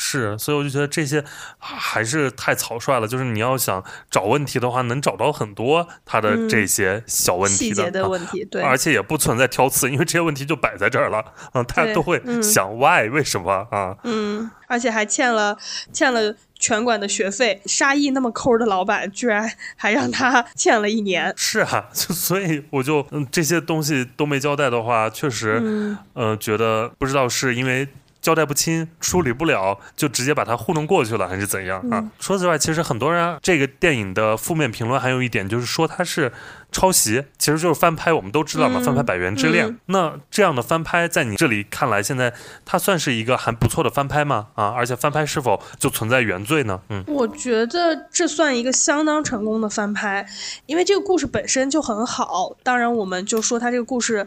[0.00, 1.22] 是，所以我就觉得这些
[1.58, 3.08] 还是太草率了。
[3.08, 11.18] 就是你要想找问题的话，能找到很多他的这些小问题细节的啊问题，对，而且也不存在挑刺，因为这些问题就摆在这儿了，
[11.52, 13.96] 啊，大家都会嗯想 why、为什么啊？
[14.04, 15.58] 嗯，而且还欠了
[15.92, 21.34] 欠了拳馆的学费，沙溢那么抠的老板，居然还让他 欠了一年。
[21.36, 27.88] 是啊， 就所以我就嗯这些东西都没交代的话，确实，嗯呃，觉得不知道是因为。
[28.28, 31.96] 交代不清，处理不了，就直接把它糊弄过去了，还是怎样啊？
[31.96, 36.30] 嗯除此之外，其实很多人这个电影的负面评论还有一点就是说它是
[36.70, 38.12] 抄袭，其实就是翻拍。
[38.12, 42.34] 我们都知道嘛，嗯翻拍《百元之恋》嗯那这样的翻拍，在你这里看来，现在
[42.66, 44.48] 它算是一个还不错的翻拍吗？
[44.56, 46.82] 啊，而且翻拍是否就存在原罪呢？
[46.90, 50.26] 嗯，我觉得这算一个相当成功的翻拍，
[50.66, 52.54] 因为这个故事本身就很好。
[52.62, 54.26] 当然，我们就说它这个故事。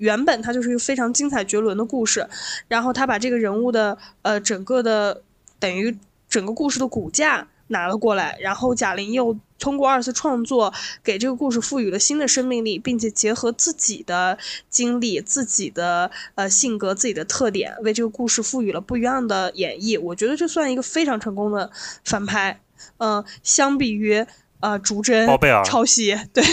[0.00, 2.28] 原本它就是一个非常精彩绝伦的故事，
[2.68, 5.22] 然后他把这个人物的呃整个的
[5.58, 5.96] 等于
[6.28, 10.72] 整个故事的骨架拿了过来，然后贾玲又通过二次创作
[11.04, 14.38] 给这个故事赋予了新的生命力，并且结合自己的
[14.68, 20.00] 经历、自己的呃性格、自己的特点，为这个故事赋予了不一样的演绎。
[20.00, 21.70] 我觉得这算一个非常成功的
[22.04, 22.60] 翻拍。
[22.96, 24.26] 嗯、相比于
[24.60, 26.44] 呃竹针包贝尔抄袭，对，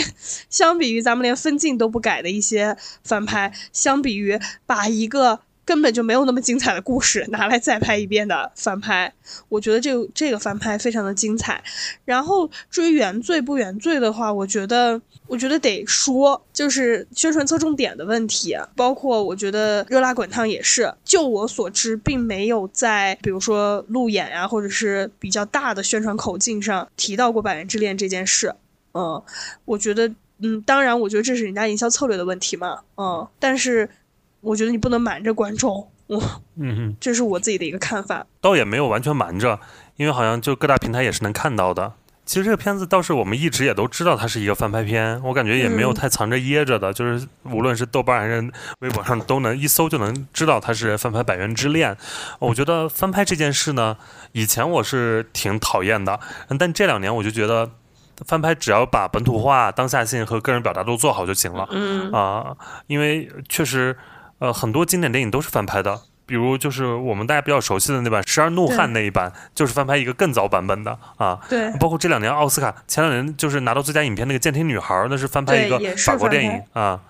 [0.50, 9.12] 相比于咱们连分镜都不改的一些翻拍，相比于把一个根本就没有那么精彩的故事 拿来再拍一遍的翻拍，
[9.50, 11.62] 我觉得这个这个翻拍非常的精彩。
[12.06, 28.54] 然后至于原罪不原罪的话，我觉得我觉得得说，就是宣传侧重点的问题，包括我觉得热辣滚烫也是，就我所知，并没有在比如说路演呀，或者是比较大的宣传口径上提到过《百元之恋》这件事。
[28.94, 29.22] 嗯，
[29.66, 30.10] 我觉得，
[30.40, 32.78] 嗯，当然，我觉得这是人家营销策略的问题嘛。
[32.96, 33.90] 嗯，但是。
[34.40, 36.22] 我觉得你不能瞒着观众，我，
[36.56, 38.24] 嗯哼，这是我自己的一个看法。
[38.40, 39.58] 倒也没有完全瞒着，
[39.96, 41.92] 因为好像就各大平台也是能看到的。
[42.24, 51.94] 其实这个片子倒是我们一直也都知道它是一个翻拍片，我感觉也没有太藏着掖着的，就是无论是豆瓣还是微博上都能一搜就能知道它是翻拍《百元之恋》。
[52.38, 53.96] 我觉得翻拍这件事呢，
[54.32, 56.20] 以前我是挺讨厌的，
[56.58, 57.70] 但这两年我就觉得
[58.26, 61.66] 翻拍只要把本土化、当下性和个人表达都做好就行了。
[61.70, 62.54] 嗯啊，
[62.88, 63.96] 因为确实。
[64.38, 71.40] 呃，很多经典电影都是翻拍的，比如就是我们大家比较熟悉的那版《十二怒汉》那一版，就是翻拍一个更早版本的啊。
[71.48, 71.70] 对。
[71.78, 77.00] 包括这两年奥斯卡前两年就是拿到最佳影片那个《监听女孩》，那是翻拍一个法国电影啊。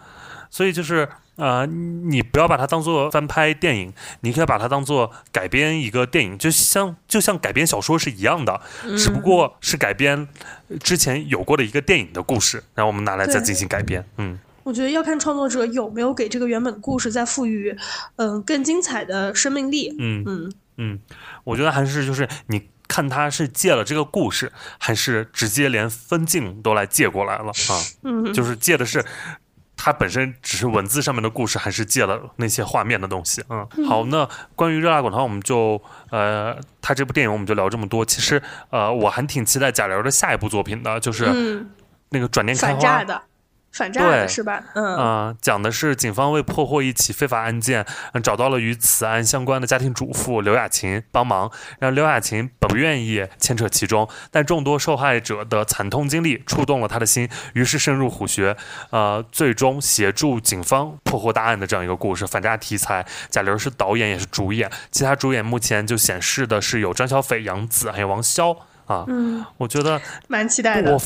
[0.51, 1.07] 所以就是
[1.37, 8.59] 呃，你不要把它当做翻拍电影，你可以把它当做改编一个电影，就像就像改编小说是一样的，
[8.97, 10.27] 只不过是改编
[10.83, 14.39] 之前有过的一个电影的故事，然后我们拿来再进行改编，嗯。
[14.69, 17.75] 我觉得要看创作者有没有给这个原本故事再赋予，
[18.17, 19.97] 嗯，更精彩的生命力。
[19.99, 21.01] 嗯嗯嗯，
[21.45, 27.81] 我觉得还是就是你看他是借了这个故事，还是直接连分镜都来借过来了啊？
[28.05, 29.03] 嗯，就是借的是
[29.75, 33.43] 他本身只是文字上面的故事，还是借了那些画面的东西？
[33.49, 38.05] 嗯，好，那关于热辣滚烫，我们就呃，他这部电影我们就聊这么多。
[38.05, 41.65] 其实呃，我还挺期待贾玲的下一部作品的，就是
[42.11, 43.23] 那个转念开花的。
[43.73, 44.63] 反诈的是吧？
[44.75, 47.87] 嗯，讲的是警方为破获一起非法案件，
[48.23, 51.51] 找到了与此案相关的家庭主妇刘雅琴帮忙。
[51.79, 58.57] 让刘雅琴本不愿意牵扯其中，但众多受害者的惨痛经历触动了他的心，于是深入虎穴，
[58.91, 62.27] 呃，最终协助警方破获大案的这样一个故事。
[62.27, 68.51] 反诈题材，贾玲是导演也是主演，其他主演目前就显示的是有张小斐、杨紫还有王骁
[68.87, 69.05] 啊。
[69.07, 70.93] 嗯，我觉得蛮期待的。
[70.93, 71.01] 我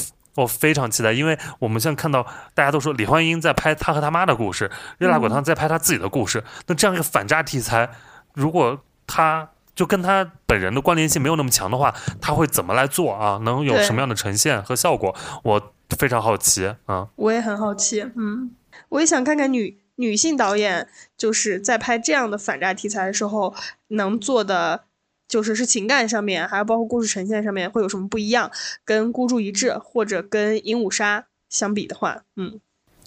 [0.46, 6.42] 非常期待，因为我们现在看到大家都说李焕英在拍她和她妈的故事，热辣滚烫在拍她自己的故事。
[6.66, 7.90] 那这样一个反诈题材，
[8.34, 13.38] 如果他就跟他本人的关联性没有那么强的话，他会怎么来做啊？
[13.42, 15.14] 能有什么样的呈现和效果？
[15.42, 17.08] 我非常好奇啊！
[17.16, 18.54] 我也很好奇，嗯，
[18.88, 23.54] 我也想看看女女性导演就是在拍这样的反诈题材的时候
[23.88, 24.84] 能做的。
[25.28, 28.50] 就是是情感上面，还有包括故事呈现上面会有什么不一样？
[28.84, 32.60] 跟孤注一掷或者跟鹦鹉杀相比的话，嗯。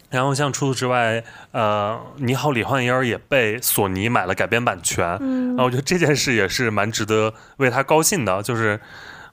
[0.09, 5.49] 然后像除此之外，呃，你好，李焕英也被索尼买了改编版权，嗯。
[5.49, 8.41] 然后我觉得这件事也是蛮值得为他高兴的。
[8.41, 8.79] 就是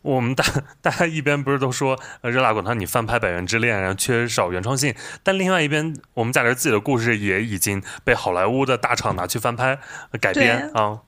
[0.00, 0.44] 我们大
[0.82, 9.78] 大家一边不是都说热辣滚烫你翻拍《百元之恋》然后缺少原创性，但另外一边我们贾玲自己的故事也已经被好莱坞的大厂拿去翻拍
[10.20, 11.00] 改编啊，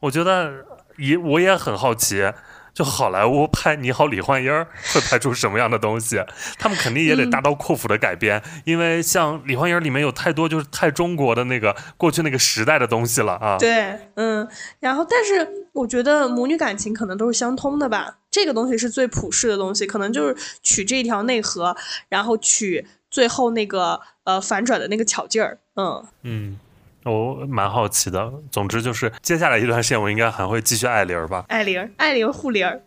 [0.00, 0.66] 我觉得。
[0.96, 2.32] 也我也很好奇，
[2.72, 4.50] 就好莱坞拍《你好，李焕英》
[4.92, 6.20] 会拍出什么样的东西？
[6.58, 13.56] 他们肯定也得大刀阔斧的改编，因为像《李焕英》里面有太多就是太中国的那个过去那个时代的东西了啊。
[13.58, 14.46] 对，嗯，
[14.80, 21.76] 然后但是我觉得母女感情可能都是相通的吧，这个东西是最普世的东西，可能就是取这一条内核，
[22.08, 26.58] 然后取最后那个呃反转的那个巧劲儿，嗯嗯。
[27.04, 31.44] 我蛮好奇的，总之就是接下来一段时间，我应该还会继续爱玲儿吧。
[31.48, 32.80] 爱玲儿，爱玲儿护玲儿。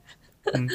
[0.54, 0.66] 嗯，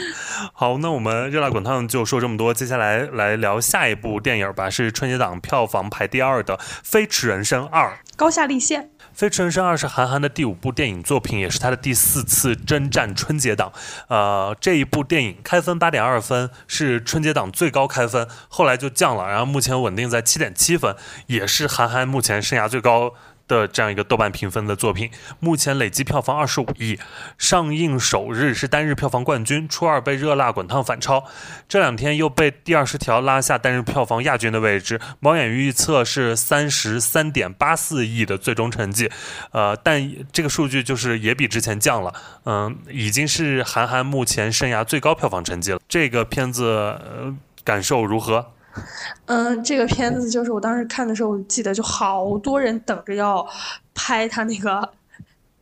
[0.53, 8.83] 好，那我们热辣滚烫就说这么多，接下来来聊下一部电影吧，是春节档票房排第二的《飞驰人生二》，高下立现。
[9.15, 13.73] 《飞驰人生二》是韩寒的第五部电影作品，也是他的第四次征战春节档。
[14.09, 20.95] 呃，这一部电影开分八点二分，是春节档最高开分，后来就降了，然后目前稳定在七点七分，
[21.29, 23.15] 也是韩寒目前生涯最高。
[23.53, 26.99] 的这样一个豆瓣评分的作品，目前累计票房二十五亿，
[27.37, 31.25] 上映首日是单日票房冠军，初二被热辣滚烫反超，
[31.69, 34.99] 这两天又被第二十条拉下单日票房亚军的位置。
[35.21, 39.11] 猫眼预测是三十三点八四亿的最终成绩，
[39.51, 42.15] 呃，但这个数据就是也比之前降了，
[42.47, 45.79] 嗯，已经是韩寒目前生涯最高票房成绩了。
[45.87, 48.53] 这个片子呃、感受如何？
[49.27, 53.47] 嗯，这个片子就是我当时看的时候，我记得就好多人等着要
[53.95, 54.93] 拍他那个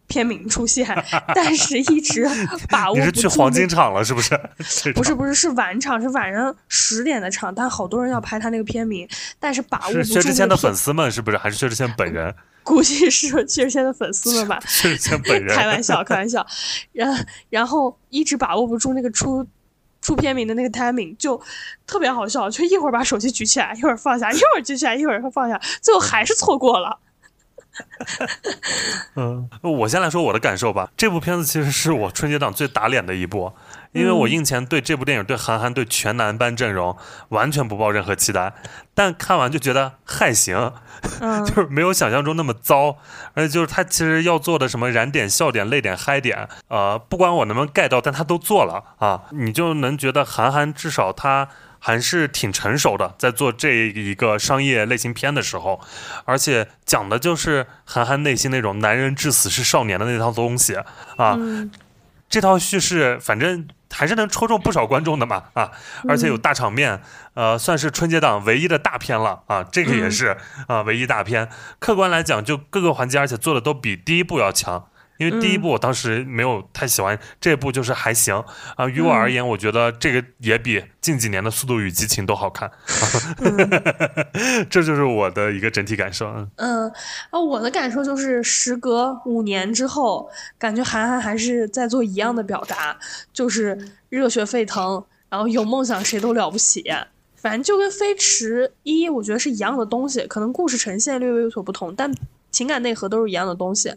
[0.07, 0.87] 片名出现，
[1.35, 2.29] 但是一直
[2.69, 3.07] 把握不住。
[3.07, 4.39] 你是去黄金场了是不是？
[4.95, 9.09] 不是不是是晚场，是晚上十点的场，但好多人要拍他那个片名，
[9.39, 10.03] 但是把握不住。
[10.03, 11.37] 是薛之谦的粉丝们是不是？
[11.37, 12.35] 还是薛之谦本人？
[12.63, 14.61] 估计是薛之谦的粉丝们吧。
[14.67, 15.57] 薛之谦本人。
[15.57, 16.47] 开玩笑，开玩笑。
[16.93, 19.47] 然然后一直把握不住那个出。
[20.11, 21.41] 出片名的那个 timing 就
[21.87, 26.99] 特别好笑，就一会儿把手机举起来，一会儿放下，一会儿举起来，一会儿放下，最后还是错过了。
[29.15, 30.91] 嗯，我先来说我的感受吧。
[30.97, 33.53] 这部片子其实是我春节档最打脸的一部。
[33.93, 36.97] 因为我印前对这部电影、对韩寒、对全男班阵容
[37.31, 38.53] 完全不抱任何期待，
[38.95, 40.73] 但看完就觉得还行，
[41.45, 42.99] 就是没有想象中那么糟。
[43.35, 51.49] 而且就是他其实要做的什么燃点、笑点、泪点、嗨点，呃，不管我能不能 get 到，但他都做了啊，你就能觉得韩寒至少他
[51.81, 55.81] 还是挺成熟的，在做这一个商业类型片的时候，
[56.25, 60.77] 而且讲的就是韩寒内心那种男人至死是少年的那套东西
[61.17, 61.37] 啊，
[62.29, 63.67] 这套叙事反正。
[63.91, 65.71] 还是能戳中不少观众的嘛啊，
[66.09, 67.03] 而且有大场面，
[67.35, 70.37] 呃，算是春节档唯一的大片了啊，这个也是
[70.69, 71.49] 啊，唯一大片。
[71.79, 74.87] 客观来讲，就各个环节，而且做的都比第一部要强。
[75.21, 78.43] 因为第一部我当时没有太喜欢，这部就是还行
[78.75, 78.89] 啊。
[78.89, 82.71] 于我而言，我觉得这个也比近几年的《速度与激情》都好看。
[84.71, 86.27] 这就是我的一个整体感受。
[86.57, 86.91] 嗯，
[87.29, 92.97] 啊，我的感受就是，时隔五年之后，感觉韩寒还是在做一样的表达，
[93.31, 96.83] 就是热血沸腾，然后有梦想谁都了不起。
[97.37, 102.11] 反正就跟《飞驰一》我觉得是一样的东西，可能故事呈现略微有所不同，但。
[102.51, 103.95] 情感内核都是一样的东西，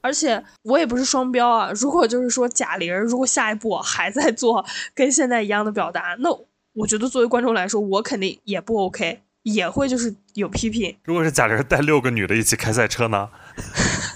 [0.00, 1.70] 而且我也不是双标啊。
[1.74, 6.28] 如果就是说贾玲，如果下一步还在做跟现在一样的表达，那
[6.74, 10.96] 我觉得作为观众来说，我肯定也不 OK，也会就是有批评。
[11.04, 13.30] 如果是贾玲带六个女的一起开赛车呢？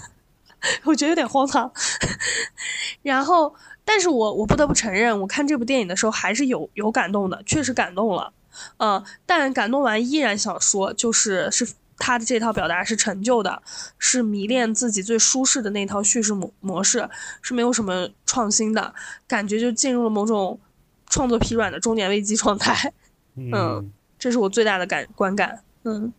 [0.85, 1.71] 我觉得有点荒唐。
[3.01, 8.31] 然后，但是我我不得不承认，我看这部电影的时候还是有有感动的，确实感动了。
[8.77, 11.67] 嗯，但感动完依然想说，就是是。
[12.03, 13.61] 他的这套表达是陈旧的，
[13.99, 17.07] 是迷恋自己最舒适的那套叙事模模式，
[17.43, 18.95] 是没有什么创新的
[19.27, 20.59] 感觉，就进入了某种
[21.07, 22.91] 创作疲软的中年危机状态。
[23.35, 25.61] 嗯，这是我最大的感观感。
[25.83, 26.11] 嗯，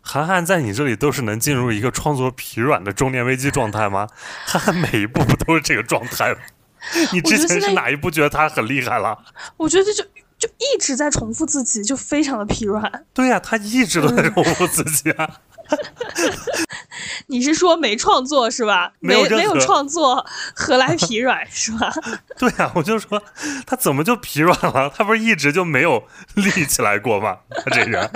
[0.00, 4.08] 韩寒在你这里都是能进入一个创作疲软的中年危机状态吗？
[4.44, 6.40] 韩寒每一步不都是这个状态吗？
[7.12, 9.16] 你之前是哪一部觉得他很厉害了？
[9.56, 10.04] 我觉得就。
[10.38, 12.90] 就一直在重复自己，就非常的疲软。
[13.14, 15.40] 对呀，他一直都在重复自己啊。
[17.28, 18.92] 你是说没创作是吧？
[19.00, 20.24] 没有没有创作，
[20.54, 21.92] 何来疲软 是吧？
[22.38, 23.20] 对呀，我就说
[23.66, 24.92] 他怎么就疲软了？
[24.94, 27.38] 他不是一直就没有立起来过吗？
[27.50, 28.10] 他这人。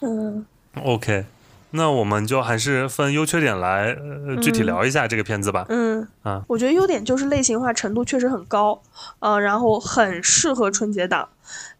[0.00, 0.44] 嗯。
[0.82, 1.24] OK。
[1.70, 3.96] 那我们就还是分优缺点来
[4.40, 5.66] 具体聊一下这个片子吧。
[5.68, 8.82] 嗯啊，我觉得优点就是类型化程度确实很高，
[9.20, 11.28] 呃，然后很适合春节档。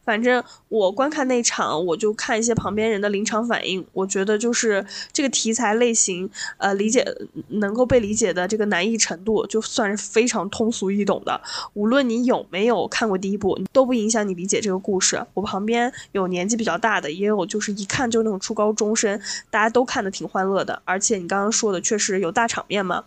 [0.09, 4.82] 反正我观看那场，我就看一些旁边人的临场反应，我觉得就是
[5.12, 7.04] 这个题材类型，呃，理解
[7.48, 11.38] 能够被理解的这个难易程度，就算是非常通俗易懂的。
[11.74, 15.22] 无论你有没有看过第一部，都不影响你理解这个故事。
[15.34, 20.80] 我旁边有年纪比较大的，也有就是一看就那种初高中生，大家都看的挺欢乐的。
[20.86, 23.04] 而且你刚刚说的确实有大场面嘛，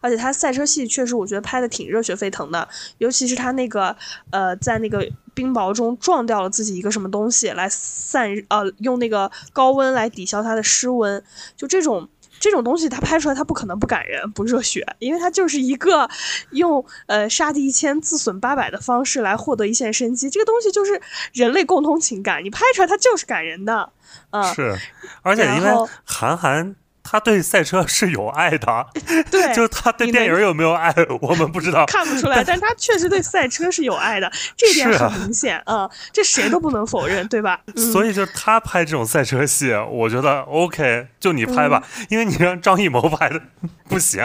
[0.00, 3.96] 而且他赛车戏确实我觉得拍的挺热血沸腾的，尤其是他那个
[4.30, 5.04] 呃在那个。
[5.34, 11.22] 冰雹中撞掉了自己一个什么东西来散呃，用那个高温来抵消它的湿温，
[11.56, 12.08] 就这种
[12.40, 16.08] 这种东西，它拍出来它不可能不感人不热血，因为它就是一个
[16.50, 21.00] 用呃杀敌一千自损八百的方式来获得一线生机，这个东西就是
[21.32, 23.92] 人类共同情感，你拍出来它就是感人的，
[24.30, 24.78] 嗯，是，
[25.22, 25.70] 而且因为
[26.04, 26.76] 韩寒。
[27.04, 28.86] 他对赛车是有爱的，
[29.30, 37.60] 对， 就他对电影有没有爱， 我们不知道，看不出来，但他确实对赛车是有爱的，这点很明显啊，这谁都不能否认，对吧？
[37.76, 43.40] 所以就他拍这种赛车戏，我觉得 OK，就你拍吧，因为你让张艺谋拍的
[43.86, 44.22] 不行，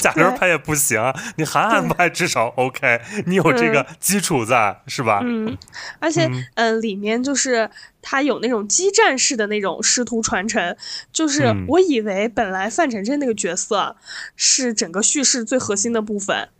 [0.00, 1.00] 贾玲拍也不行，
[1.36, 5.20] 你韩寒拍至少 OK，你有这个基础在，是吧？
[5.24, 5.56] 嗯，
[6.00, 7.70] 而且嗯，里面就是。
[8.06, 10.76] 他有那种激战式的那种师徒传承，
[11.10, 13.96] 就是我以为本来范丞丞那个角色
[14.36, 16.50] 是整个叙事最核心的部分，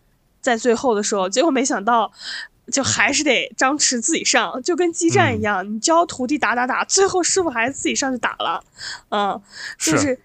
[0.41, 2.11] 在最后的时候，结果没想到
[2.73, 8.65] 就还是得张弛自己上，就跟激战一样，你教徒弟打打打，最后师傅还是自己上去打了，
[9.11, 9.39] 嗯，
[9.79, 10.19] 就是，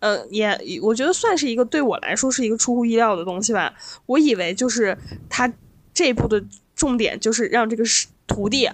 [0.00, 3.74] 嗯，也我觉得算是一个对我来说是一个出乎意料的东西吧，
[4.06, 4.96] 我以为就是
[5.28, 5.52] 他
[5.92, 6.42] 这一步的
[6.74, 8.70] 重点就是让这个师徒弟。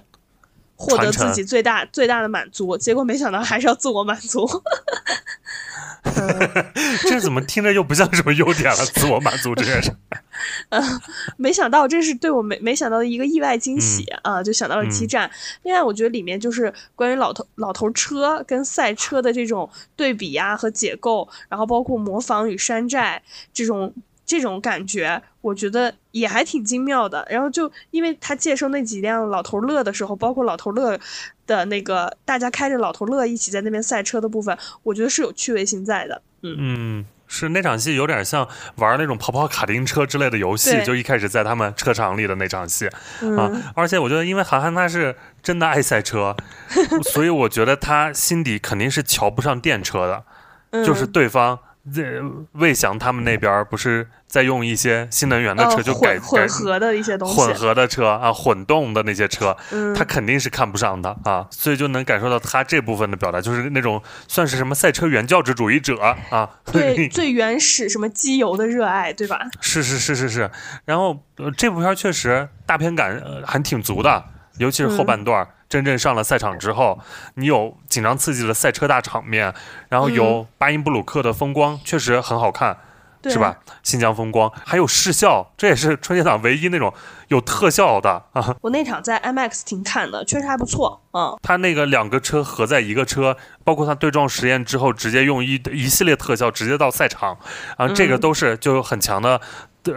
[0.78, 4.48] 获得自己最大最大的满足，结果没想到还是要自我满足。
[7.02, 8.76] 这怎么听着又不像什么优点了？
[8.86, 9.92] 自我满足这件事。
[10.70, 11.00] 嗯，
[11.36, 14.40] 没想到这是对我没没想到的一个意外惊喜啊！
[14.42, 15.28] 就想到了激战。
[15.64, 23.20] 另外，我觉得里面就是关于老头老头车跟赛车的这种对比呀和解构，然后包括模仿与山寨
[23.52, 23.92] 这种
[24.28, 27.26] 这种感觉，我觉得也还挺精妙的。
[27.28, 30.96] 然后就因为他介绍那几辆老头乐的时候，包括老头乐
[31.46, 36.22] 的那个大家开着老头乐一起在那边赛车的部分，我觉得是有趣味性在的。
[36.42, 37.06] 嗯嗯。
[37.30, 42.86] 是那场戏有点像玩那种跑跑卡丁车之类的游戏，就一开始在他们车场里的那场戏
[43.36, 43.52] 啊。
[43.74, 46.34] 而且我觉得，因为韩寒他是真的爱赛车，
[47.12, 50.06] 所以我觉得他心底肯定是瞧不上电车
[50.72, 51.58] 的，就是对方。
[51.94, 52.22] 这
[52.52, 59.56] 魏翔他们那边不是在用一些新能源的车，就改混合的一些东西，混合的车啊，混动的那些车，
[59.96, 65.98] 他肯定是看不上的啊，所以就能感受到他这部分的表达，就是那种算是什么赛车原教旨主义者
[66.30, 69.40] 啊， 对最原始什么机油的热爱，对吧？
[69.60, 70.50] 是是是是是，
[70.84, 71.24] 然后
[71.56, 74.24] 这部片确实大片感还挺足的，
[74.58, 75.46] 尤其是后半段。
[75.68, 76.98] 真正上了赛场之后，
[77.34, 79.52] 你有紧张刺激的赛车大场面，
[79.90, 82.78] 然后有巴音布鲁克的风光，确实很好看，
[83.24, 83.58] 是吧？
[83.82, 86.92] 新疆风光，还有视效，这也是春节档唯一那种
[87.28, 88.56] 有特效的啊。
[88.62, 91.02] 我那场在 IMAX 厅看的，确实还不错。
[91.12, 97.36] 嗯，他那个两个车合在一个车，包括他对撞实验之后，直接用一一系列特效直接到赛场，
[97.76, 99.38] 啊，这个都是就有很强的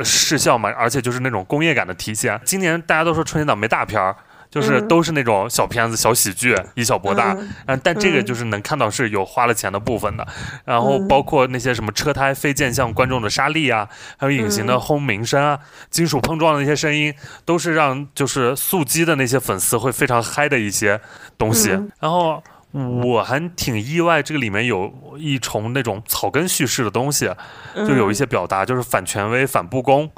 [0.03, 2.41] 视效嘛，而且就是那种工业感的体现。
[2.43, 4.17] 今年大家都说春节档没大片儿。
[4.51, 7.35] 就是都是那种小片子、小喜剧，以小博大。
[7.67, 10.27] 嗯，但这个就是能看到是有花了钱的部分的。
[10.65, 13.87] 然后包括那些什么车胎飞溅向观众的沙粒啊，
[14.17, 15.57] 还有隐形的轰鸣声啊，
[15.89, 17.13] 金属碰撞的那些声音，
[17.45, 20.99] 都是让就是速激的那些粉丝会非常嗨的一些
[21.37, 21.69] 东西。
[22.01, 22.43] 然后
[22.73, 27.31] 我还挺意外，这个里面有一重那种草根叙事的东西，
[27.73, 30.11] 就有一些表达，就是反权威、反不公，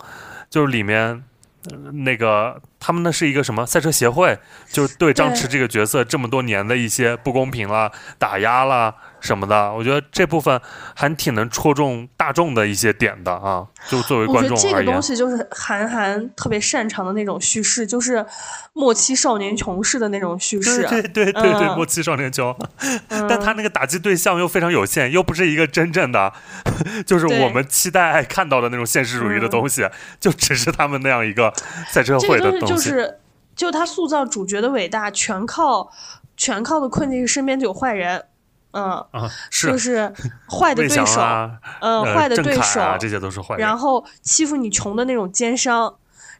[0.50, 1.24] 就是里面。
[1.94, 4.38] 那个他们那是一个什么赛车协会，
[4.70, 8.94] 就是对张弛这个角色这么多年的一些不公平啦、打压啦。
[9.24, 10.60] 什么的，我觉得这部分
[10.94, 13.66] 还挺能戳中大众的一些点的啊。
[13.90, 18.26] 就作为观众而言，这个东西就是韩寒特别擅长的那种叙事，就是
[18.74, 20.86] 末期少年穷式的那种叙事。
[20.90, 22.54] 对对对对，末期少年穷。
[23.08, 26.34] 但他那个打击对象又非常有限，又不是一个真正的，
[27.08, 29.88] 就是我们期待看到的那种现实主义的东西，
[30.20, 31.54] 就只是他们那样一个
[31.90, 32.74] 赛车会的东西。
[32.74, 33.20] 就是，
[33.56, 35.90] 就他塑造主角的伟大，全靠
[36.36, 38.26] 全靠的困境是身边就有坏人。
[38.74, 40.12] 嗯啊，就是
[40.50, 41.22] 坏的对手，
[41.80, 43.56] 嗯，坏的对手，这些都是坏。
[43.58, 45.96] 然后欺负你穷的那种奸商，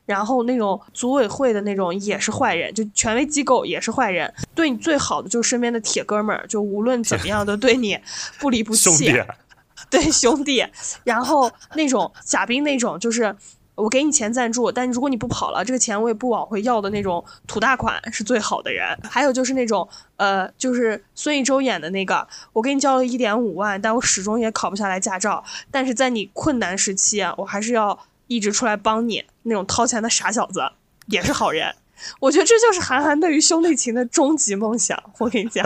[0.06, 4.34] 然后那种组委会的那种也是坏人，就权威机构也是坏人。
[4.54, 7.98] 对你最好的就是身边的铁哥们儿，就无论怎么样都对你
[8.40, 9.14] 不离不弃，
[9.90, 10.66] 对兄弟。
[11.04, 13.36] 然后那种贾冰那种就是。
[13.76, 18.98] 我给你钱赞助，但如果你不跑了，这个钱我也不往回要的那种土大款是最好的人。
[19.04, 25.44] 还有就是那种，呃，就是孙艺洲演的那个，我给你交了一点五万，但我始终也考不下来驾照。
[25.72, 27.98] 但是在你困难时期啊，我还是要
[28.28, 29.24] 一直出来帮你。
[29.44, 30.62] 那种掏钱的傻小子
[31.08, 31.76] 也是好人。
[32.20, 35.02] 我觉得这就是韩寒对于兄弟情的终极梦想。
[35.20, 35.66] 我跟你讲，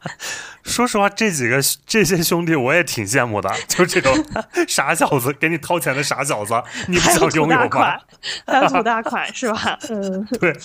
[0.64, 4.12] 说实话，这几个这些兄弟我也挺羡慕的，就这种
[4.68, 6.54] 傻小子给你掏钱的傻小子，
[6.88, 7.98] 你不想拥有吗？
[8.46, 9.78] 还有土大 款是吧？
[9.90, 10.56] 嗯，对，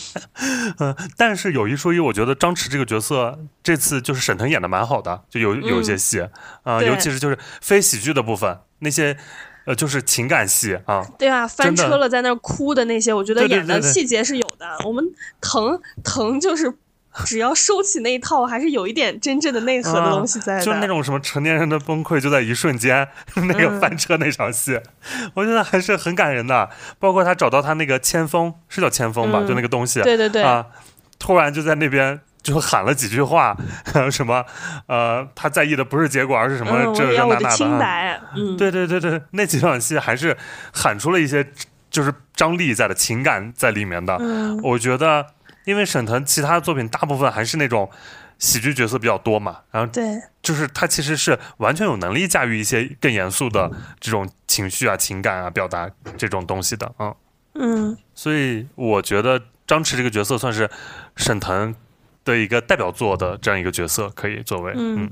[0.79, 6.27] 嗯，但是有一说一，我觉得张弛这个角色这次就是沈腾演的蛮好的，就有有一些戏
[6.63, 9.17] 啊，尤其是就是非喜剧的部分那些。
[9.63, 14.77] 呃，就是情感戏啊，对啊，翻车了在那哭的那些，我觉得演的细节是有的。
[14.85, 15.03] 我们
[15.41, 16.73] 疼疼就是，
[17.25, 20.61] 只要收起那一套，还是有一点真正的内核的东西在的。
[20.63, 24.79] 就是那种什么成年人的崩溃就在一瞬间， 那个翻车那场戏，
[25.33, 26.69] 我觉得还是很感人的。
[26.99, 29.43] 包括他找到他那个千锋，是叫千锋吧？
[29.45, 30.67] 就那个东西，对对对啊，
[31.19, 32.21] 突然就在那边。
[32.43, 33.55] 就喊了几句话，
[34.09, 34.43] 什么
[34.87, 38.21] 呃，他在意的不是结果，而是什么这这那那的。
[38.35, 40.35] 嗯，对对对对，那几场戏还是
[40.73, 41.47] 喊出了一些
[41.91, 44.17] 就是张力在的情感在里面的。
[44.19, 45.27] 嗯，我觉得
[45.65, 47.87] 因为沈腾其他作品大部分还是那种
[48.39, 53.69] 喜剧角色比较多嘛，然后对，就是他其实是完全有能力驾驭一些更严肃的
[53.99, 55.87] 这种情绪啊、情感啊表达
[56.17, 56.91] 这种东西的。
[56.97, 57.15] 嗯
[57.53, 60.67] 嗯，所以我觉得张弛这个角色算是
[61.15, 61.75] 沈腾。
[62.23, 65.09] 的一个代表作的这样一个角色，可以作为嗯，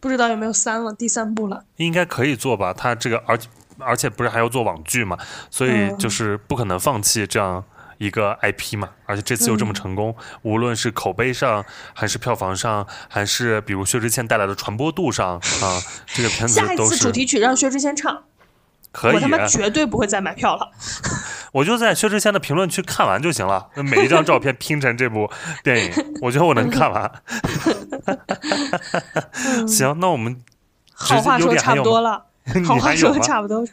[0.00, 2.72] 不知道有没有三了，第三部了，应该可以做吧？
[2.72, 3.38] 他这个而
[3.78, 5.16] 而且不是还要做网剧嘛，
[5.50, 7.64] 所以就是不可能放弃这样
[7.98, 11.64] 一个 IP 嘛，而且这次又这么成功，无论是口碑上，
[11.94, 18.24] 还是票房上，还是比如薛之谦带来的传播度上啊，这个片子下一次主题曲让薛之谦唱，
[18.92, 19.28] 可以我他。
[19.28, 20.70] 妈绝对不会再买票了。
[21.50, 25.30] 我就在薛之谦的评论区看完就行了，每一张照片拼成这部
[25.64, 27.10] 电影，我觉得我能看完。
[29.66, 30.40] 行，那我们
[30.92, 32.27] 好话说差不多了，你
[32.64, 33.10] 好话说？
[33.12, 33.64] 的差不多，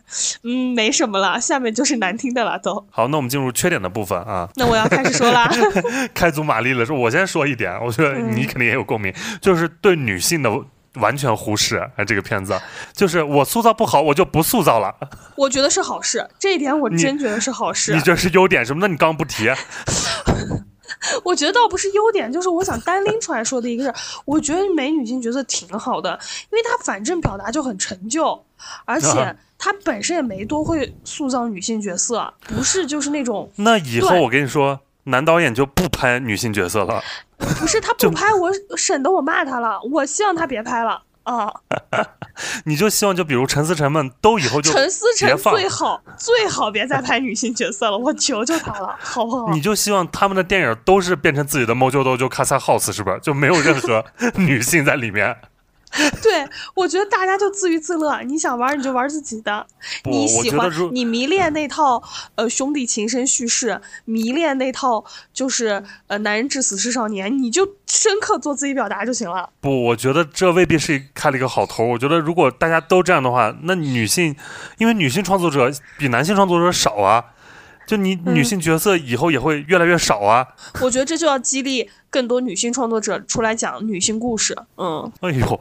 [0.43, 2.85] 嗯，没什么了，下面就是难听的了都。
[2.91, 4.47] 好，那我们进入缺点的部分啊。
[4.56, 5.49] 那我要开始说啦。
[6.14, 10.52] 开足马力了，说我先说一点，我觉得你肯定也有共鸣， 就是对女性的
[10.95, 11.77] 完全忽视。
[11.95, 12.60] 哎，这个片子
[12.93, 14.93] 就是我塑造不好，我就不塑造了。
[15.35, 17.99] 我觉得是好事，这一点我真觉得是好事你。
[17.99, 18.80] 觉得是优点什么？
[18.81, 19.49] 那你刚刚不提，
[21.23, 23.93] 我觉得倒不是优点，就是我想单拎出来说的一个是，
[24.26, 26.19] 我觉得美女性角色挺好的，
[26.51, 28.43] 因为她反正表达就很陈旧，
[28.85, 37.03] 而啊且她本身也没多会塑造女性角色，不是就是那种那以后我跟你说，男导演就不拍女性角色了。
[37.38, 41.52] 不是他 不拍我省得我骂他了，我希望他别拍了啊。
[42.65, 49.53] 你就希望就比如陈思诚们都以后就陈思诚最好最好别再拍女性角色了，我求求他了，好不好？
[49.53, 53.19] 你就希望他们的电影都是变成自己的 Mojo Dojo Casa House 是不是？
[53.22, 54.03] 就没有任何
[54.35, 55.35] 女性在里面。
[56.22, 59.65] 对，我觉得大家就自娱自乐，你想玩你就玩自己的，
[60.03, 62.01] 你喜欢你迷恋那套
[62.35, 65.03] 呃兄弟情深叙事，迷恋那套
[65.34, 69.49] 就是呃男人至死是少年，你就深刻做自己表达就行了。
[69.61, 71.85] 不，我觉得这未必是开了一个好头。
[71.85, 74.35] 我觉得如果大家都这样的话，那女性，
[74.77, 77.23] 因为女性创作者比男性创作者少啊，
[77.86, 80.45] 就你女性角色以后也会越来越少啊。
[80.82, 84.56] 我觉得这就要激励更多女性创作者出来讲女性故事。
[84.78, 85.60] 嗯，哎呦，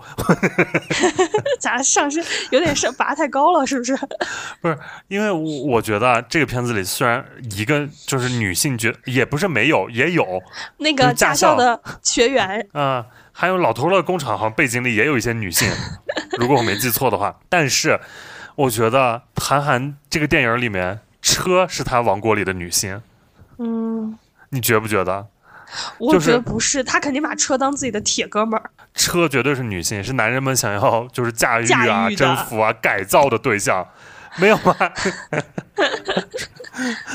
[1.59, 3.97] 咋上升有点上拔太高了，是不是？
[4.61, 4.79] 不是，
[5.09, 7.25] 因为我我觉得啊这个片子里虽然
[7.57, 10.43] 一个就是女性角也不是没有，也有
[10.79, 15.69] 那个驾校的学员，啊、 还有老头乐工厂好像背景里也有一些女性，
[16.39, 17.39] 如果我没记错的话。
[17.49, 17.99] 但是
[18.57, 23.01] 我觉得韩寒这个电影里面，车是他王国里的女性，
[23.57, 24.17] 嗯，
[24.51, 25.27] 你觉不觉得？
[25.99, 28.71] 我觉得不是，他肯定把车当自己的铁哥们儿。
[28.93, 33.85] 车绝对是女性，是男人们想要就是驾驭啊、驭征服啊、改造的对象，
[34.37, 34.77] 没有吗？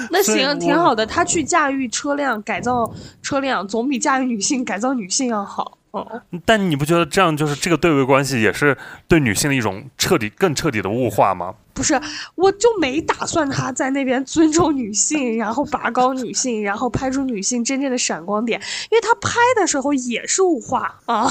[0.09, 1.05] 那行，挺好的。
[1.05, 2.91] 他去驾驭车辆、改造
[3.21, 5.77] 车辆，总比驾驭女性、改造女性要好。
[5.91, 11.55] 哦，但你不觉得这样就是这个对位关系也是对女性的一种彻底、更彻底的物化吗？
[11.73, 11.99] 不是，
[12.35, 18.59] 我就没打算他在那边尊重女性，然后拔高女性，然后拍出女性真正的闪光点，
[18.91, 21.27] 因为他拍的时候也是物化 啊。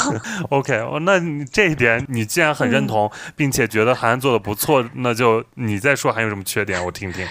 [0.51, 7.27] OK，哦，那你这一点你既然很认同，并且觉得韩寒做的不错，那就你再说还有什么缺点，我听听。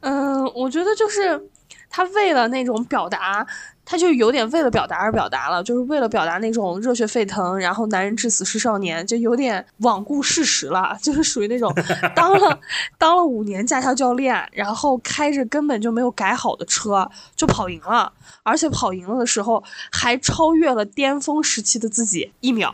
[0.00, 1.48] 嗯，我觉得就是
[1.90, 3.44] 他为了那种表达，
[3.90, 11.74] 他就有点为了表达而表达了，就是为了表达那种热血沸腾，然后男人至死是少年，就有点罔顾事实了， 就是属于那种
[12.14, 12.60] 当了
[12.98, 18.12] 当了五年驾校教练，然后开着根本就没有改好的车就跑赢了，
[18.44, 19.60] 而且跑赢了的时候
[19.90, 22.72] 还超越了巅峰时期的自己一秒。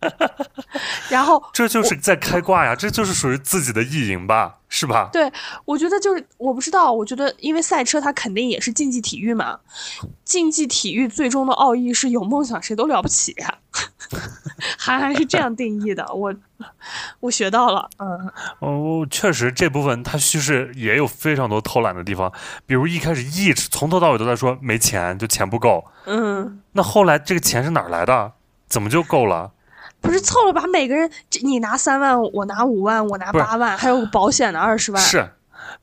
[1.08, 5.08] 然后 这就是在开挂呀，这就是属于自己的意淫吧，是吧？
[5.12, 5.30] 对，
[5.64, 9.58] 我觉得就是我不知道，我觉得因为赛车它肯定也是竞技体育嘛，
[10.24, 13.58] 竞技体育最终的奥义是有梦想谁都了不起呀、
[14.78, 16.34] 韩寒是这样定义的，我
[17.20, 22.32] 我学到了，嗯哦，确实这部分他叙事也有非常多偷懒的地方，
[22.66, 25.84] 比如一开始一直从头到尾都在说没钱，就钱不够。
[26.04, 28.32] 嗯，那后来这个钱是哪儿来的？
[28.68, 29.52] 怎么就够了？
[30.06, 35.28] 不是凑了把每个人，这你拿三万，我拿五万，我拿八万，还有保险的二十万，是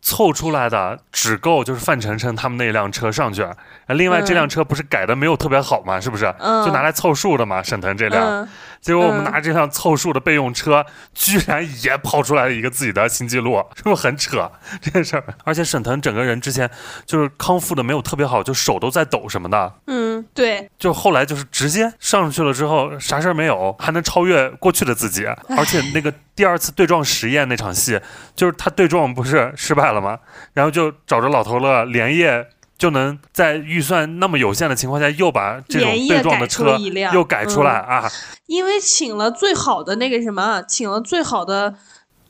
[0.01, 3.45] 凑出来的只够就是范丞丞他们那辆车上去，
[3.87, 6.33] 另外这辆车不是改的没有特别好嘛，是不是？
[6.39, 6.65] 嗯。
[6.65, 8.25] 就拿来凑数的嘛，沈腾这辆。
[8.25, 8.49] 嗯，
[8.83, 14.51] 结果我们嗯拿这辆凑数的备用车，居然也跑出来了一个自己的新纪录，是不是很扯
[14.81, 15.23] 这件事儿？
[15.45, 16.69] 而且沈腾整个人之前
[17.05, 25.25] 就是康复的没有特别好，就手都在抖什么的，嗯，对，就后来就是直接上去了之后啥事儿没有，还能超越过去的自己，
[25.57, 27.97] 而且那个第二次对撞实验那场戏，
[28.35, 30.19] 就是他对撞不是失败了吗？
[30.53, 32.45] 然后就找着老头乐连夜。
[32.83, 36.77] 就能在预算那么有限的情况下，又把这种被撞的车
[37.13, 38.11] 又改出来、啊！
[38.45, 41.75] 因为请了最好的那个什么，请了最好的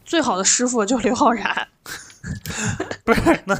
[0.06, 1.70] 最好的师傅，就刘昊然。
[3.04, 3.56] 不是，那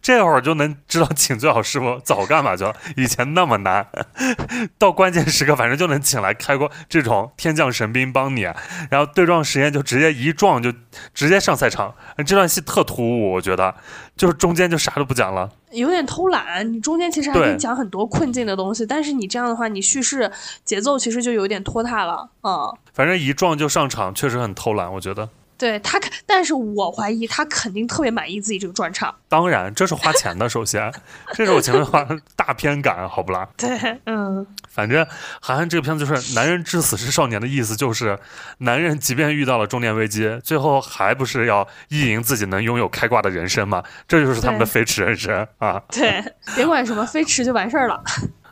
[0.00, 2.72] 这会儿就能知道请最好师傅早干嘛去了。
[2.96, 3.84] 以前那么难，
[4.78, 8.42] 到关键时刻反正就能请来开过这种天降神兵帮你，
[8.90, 10.72] 然后对撞实验就直接一撞就
[11.12, 11.94] 直接上赛场。
[12.18, 13.74] 这段戏特突兀，我觉得
[14.16, 16.72] 就是中间就啥都不讲了，有点偷懒。
[16.72, 20.30] 你中间其实还可以讲很多困境的东西，但是你这样的话，你叙事
[20.64, 22.72] 节奏其实就有点拖沓了嗯。
[22.94, 25.28] 反正一撞就上场，确实很偷懒，我觉得。
[25.58, 29.14] 对他，但是我怀疑他肯定特别满意自己这个专场。
[29.28, 30.48] 当然，这是花钱的。
[30.48, 30.92] 首先，
[31.32, 33.48] 这是我前面话大片感，好不啦？
[33.56, 34.46] 对，嗯。
[34.68, 35.06] 反正
[35.40, 38.18] 韩寒这个片子就是“男人至死是少年”的意思，就是
[38.58, 43.82] 男人即便遇到了中年危机，最后还不是要意淫自己能拥有开挂的人生嘛？
[44.06, 45.82] 这就是他们的飞驰人生啊！
[45.88, 46.22] 对，
[46.54, 48.02] 别管什么飞驰就完事儿了。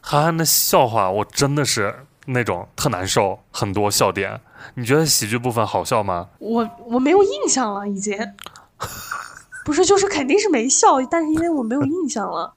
[0.01, 1.94] 韩寒的笑话，我真的是
[2.24, 4.40] 那种特难受，很多笑点。
[4.74, 6.28] 你觉得喜剧部分好笑吗？
[6.38, 8.18] 我我没有印象了，已经。
[9.64, 12.54] 不是，就是肯定是没笑，但是因为我没有印象了。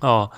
[0.00, 0.30] 哦，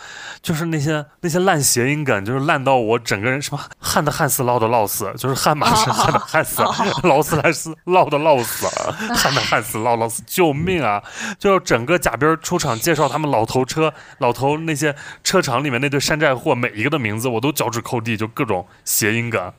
[0.42, 6.62] 就是那些那些烂谐音梗，就是烂到我整个人什么旱的旱死，涝的涝死，就是旱马是旱的旱死，
[7.02, 8.66] 劳斯莱斯涝的涝死，
[9.14, 11.02] 旱的旱死，涝涝死，救命啊！
[11.38, 19.52] 就整个贾冰出场介绍他们老头车，老头那些车厂里面那堆山寨货，每一个的名字我都脚趾抠地，就各种谐音梗，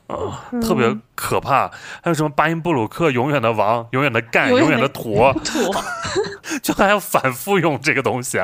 [0.62, 1.68] 特别可怕。
[2.02, 5.74] 还有什么巴音布鲁克，永远的王，永远的干，永远的土，土，
[6.62, 8.40] 就还要反复用这个东西。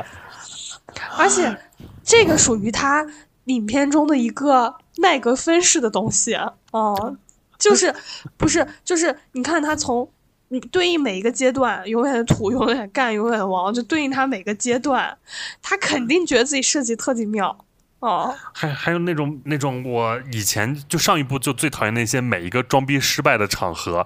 [1.17, 1.57] 而且，
[2.03, 3.05] 这个属于他
[3.45, 6.35] 影片中的一个麦格芬式的东西
[6.71, 7.17] 哦，
[7.57, 7.93] 就是
[8.37, 10.09] 不是就是你看他从
[10.49, 15.17] 你对应每一个阶段，永远的土，永远干，永远的王，就对应他每个阶段，
[15.61, 17.65] 他肯定觉得自己设计特级妙
[17.99, 18.35] 哦。
[18.53, 24.05] 还还有那种那种我以前就上一部就最讨厌那些每一个装逼失败的场合。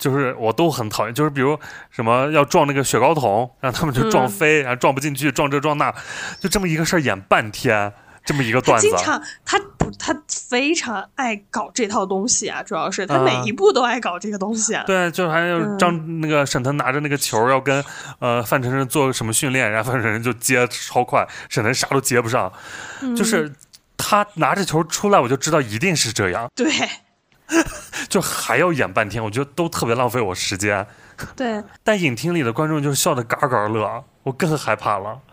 [0.00, 1.56] 就是我都很讨厌，就是比如
[1.90, 5.94] 什么要撞那个雪糕桶，让他们就撞飞，然后撞不进去，撞这撞那，
[6.40, 7.92] 就这么一个事儿演半天，
[8.24, 8.88] 这么一个段子。
[8.88, 14.74] 经常他不他非常爱搞这套东西啊，主要是他每一步都爱搞这个东西。
[14.74, 14.84] 啊。
[14.86, 17.84] 对，就还有张那个沈腾拿着那个球要跟
[18.20, 22.50] 呃范丞丞做什么训练，然后范丞丞就接超快，沈腾啥都接不上，
[23.14, 23.52] 就是
[23.98, 26.48] 他拿着球出来，我就知道一定是这样。
[26.54, 26.72] 对。
[28.08, 30.86] 就还要演半天，我觉得都特别浪费我时间。
[31.36, 35.20] 对，但影厅里的观众就是笑得嘎嘎乐，我更害怕了。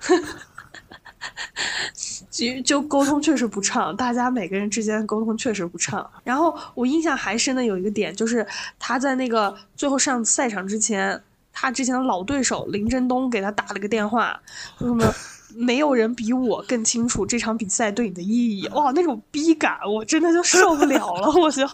[2.29, 6.07] 就就沟通确实不畅，大家每个人之间沟通确实不畅。
[6.23, 8.45] 然后我印象还深的有一个点，就是
[8.77, 14.39] 他在那个最后上赛场之前，他之前的老对手林振东给他打了个电话，
[14.77, 15.11] 说什么？
[15.55, 18.67] 没有人比我更清楚这场比赛对你的意义。
[18.69, 21.27] 哇，那种逼感，我真的就受不了了。
[21.39, 21.67] 我就，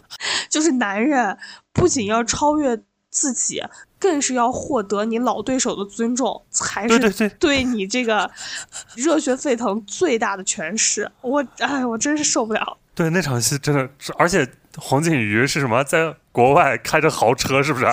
[0.48, 1.36] 就是男人
[1.72, 2.80] 不仅要超越
[3.10, 3.62] 自己，
[3.98, 8.30] 更是要获得你老对手的尊重，才是对你这个
[8.94, 11.10] 热血沸腾最大的诠释。
[11.20, 12.78] 我，哎，我真是受不了。
[12.94, 17.86] 对，那场戏真的，而且黄景瑜是什么，在国外开着豪车，是不是？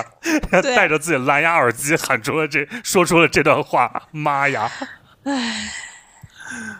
[0.62, 4.04] 带 着自己蓝牙耳机喊出了这，说出了这段话。
[4.12, 4.70] 妈呀！
[5.24, 5.72] 唉，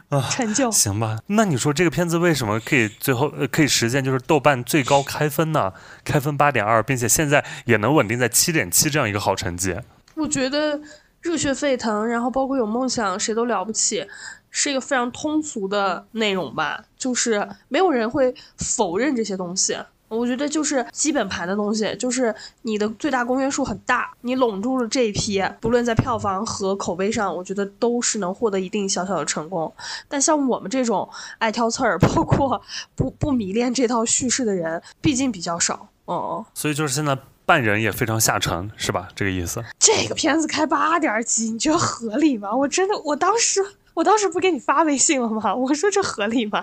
[0.09, 1.21] 啊，成就行吧？
[1.27, 5.73] 那你说这个片子为什么可以最后呃可以实现就是豆瓣最高开分呢？
[6.05, 9.77] 开分八点二，并且现在也能稳定在七点七这样一个好成绩。
[10.15, 10.81] 我觉得
[11.21, 14.07] 热血沸腾，然后包括有梦想，谁都了不起，
[14.51, 16.85] 是一个非常通俗的内容吧？
[16.99, 19.79] 就是没有人会否认这些东西。
[20.17, 29.73] 我觉得就是基本盘的东西，就是你的最大公约数很大，你拢住了这一批，不论在票房和口碑上，我觉得都是能获得一定小小的成功。
[30.09, 31.09] 但像我们这种
[31.39, 32.61] 爱挑刺儿， 包括
[32.95, 35.89] 不不迷恋这套叙事的人，毕竟比较少。
[36.05, 37.17] 哦，所以就是现在
[37.47, 39.09] 半人也非常下沉，是吧？
[39.15, 39.65] 这个意思。
[39.79, 42.55] 这个片子开八点几，你觉得合理吗？
[42.55, 43.65] 我真的，我当时。
[43.95, 45.55] 我当时不给你发微信了吗？
[45.55, 46.63] 我说这合理吗？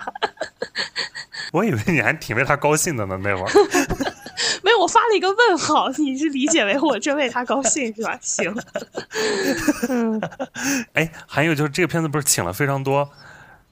[1.52, 3.50] 我以为你还挺为他高兴的呢，那会儿。
[4.62, 8.18] 没有，我发了一个问号，你是理解为我真为他高兴是吧？
[8.20, 8.54] 行。
[9.88, 10.20] 嗯。
[10.94, 13.10] 哎，还有就是这个片子不是请了非常多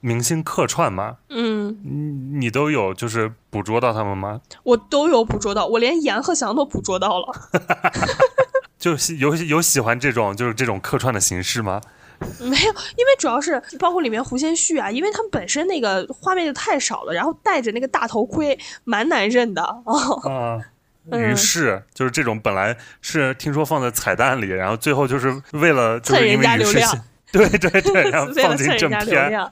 [0.01, 1.17] 明星客串吗？
[1.29, 1.79] 嗯。
[1.85, 4.41] 你你都有就是捕捉到他们吗？
[4.65, 7.27] 我都有捕捉到，我连阎鹤祥都捕捉到了。
[8.79, 11.81] 就有有喜欢这种就是这种客串的形式吗？
[12.41, 20.61] 没有，因为主要是包括里面胡先煦啊，因为他们本身那个画面就太少了，然后戴着那个大头盔，蛮难认的哦啊。
[21.11, 29.51] 于是就是这种本来是听说放在彩蛋里，然后最后就是为了蹭人 家流量，对对对，然后放进正片。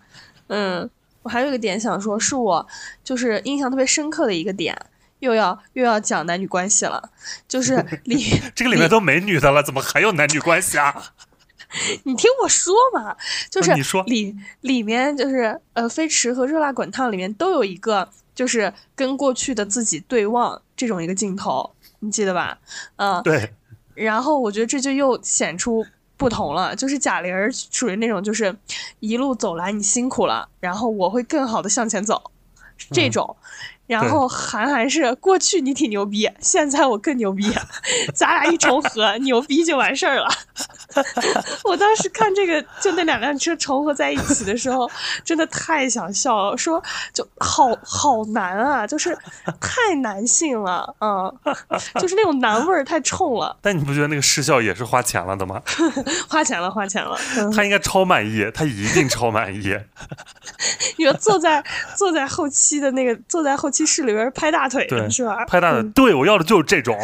[0.49, 0.91] 嗯，
[1.23, 2.67] 我还有一个点想说，是我
[3.03, 4.79] 就是印象特别深刻的一个点，
[5.21, 7.03] 又要又要讲男女关系了，
[7.49, 10.95] 就是里这个里面都没女的了，怎么还有男女关系啊？
[12.05, 13.17] 你听我说嘛，
[13.51, 21.71] 就是你说里里面就是呃，飞驰和热辣滚烫里面都有一个，就是跟过去的自己对望这种一个镜头，
[22.01, 22.59] 你记得吧？
[22.97, 23.53] 嗯，对，
[23.95, 25.87] 然后我觉得这就又显出
[26.17, 28.57] 不同了，就是贾玲儿属于那种就是
[29.01, 32.31] 一路走来你辛苦了，然后我会更好的向前走，
[32.93, 33.37] 这种。
[33.87, 37.45] 然后韩寒是过去你挺牛逼，现在我更牛逼，
[38.13, 40.29] 咱俩一重合，牛逼就完事儿了。
[41.65, 44.91] 我当时看这个，就那两辆车重合在一起的时候，
[45.25, 46.57] 真的太想笑了。
[46.57, 46.83] 说
[47.13, 49.17] 就好好难啊，就是
[49.61, 51.33] 太男性了，嗯，
[52.01, 53.57] 就是那种男味儿太冲了。
[53.61, 55.63] 但你不觉得那个视效也是花钱了的吗？
[56.29, 57.19] 花钱了，花钱了。
[57.55, 59.77] 他应该超满意，他一定超满意。
[60.97, 61.63] 你说坐在
[61.95, 65.45] 坐在后期的那个坐在后期室里边拍大腿是吧？
[65.47, 66.99] 拍大腿，对我要的就是这种。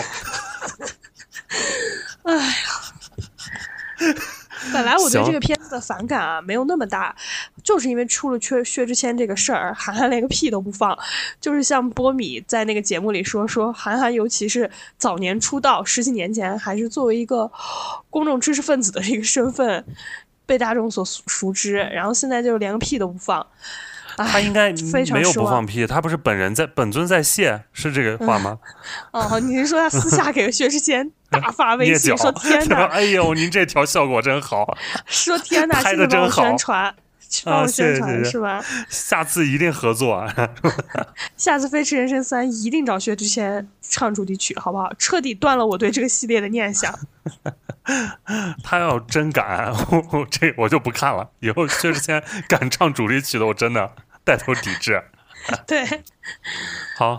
[2.22, 2.52] 哎呀。
[4.72, 7.14] 本来我对这个片子的反感啊没有那么大，
[7.64, 10.96] 就是因为出了薛薛之谦这个事儿，韩寒连个屁都不放。
[11.40, 17.50] 就是像波米在那个节目里说，说韩寒尤其是早年出道十几年前，还是作为一个
[18.10, 19.84] 公众知识分子的这个身份
[20.46, 23.44] 被大众所熟知，然后现在就连个屁都不放。
[24.14, 24.70] 他应该
[25.12, 28.58] 没有不放屁，他不是本人在本尊在谢，是这个话吗？
[29.10, 31.10] 哦，你是说他私下给薛之谦？
[31.32, 32.84] 大发微信说： “天哪！
[32.86, 34.76] 哎呦，您这条效果真好。
[35.06, 36.94] ”说：“天哪，拍的真好，宣传，
[37.44, 38.62] 帮我宣传是吧？
[38.88, 40.26] 下次一定合作。
[41.36, 44.92] 下次《飞驰人生三》一定找薛之谦唱主题曲，好不好？
[44.98, 46.94] 彻底断了我对这个系列的念想。
[48.62, 49.72] 他要真敢，
[50.12, 51.30] 我这我就不看了。
[51.40, 53.90] 以后薛之谦敢唱主题曲的，我真的
[54.24, 55.02] 带头抵制。
[55.66, 56.02] 对。
[56.96, 57.16] 好，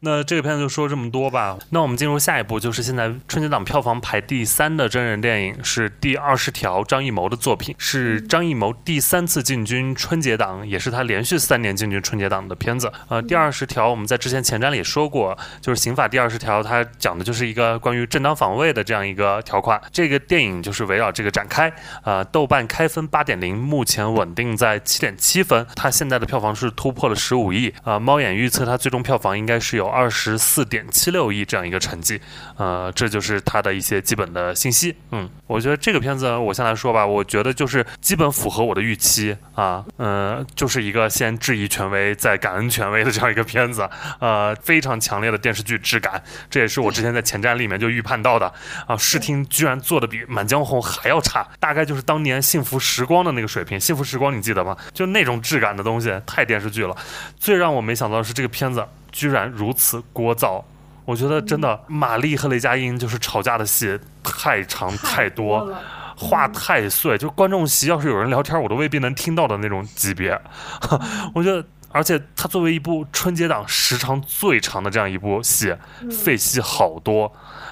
[0.00, 1.58] 那这个片子就说这么多吧。
[1.70, 12.92] 那我们进入下一步，就是现在春节档票房排第三的真人电影是《第二十条》，张艺谋的作品，是张艺谋第三次进军春节档，也是他连续三年进军春节档的片子。
[13.08, 19.80] 呃，《第二十条》我们在之前前瞻里也说过，就是刑法第二十条，它讲的就是一个关于正当防卫的这样一个条款。
[19.90, 21.72] 这个电影就是围绕这个展开。
[22.04, 25.66] 呃，豆瓣开分八点零，目前稳定在七点七分。
[25.74, 27.72] 它现在的票房是突破了十五亿。
[27.82, 32.20] 啊，猫眼预测它最终票房应该是有二十四点七六亿这样一个成绩，
[32.56, 34.96] 呃，这就是它的一些基本的信息。
[35.12, 43.88] 嗯，我觉得这个片子我先来说吧，我觉得就是基本符合我的预期啊，嗯，就是一个先质疑权威再感恩权威的这样一个片子，
[44.18, 46.20] 呃，非常强烈的电视剧质感，
[46.50, 48.52] 这也是我之前在前瞻里面就预判到的
[48.88, 48.96] 啊。
[48.96, 54.76] 视听居然做的比《满江红》还要差，大概就是当年《幸福时光》的那个水平，《幸福时光》你记得吗？
[54.92, 56.96] 就那种质感的东西，太电视剧了。
[57.38, 58.82] 最让我没想到的是是这个片子。
[59.12, 60.64] 居然如此聒噪，
[61.04, 65.70] 我觉得真的，玛丽和雷佳音就是吵架的戏太长太多，
[66.16, 70.40] 话太碎，就观众席要是有人聊天，我都未必能听到的那种级别。
[71.34, 75.76] 我觉得，而且它作为一部春节档时长最长的这样一部戏，
[76.10, 77.30] 废戏好多。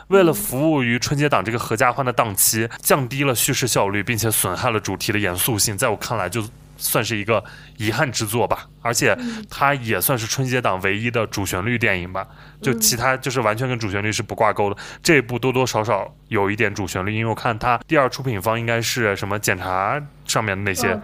[0.08, 6.44] 为了服务于春节档这个合家欢的档期，降低了叙事效率，并且损害了主题的严肃性，在我看来就。
[6.80, 7.44] 算是一个
[7.76, 9.16] 遗憾之作吧，而且
[9.48, 12.26] 它也算是春节档唯一的主旋律电影吧。
[12.60, 14.76] 就其他就是完全跟主旋律是不挂钩的。
[15.02, 20.98] 这一部多多少少有一点主旋律，因为我看它第二出品方应该是什么检查上面的那些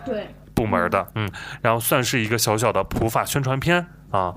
[0.55, 1.31] 部门的，嗯，
[1.61, 3.87] 然后算是一个小小的普法宣传片。
[4.11, 4.33] 啊，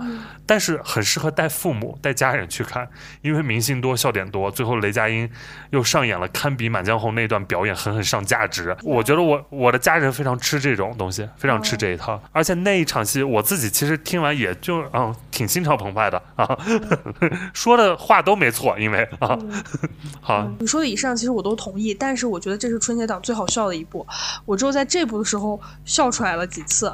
[0.46, 2.88] 但是很适合带父母、带家人去看，
[3.22, 4.50] 因为明星多、笑点多。
[4.50, 5.30] 最后雷佳音
[5.70, 8.76] 又上演了堪比《满江红》那段表演，狠狠上价值。
[8.84, 12.22] 我觉得我我的家人非常吃这种东西，非常吃这一套。
[12.32, 16.58] 而且那一场戏，我自己其实听完也就嗯挺心潮澎湃的啊，
[17.54, 19.38] 说的话都没错，因为啊，
[20.20, 24.06] 好，你说的以上其实我都同意，但是我觉得这是春节档最好笑的一部，
[24.46, 26.92] 我只有在这部的时候笑出来了几次。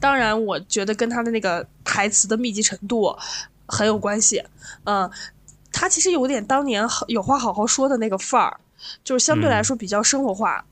[0.00, 3.16] 当然，我觉得跟他的那个台词的密集程度
[3.66, 4.42] 很有关系。
[4.84, 5.10] 嗯，
[5.72, 8.60] 他其实有点当年有话好好说的那个范儿，
[9.02, 10.64] 就是相对来说比较生活化，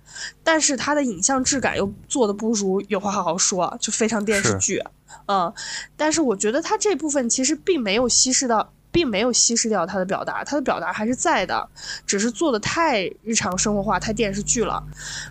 [0.43, 4.83] 但是他的影像质感又做的不如有话好好说，就非常电视剧。
[5.27, 5.53] 嗯，
[5.97, 8.73] 但是我觉得他这部分其实并没有稀释到。
[8.95, 11.69] 并没有稀释掉他的表达，他的表达还是在的，
[12.07, 14.81] 只是做的太日常生活化、太电视剧了。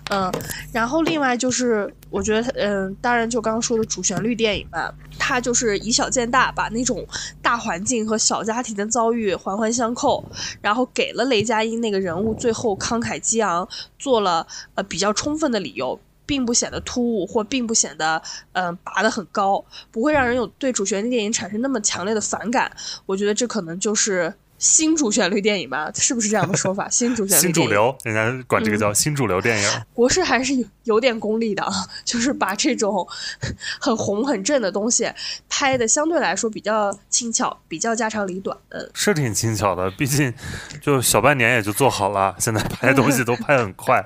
[0.10, 0.30] 嗯，
[0.74, 7.08] 然后另外就是，我觉得，嗯，当然就刚刚说的主旋律电影嘛，它就是以小见大，把那种
[7.42, 10.22] 大环境和小家庭的遭遇环环相扣，
[10.62, 13.66] 然后给了雷佳音那个人物最后慷慨激昂，
[13.98, 14.46] 做了
[14.76, 15.98] 呃比较充分的理由。
[16.26, 18.22] 并不显得突兀，或并不显得
[18.54, 22.72] 嗯拔得很高，不会让人有对主旋律电影产生那么强烈的反感。
[23.06, 24.34] 我觉得这可能就是
[24.64, 26.88] 新主旋律电影吧，是不是这样的说法？
[26.90, 29.70] 新主旋律新主流，人家管这个叫新主流电影。
[29.94, 31.70] 国师还是有有点功力的，
[32.06, 33.06] 就是把这种
[33.78, 35.12] 很红很正的东西
[35.50, 38.58] 拍的相对来说比较轻巧，比较家长里短。
[38.70, 40.34] 嗯，是挺轻巧的，毕竟
[40.82, 44.06] 就小半年也就做好了，现在拍东西都拍很快。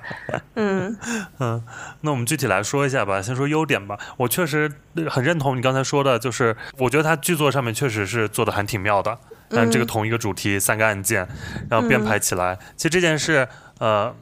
[0.56, 0.98] 嗯
[1.38, 1.62] 嗯，
[2.00, 3.96] 那我们具体来说一下吧，先说优点吧。
[4.16, 4.68] 我确实
[5.08, 9.16] 很认同你刚才说的，就是我觉得他剧作上面确实是做的还挺妙的。
[9.48, 11.26] 但这个同一个主题，三个案件，
[11.70, 13.48] 然后编排起来，其实这件事，
[13.78, 14.14] 呃，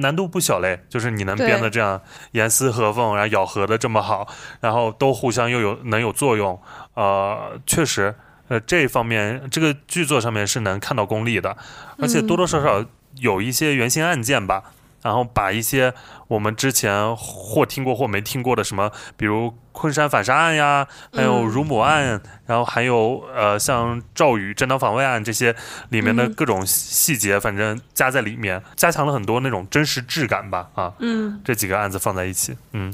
[0.00, 0.84] 难度不小嘞。
[0.88, 2.00] 就是你能编的这样
[2.32, 4.28] 严丝合缝，然后咬合的这么好，
[4.60, 6.60] 然后都互相又有能有作用，
[6.94, 8.14] 呃，确实，
[8.48, 11.56] 呃，这一方面这个剧作上面是能看到功力的，
[11.98, 12.84] 而且多多少少
[13.16, 14.73] 有一些原型案件吧。
[15.04, 15.92] 然后把一些
[16.28, 25.54] 我们之前或听过或没听过的什么，比如昆山反杀案呀，还有乳母案，然后还有呃像赵宇正当防卫案这些
[25.90, 30.94] 里面的各种细节，反正加在里面，加强了很多那种真实质感吧啊。
[31.00, 32.90] 嗯，这几个案子放在一起，嗯，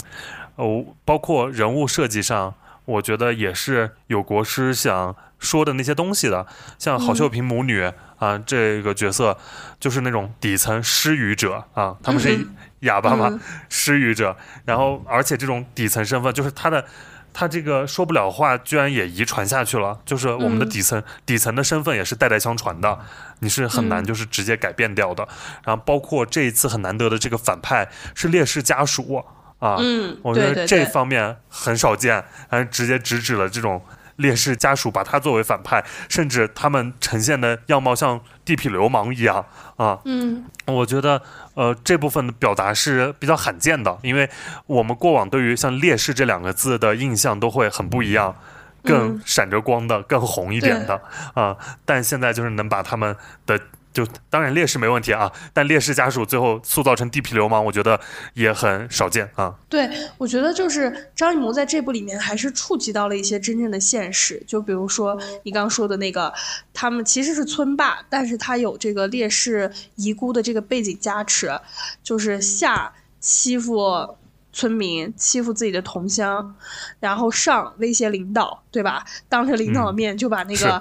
[0.57, 2.53] 哦，包括人物设计上，
[2.87, 6.47] 我觉得也是有国师想说的那些东西的，
[6.79, 7.91] 像郝秀萍母女。
[8.21, 9.35] 啊，这个角色
[9.79, 12.39] 就是那种底层失语者啊，他们是
[12.81, 13.41] 哑巴嘛，
[13.71, 14.37] 失语者。
[14.67, 16.85] 然后，而且这种底层身份，就是他的，
[17.33, 19.99] 他这个说不了话，居然也遗传下去了。
[20.05, 22.99] 就是我们的底层，底层的身份也是代代相传的，
[23.39, 25.27] 你是很难就是直接改变掉的。
[25.65, 29.25] 然后，包括这一次很难得的这个反派是烈士家属
[29.61, 29.79] 啊，
[30.21, 33.83] 我觉得这方面很少见，还直接直指了这种。
[34.21, 39.45] 烈士家属把他作为反派，甚至他们呈现的样貌像地痞流氓一样
[39.77, 39.99] 啊！
[40.05, 41.21] 嗯，我觉得
[41.55, 44.29] 呃这部分的表达是比较罕见的，因为
[44.67, 48.37] 我们过往对于像烈士这两个字的印象都会很不一样，
[48.85, 51.01] 更闪着光的、更红一点的
[51.35, 51.57] 啊！
[51.85, 53.17] 但现在就是能把他们
[53.47, 53.61] 的。
[53.93, 57.99] 就当然烈士没问题啊，但烈士家属最后塑造成地痞流氓，我觉得
[58.35, 59.53] 也很少见啊。
[59.69, 66.33] 对，我觉得就是张艺谋在这部里面还是触及到了一些真正的现实，就比如说你刚说的那个，
[66.73, 71.61] 他们其实是村霸，但是他有这个烈士遗孤的这个背景加持，
[72.03, 74.17] 就是下欺负
[74.53, 76.55] 村民，欺负自己的同乡，
[77.01, 79.05] 然后上威胁领导，对吧？
[79.29, 80.81] 当着领导的面就把那个。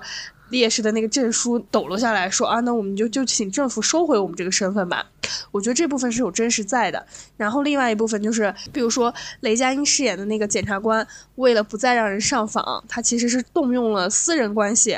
[0.50, 5.06] 烈士的那个证书抖落下来，说啊，那我们就就请政府收回我们这个身份吧。
[5.52, 7.06] 我觉得这部分是有真实在的。
[7.38, 11.06] 然后另外一部分就是，比如说雷佳音饰演的那个检察官，
[11.36, 14.98] 为了不再让人上访，他其实是动用了私人关系，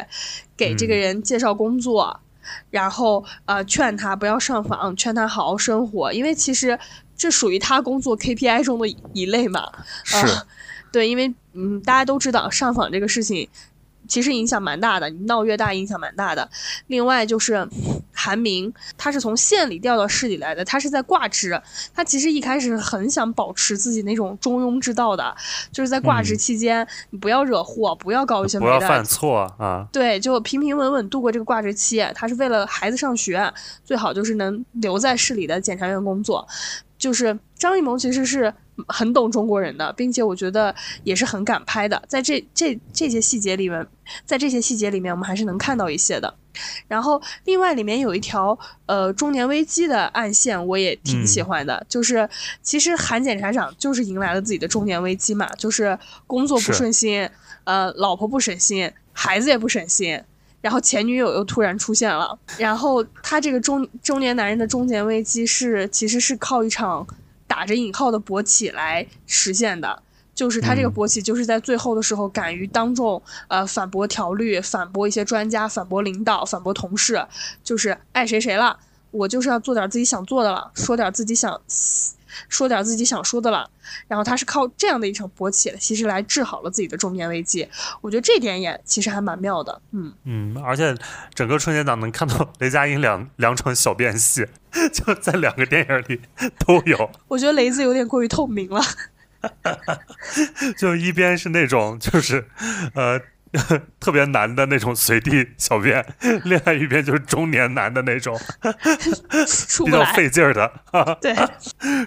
[0.55, 2.19] 给这个人介绍工作，
[2.69, 6.79] 然后呃劝他不要上访，劝他好好生活，因为其实
[7.17, 9.69] 这属于他工作 KPI 中的一类嘛。
[10.05, 10.25] 是，
[10.93, 13.49] 对，因为嗯大家都知道上访这个事情。
[14.11, 16.49] 其实影响蛮大的，你闹越大，影响蛮大的。
[16.87, 17.65] 另外就是
[18.11, 21.59] 韩明，他是从县里调到市里来的，他是在挂职。
[21.95, 25.33] 他其实一开始很想保持自己那种中庸之道的，
[25.71, 29.87] 就是在挂职期间，你不要惹祸，不要搞一些不要犯错啊。
[29.93, 32.05] 对，就平平稳稳度过这个挂职期。
[32.13, 33.49] 他是为了孩子上学，
[33.85, 36.45] 最好就是能留在市里的检察院工作。
[36.97, 38.53] 就是张艺谋其实是。
[38.87, 43.85] 很懂中国人的，并且我觉得也是很敢拍的，在这这这些细节里面，
[44.25, 46.33] 在这些细节里面，我们还是能看到一些的。
[46.87, 52.27] 然后，另外里面有一条呃中年危机的暗线，我也挺喜欢的，就是
[52.61, 55.97] 其实韩检察长就是迎来了自己的中年危机嘛，就是
[56.27, 57.29] 工作不顺心，
[57.63, 60.21] 呃，老婆不省心，孩子也不省心，
[60.59, 67.07] 然后前女友又突然出现了，然后他这个中中年男人的中年危机是其实是靠一场。
[67.51, 70.01] 打着引号的勃起来实现的，
[70.33, 77.27] 就是他这个勃起，就是在最后的时候敢于当众呃反驳条律，反驳一些专家，反驳领导，反驳同事，
[77.61, 78.79] 就是爱谁谁了，
[79.11, 81.61] 我就是要做点自己想做的了，说点自己想
[82.47, 83.69] 说点自己想说的了。
[84.07, 87.67] 然后他是靠这样的一场勃起，其实来治好了自己的中年危机。
[87.99, 89.81] 我觉得这点也其实还蛮妙的。
[89.91, 90.95] 嗯嗯，而且
[91.33, 94.47] 整个春节档能看到雷佳音两两场小变戏。
[94.91, 96.21] 就在两个电影里
[96.65, 98.81] 都有，我觉得雷子有点过于透明了。
[100.77, 102.45] 就一边是那种就是
[102.93, 103.19] 呃
[103.99, 106.05] 特别难的那种随地小便，
[106.43, 108.39] 另外一边就是中年男的那种
[109.85, 110.71] 比较费劲儿的。
[111.19, 111.35] 对，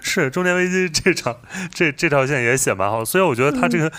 [0.01, 1.37] 是中年危机这场
[1.73, 3.91] 这这条线也写蛮好，所以我觉得他这个。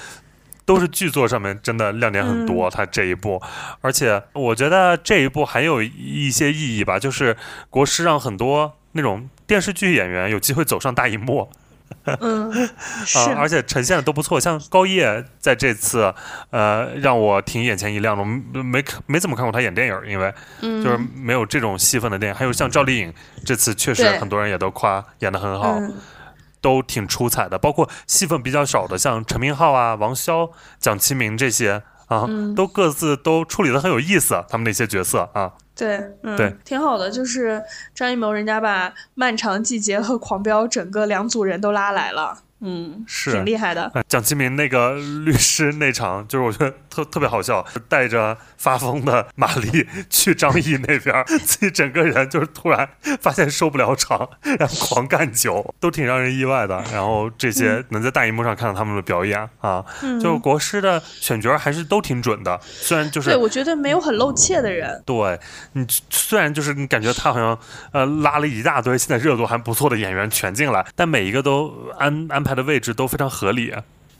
[0.67, 3.41] 都是剧作上面真的亮点很多，他这一部，
[3.81, 7.35] 而且我觉得这一部还有一些意义吧，就是
[7.71, 11.49] 国师让很多那种电视剧演员有机会走上大荧幕，
[12.19, 12.53] 嗯，
[13.07, 14.41] 是，啊，而且呈现的都不错。
[14.41, 16.13] 像高叶在这次，
[16.51, 18.23] 呃，让我挺眼前一亮的。
[18.23, 22.37] 我没没怎么看过他演电影，因为嗯，就是没有这种戏份的电影。
[22.37, 23.15] 还有像赵丽颖，
[23.45, 25.95] 这次确实很多人也都夸演得很好，嗯
[26.67, 27.57] 都挺出彩的。
[27.57, 34.45] 包括戏份比较少的，像陈明昊啊、王骁、蒋奇明这些啊，嗯都各自都处理的很有意思。
[34.49, 37.09] 他们那些角色啊，对，嗯，对，挺好的。
[37.09, 37.63] 就是
[37.95, 43.93] 张艺谋人家把《漫长季节》和《狂飙》整个两组人都拉来了，嗯，是挺厉害的。
[43.95, 52.89] 哎蒋奇明那个律师那场，就是我觉得特特别好笑，带着发疯的玛丽去张译那边，自己整个人就是突然
[53.21, 54.27] 发现受不了场，
[54.59, 56.83] 然后狂干酒，都挺让人意外的。
[56.91, 65.03] 然后这些能在大荧幕上看到他们的表演啊，嗯，就国师的选角还是都挺准的，虽然就是对，我觉得没有很露怯的人。
[65.05, 65.39] 对
[65.73, 67.59] 你虽然就是你感觉他好像
[67.93, 73.75] 呃拉了一大堆现在热度还不错的演员全进来，但每一个都安安排的位置都非常合理。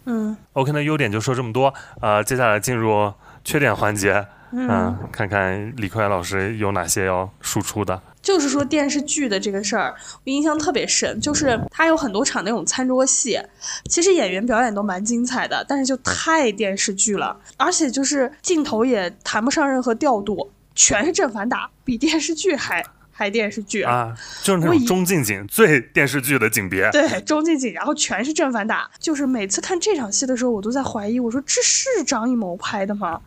[0.07, 0.37] 嗯。
[0.55, 3.13] OK，那优点就说这么多，呃，接下来进入
[3.45, 8.01] 缺点环节，嗯、嗯，看看李坤老师有哪些要输出的。
[8.23, 13.41] 就是说电视剧的这个事儿，我印象特别深，就是他有很多场那种餐桌戏，
[13.89, 22.85] 其实演员表演都蛮精彩的，但是就太电视剧了，而且就是镜头也谈不上任何调度，全是正反打，比电视剧还
[23.17, 23.83] 还电视剧。
[23.83, 26.91] 啊，就是那种中近景最电视剧的景别。
[26.91, 33.21] 对，中近景，然后全是正反打，就是每次看这场戏的时候，我都在怀疑，我说这是张艺谋拍的吗？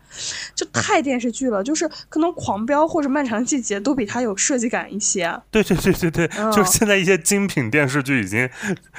[0.54, 5.40] 就太电视剧了，就是可能《狂飙》或者《漫长季节》都比它有设计感一些。
[5.50, 8.48] 对对对对对，嗯就是现在一些精品电视剧已经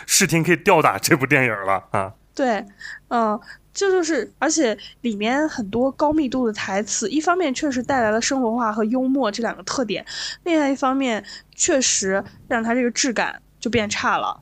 [0.06, 2.14] 视听可以吊打这部电影了啊。
[2.34, 2.66] 对，
[3.10, 3.40] 嗯，
[3.74, 10.06] 这就是，而且里面很多高密度的台词，一方面确实带来了生活化和幽默这两个特点，
[10.44, 11.24] 另外一方面
[11.56, 14.40] 确实让它这个质感就变差了，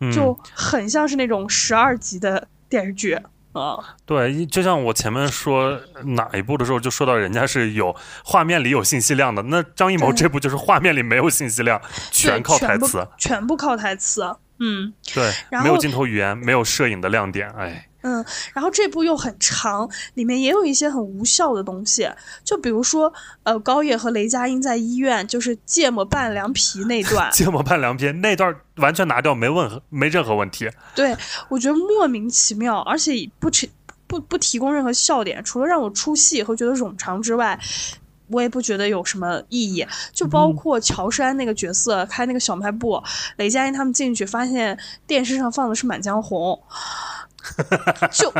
[0.00, 3.18] 嗯，就很像是那种十二集的电视剧。
[3.52, 7.94] 啊、对，就像我前面说哪一部的时候，就说到人家是有
[8.24, 11.80] 画面里有信息量的，那张艺谋这部就是画面里没有信息量，
[12.10, 12.98] 全靠台词。
[12.98, 14.34] 全部，全部靠台词。
[14.58, 15.32] 嗯对，
[15.62, 22.06] 没有镜头语言，没有摄影的亮点，哎，嗯，然后这部又很长，里面也有一些很无效的东西，
[22.44, 23.10] 就比如说，
[23.42, 30.70] 呃，高野和雷佳音在医院就是芥末拌凉皮那段， 芥末拌凉皮那段完全拿掉，没问没任何问题。
[30.94, 31.16] 对
[31.48, 33.70] 我觉得莫名其妙，而且不提
[34.06, 37.58] 不不提供任何笑点，除了让我出戏和觉得冗长之外。
[38.28, 43.00] 我也不觉得有什么意义，就包括乔杉那个角色开那个小卖部，
[43.36, 44.76] 雷佳音他们进去发现
[45.06, 46.58] 电视上放的是《满江红》，
[48.10, 48.32] 就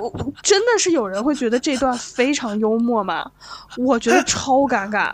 [0.00, 3.30] 我我真的是有人会觉得这段非常幽默吗？
[3.76, 5.12] 我觉得超尴尬，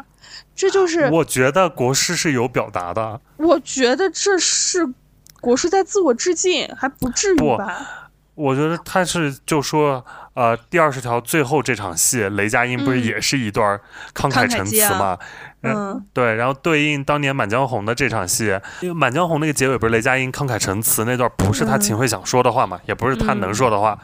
[0.54, 4.88] 这就 是我觉得国师是有表达的，我觉得这是
[5.40, 8.10] 国师在自我致敬，还不至于吧？
[8.34, 10.04] 我觉得他是就说，
[10.38, 13.76] 呃，第二十条最后这场戏，雷佳音不是嗯也是一段
[14.14, 15.18] 慷慨陈词嘛？
[15.62, 18.44] 嗯，对，然后对应当年《满江红》的这场戏，
[18.80, 23.98] 因为《满江红》那个结尾不是雷佳音慷慨陈词那段，不是他嗯秦桧想说的话嘛，也不是他能说的话。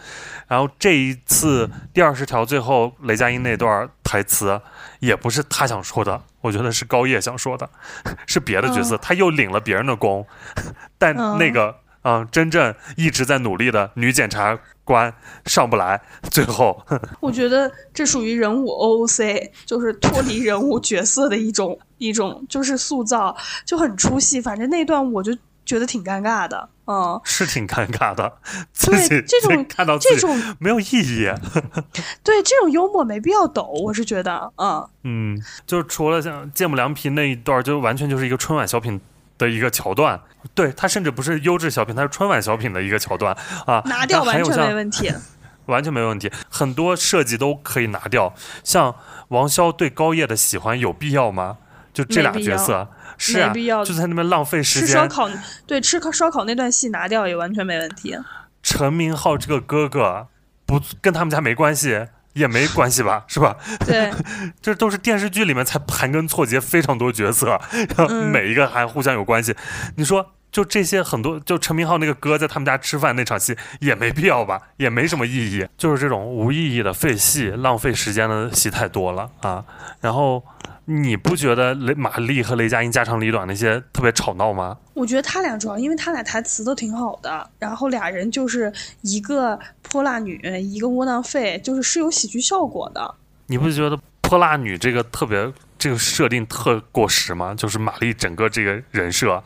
[0.49, 4.61] 然后这一次第二十条最后雷佳音那段台词，
[4.99, 7.71] 也不是他想说的，我觉得是高叶想说的，
[8.27, 10.27] 是别的角色，嗯他又领了别人的功，
[10.99, 15.13] 但嗯那个啊、嗯真正一直在努力的女检察官
[15.47, 16.01] 上不来，
[16.31, 16.85] 最后
[17.19, 24.39] 我觉得这属于人物 OOC，就是脱离人物角色的一种一种就是塑造，就很出戏。
[24.41, 28.31] 反正那段我就觉得挺尴尬的，嗯，是挺尴尬的，
[28.75, 31.31] 自对这种 看到这种没有意义。
[32.23, 39.01] 对这种幽默没必要抖，我是觉得，嗯，嗯，就除了像芥末凉皮那一段，就完全就是一个春晚小品
[39.39, 40.21] 的一个桥段。
[40.55, 43.37] 对，它甚至不是优质小品，它是春晚小品的一个桥段
[43.67, 43.83] 啊。
[43.87, 45.13] 拿掉完全没问题。
[45.67, 48.35] 完全没问题，很多设计都可以拿掉。
[48.63, 48.95] 像
[49.29, 51.57] 王骁对高叶的喜欢有必要吗？
[51.95, 54.89] 就这俩角色，是啊没必要，就在那边浪费时间。
[54.89, 55.31] 吃烧烤，
[55.67, 58.15] 对，吃烤烧烤那段戏拿掉也完全没问题。
[58.63, 60.29] 陈明昊这个哥哥
[60.67, 63.57] 不跟他们家没关系，也没关系吧， 是吧？
[63.87, 64.13] 对，
[64.61, 67.59] 这 都是电视剧里面才盘根错节非常多角色，
[67.97, 69.55] 然后嗯每一个还互相有关系。
[69.97, 79.65] 你说就这些很多，就陈明昊那个哥在他们家吃饭那场戏也没必要吧，也没什么意义，就是这种无意义的废戏、浪费时间的戏太多了啊。
[80.01, 80.45] 然后
[80.87, 84.77] 你不觉得雷马丽和雷佳音家长里短那些特别吵闹吗？
[84.93, 93.15] 我觉得他俩主要因为他俩台词都挺好的，然后俩人就是一个泼辣女，一个窝囊废，就是是有喜剧效果的。
[93.47, 97.55] 你不觉得泼辣女这个特别这个设定特过时吗？
[97.55, 99.43] 就是玛丽整个这个人设。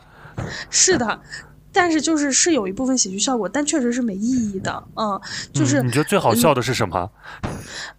[0.71, 1.21] 是的，
[1.73, 4.85] 但是就是是有一部分喜剧效果，但确实是没意义的。
[4.97, 5.21] 嗯，
[5.53, 7.11] 就是、嗯你觉得最好笑的是什么？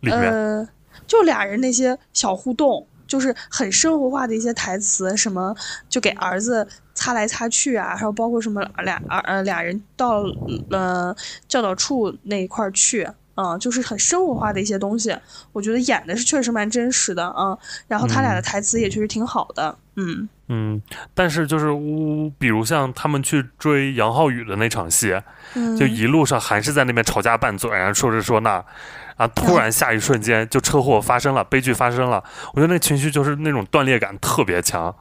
[0.03, 0.67] 呃，
[1.07, 5.53] 就俩人那些小互动，就是很生活化的一些台词，什么
[5.89, 10.23] 就给儿子擦来擦去啊，还有包括什么俩儿呃俩人到
[10.69, 11.13] 呃
[11.49, 13.05] 教导处那一块儿去。
[13.41, 15.15] 嗯，就是很生活化的一些东西，
[15.53, 17.57] 我觉得演的是确实蛮真实的啊、嗯。
[17.87, 20.81] 然后他俩的台词也确实挺好的，嗯嗯，
[21.13, 25.17] 但是就是呜，比如像他们去追杨浩宇的那场戏，
[25.53, 28.61] 嗯，就一路上还是在那边吵架拌嘴，然后说着说那，
[29.19, 32.23] 啊，突然下一瞬间就车祸发生了，悲剧发生了，
[32.53, 34.95] 我觉得那情绪就是那种断裂感特别强。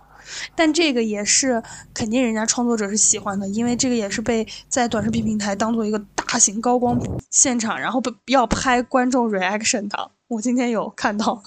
[0.57, 1.62] 但这个也是
[1.95, 7.01] 肯定人家创作者是喜欢的，因为这个也是被在短视频平台当做一个大型高光
[7.31, 10.11] 现场，然后被要拍观众 reaction 的。
[10.27, 11.40] 我今天有看到，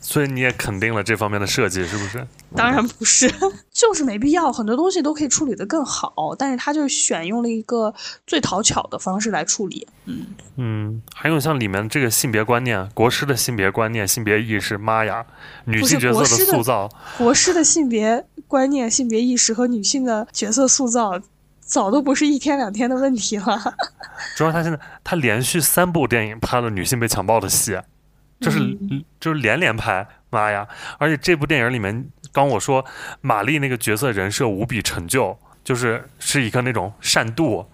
[0.00, 2.26] 所以你也肯定了这方面的设计，是不是？
[2.56, 3.30] 当然不是，
[3.72, 7.92] 就是没必要，很多东西都可以处理得更好，但是他就选用了一个
[8.26, 9.86] 最讨巧的方式来处理。
[10.06, 10.26] 嗯
[10.56, 15.26] 嗯，还有像里面这个性别观念，国师的性别观念、性别意识，妈呀，
[15.64, 16.88] 女性角色的塑造，
[17.18, 21.20] 国师的性别观念、性别意识和女性的角色塑造。
[21.60, 23.74] 早都不是一天两天的问题了。
[24.34, 27.78] 主要他现在他连续三部电影拍了女性被强暴的戏，
[28.40, 30.66] 就是、嗯、就是连连拍，妈呀！
[30.98, 32.84] 而且这部电影里面，刚我说
[33.20, 37.66] 玛丽那个角色人设无比陈旧，就是是一个那种善妒、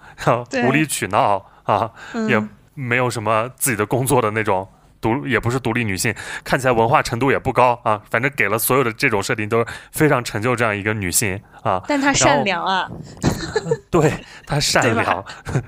[0.67, 2.43] 无理取闹啊，嗯、也
[2.75, 4.69] 没有什么自己的工作的那种。
[5.05, 11.83] 独也不是独立女性，看起来文化程度也不高啊，反正给了所有的这种设定都是非常成就这样一个女性啊。
[11.87, 12.89] 但她善良啊，
[13.91, 14.11] 对
[14.47, 15.23] 她善良，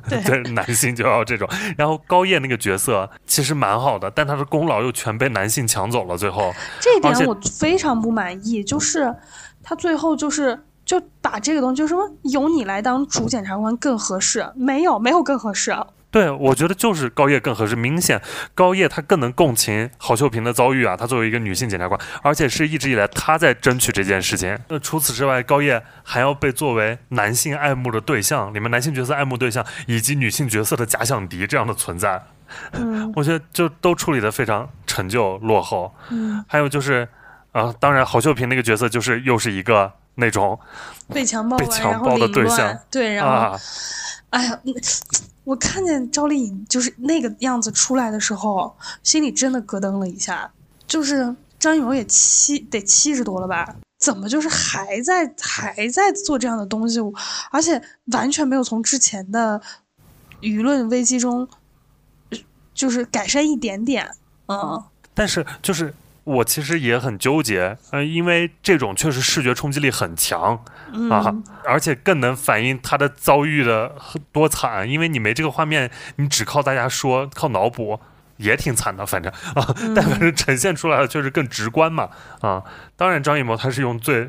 [0.09, 1.47] 对 对男性就要这种。
[1.77, 6.17] 然后高叶那个角色其实蛮好的，但她的功劳又全被男性抢走了。
[6.17, 9.15] 最后这一点我非常不满意，就是
[9.63, 15.77] 她最后就是就把这个东西就是说由你来当主检察官更合适，没有没有更合适。
[16.09, 17.77] 对，我觉得就是高叶更合适。
[17.77, 18.23] 明显
[18.55, 24.59] 高叶她更能共情郝秀萍的遭遇啊，她作为一个女性检察官，而且是一直以来她在争取这件事情。
[24.69, 32.23] 那除此之外，高叶还要被作为男性爱慕的对象，里面男性角色爱慕对象以及女性角色的假想敌这样的存在。
[32.73, 35.95] 嗯，我觉得就都处理的非常陈旧落后。
[36.09, 37.07] 嗯，还有就是
[37.53, 40.59] 啊、呃，当然郝秀萍那个角色就是又是一个那种
[41.13, 43.59] 被强暴被强暴的对象，对，然后、啊、
[44.31, 44.59] 哎呀。
[45.47, 50.51] 我看见赵丽颖就是那个样子出来的时候，心里真的咯噔了一下。
[50.89, 56.99] 就是张艺谋也七得七十多了吧，怎么就是还在还在做这样的东西，
[57.53, 59.63] 而且完全没有从之前的
[60.41, 61.49] 舆论危机中
[62.75, 64.11] 就是改善一点点。
[64.49, 64.83] 嗯，
[65.15, 65.95] 但是就是。
[66.27, 70.61] 我其实也很纠结，呃，因为这种确实视觉冲击力很强、
[70.93, 71.33] 嗯、啊，
[71.65, 73.95] 而且更能反映他的遭遇的
[74.33, 74.91] 多惨。
[74.91, 78.01] 因为你没这个画面，你只靠大家说、靠脑补，
[78.39, 82.65] 也挺惨的，反正啊，嗯、 但反正呈现出来的确实更直观嘛，啊，
[82.97, 84.29] 当然张艺谋他是用最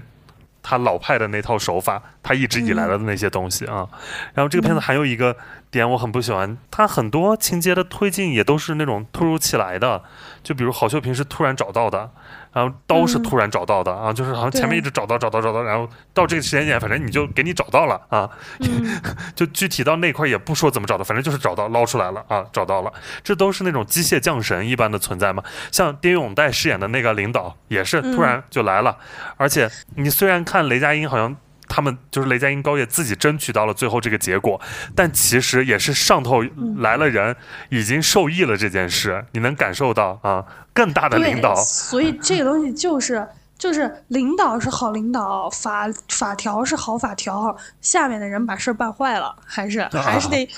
[0.69, 3.88] 他老派的那套手法，他一直以来的那些东西啊。
[4.34, 5.38] 然后这个片子还有一个
[5.72, 10.03] 点我很不喜欢，他很多情节的推进也都是那种突如其来的。
[10.44, 12.11] 就比如郝秀萍是突然找到的，
[12.57, 18.27] 然后刀是突然找到的、嗯、啊，就是好像前面一直找到找到找到，然后到这个时间点，反正你就给你找到了啊，
[18.61, 18.99] 嗯、
[19.35, 22.91] 就具体到那块也不说怎么找的，反正就是找到捞出来了啊，找到了，
[23.23, 25.43] 这都是那种机械降神一般的存在嘛。
[25.71, 31.38] 像丁勇岱饰演的那个领导也是突然就来了，嗯、而且你虽然看雷佳音好像。
[31.68, 34.60] 他们就是雷佳音、高叶自己争取到了最后这个结果，
[34.95, 36.44] 但其实也是上头
[36.77, 37.35] 来了人，
[37.69, 41.56] 已经受益了这件事，你能感受到啊，更大的领导。
[41.56, 43.27] 所以这个东西就是
[43.57, 50.49] 就是领导是好领导，法法条是好法条，下面的人把事儿办坏了，还是还是 得、啊、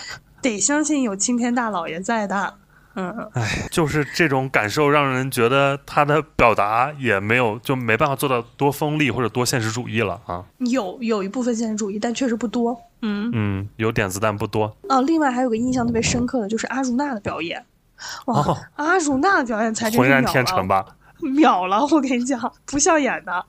[0.41, 2.55] 得相信有青天大老爷在的。
[2.95, 10.43] 嗯，哎，就是这种感受，让人觉得他的表达也没有，就没办法做到多锋利或者多现实主义了啊。
[10.57, 12.75] 有有一部分现实主义，但确实不多。
[13.01, 14.75] 嗯嗯，有点子但不多。
[14.89, 17.63] 哦，另外还有个印象特别深刻的就是阿如娜的表演，
[18.25, 20.85] 哇，哦、阿如娜的表演才浑然天成吧？
[21.21, 23.45] 秒了，我跟你讲，不像演的。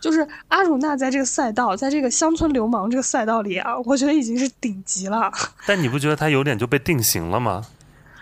[0.00, 5.30] 就是阿如娜在这个赛道，在这个乡村流氓这个赛道里啊，我觉得已经是顶级了。
[5.66, 7.62] 但你不觉得他有点就被定型了吗？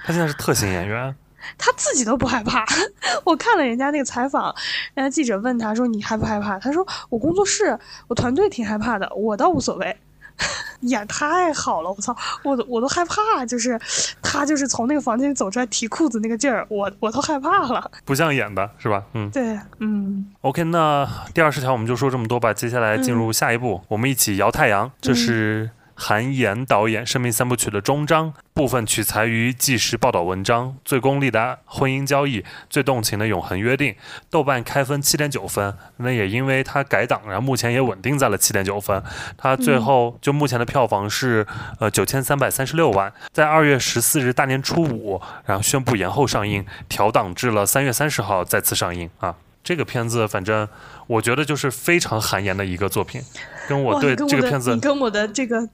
[0.04, 1.14] 他现在是特型演员，
[1.56, 2.64] 他自己都不害怕。
[3.24, 4.54] 我看了人家那个采访，
[4.94, 9.96] 人家记者问他说：“你害不害怕？”他说：“我工作室，我团队挺害怕的，我倒无所谓。
[10.84, 13.80] ”演太好了，我操，我都我都害怕，就是
[14.20, 17.90] 他就是从那个房间里走出来提裤子那个劲儿，我我都害怕了。
[18.04, 19.02] 不像演的是吧？
[19.14, 20.26] 嗯，对，嗯。
[20.42, 24.90] OK，那第二十条我们就说这么多吧，接下来进入下一步，我们一起摇太阳。
[25.00, 33.94] 这是韩延导演《生命三部曲》的终章，部分取材于纪实报道文章，最功利的婚姻交易，最动情的永恒约定。
[34.28, 39.02] 豆瓣开分七点九分，那也因为它改档，然后目前也稳定在了七点九分。
[39.36, 41.46] 它最后就目前的票房是
[41.78, 49.36] 呃九千三百三十六万，在二月十四日大年初五，然后宣布延后上映，调档至了三月三十号再次上映啊。
[49.62, 50.68] 这个片子，反正
[51.06, 53.22] 我觉得就是非常韩延的一个作品，
[53.66, 55.66] 跟我对这个片子你跟我的这个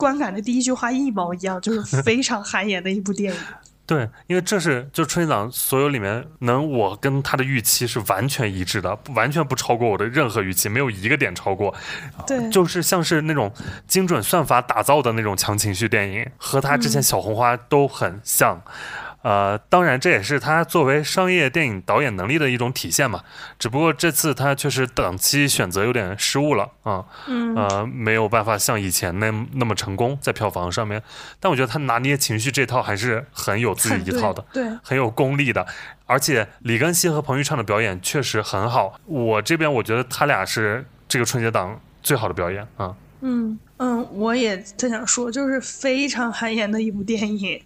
[0.00, 3.40] 观感的第一句话一毛一样，就是 非常汗颜的一部电影。
[3.84, 11.74] 对，因为这是就春节档所有里面能我跟他的预期是完全一致的，完全不超过我的任何预期，没有一个点超过。
[12.24, 13.52] 对， 就是像是那种
[13.88, 18.62] 精准算法打造的那种强情绪电影，和他之前嗯小红花都很像。
[19.22, 23.22] 呃，当然这也是他作为商业电影导演能力的一种体现嘛。
[23.58, 31.02] 只不过这次他确实档期选择有点失误了啊，嗯呃，没有办法像以前那那么成功在票房上面。
[31.38, 34.44] 但我觉得他拿捏情绪这套还是很有自己一套的。
[34.52, 35.66] 对，很有功力的，
[36.06, 38.98] 而且李根希和彭昱畅的表演确实很好。
[39.04, 42.86] 我这边我觉得他俩是这个春节档最好的表演啊。
[42.88, 47.62] 嗯嗯嗯，我也特想说，就是非常 韩延的一部电影，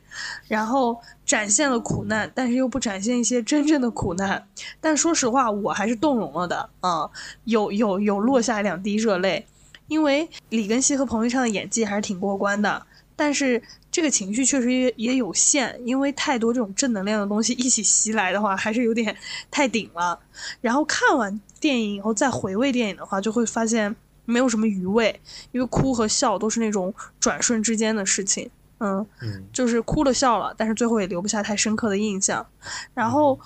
[0.49, 4.47] 然后展现了苦难，但是又不展现一些真正的苦难。
[4.81, 7.09] 但说实话，我还是动容了的啊，
[7.45, 9.47] 有有有落下两滴热泪，
[9.89, 12.87] 因为李根熙和彭昱畅的演技还是挺过关的，
[13.17, 13.63] 但是
[13.93, 19.17] 这个情绪确实也也有限，因为太多这种正能量的东西一起袭来的话，还是有点
[19.51, 20.19] 太顶了。
[20.61, 23.95] 然后看完电影以后再回味电影的话，就会发现
[24.25, 25.21] 没有什么余味，
[25.53, 28.51] 因为哭和笑都是那种转瞬之间的事情。
[28.81, 32.45] 嗯，嗯，就是哭了笑了，但是最后也留不下太深刻的印象。
[32.93, 33.39] 然后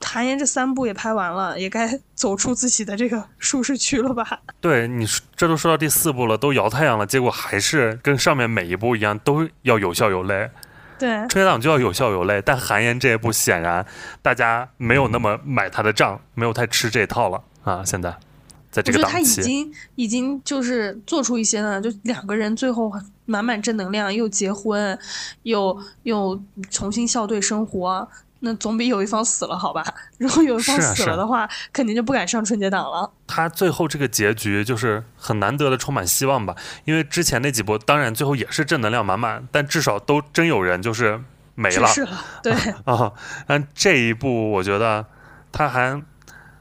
[0.00, 4.40] 韩延这三部也拍完了，也该走出自己的这个舒适区了吧？
[4.60, 10.50] 对你说这都说到第四部了，都摇太阳了，结果还是跟上面每一部一样，都要有笑有泪。
[10.98, 13.86] 对，春节档就要有笑有泪，但韩延这一部显然
[14.20, 17.82] 大家没有那么买他的账，没有太吃这套了啊！
[17.84, 18.14] 现在
[18.72, 22.90] 在这我觉得他已经已经就是做出一些呢，就两个人最后
[23.26, 24.98] 满满正能量，又结婚，
[25.42, 28.08] 又又重新校对生活，
[28.40, 29.84] 那总比有一方死了好吧？
[30.18, 33.12] 如果有一方死了的话，肯定就不敢上春节档了。
[33.26, 41.20] 他最后这个结局就是很难得的充满希望吧，因为之前那几波当然最后也是正能量满满，但至少都真有人就是
[41.54, 41.88] 没了
[42.42, 42.52] 对，
[42.84, 43.12] 啊。
[43.46, 45.04] 但这一部我觉得
[45.52, 46.02] 他还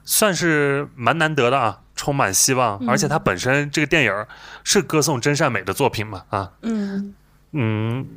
[0.04, 4.26] 算是蛮难得的啊，充满希望，而且它本身这个电影
[4.64, 7.14] 是歌颂真善美的作品嘛啊，嗯
[7.52, 8.08] 嗯。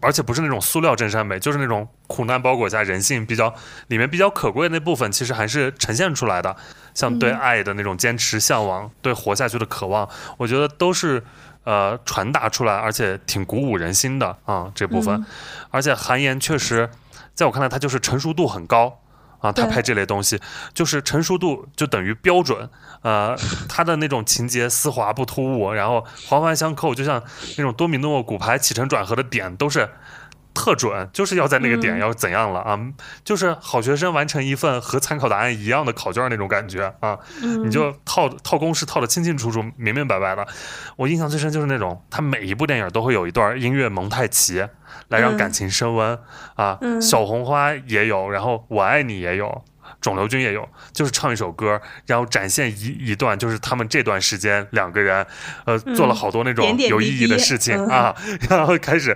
[0.00, 3.54] 而且不是那种塑料真善美，就是那种苦难包裹下人性比较
[3.88, 6.54] 里面比较可贵的那部分，其实还是呈现出来的。
[6.94, 10.08] 像对嗯爱的那种坚持、向往，对活下去的渴望，
[10.38, 11.22] 我觉得都是
[11.64, 15.14] 呃传达出来，而且挺鼓舞人心的啊这部分。
[15.18, 15.24] 嗯
[15.70, 16.90] 而且韩延确实，
[17.34, 19.00] 在我看来，他就是成熟度很高。
[19.44, 20.40] 啊，他拍这类东西
[20.72, 22.66] 就是成熟度就等于标准，
[23.02, 23.36] 呃，
[23.68, 27.22] 他的那种情节丝滑不突兀，然后环环相扣，就像
[27.58, 29.86] 那种多米诺骨牌起承转合的点都是
[30.54, 32.78] 特准，就是要在那个点嗯要怎样了啊，
[33.24, 40.46] 就是好学生完成一份和参考答案一样的考卷那种感觉啊，嗯，你就套套公式套的清清楚楚、明明白白的。
[40.96, 44.64] 我印象最深就是那种，他每一部电影都会有一段音乐蒙太奇，
[45.08, 46.18] 来让嗯感情升温、
[46.54, 46.78] 啊。
[46.80, 49.64] 嗯小红花也有，然后我爱你也有。
[50.04, 55.26] 肿瘤君也有，就是唱一首歌，然后展现一一段，就是他们这段时间两个人，
[55.64, 58.14] 呃，做了好多那种有意义的事情嗯啊，
[58.50, 59.14] 然后开始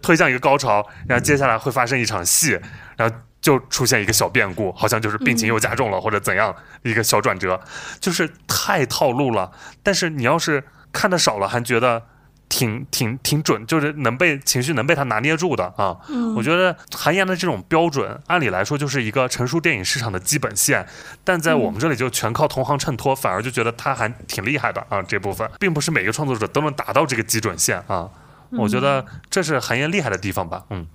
[0.00, 2.58] 推向一个高潮，然后接下来会发生一场戏，
[2.96, 7.60] 然后就出现一个小变故，好像就是病情又加重了、或者怎样一个小转折，
[8.00, 9.52] 就是太套路了。
[9.82, 12.02] 但是你要是看的少了，还觉得
[12.50, 15.96] 挺挺挺准，就是能被情绪能被他拿捏住的啊。
[16.08, 20.86] 嗯我觉得韩岩的这种标准，按理来说就是一个成熟电影市场的基本线，
[21.24, 25.00] 但在我们这里就全靠同行衬托，反而就觉得他还挺厉害的啊。
[25.00, 28.10] 这部分并不是每个创作者都能达到这个基准线啊。
[28.50, 30.86] 我觉得这是韩岩厉害的地方吧，嗯。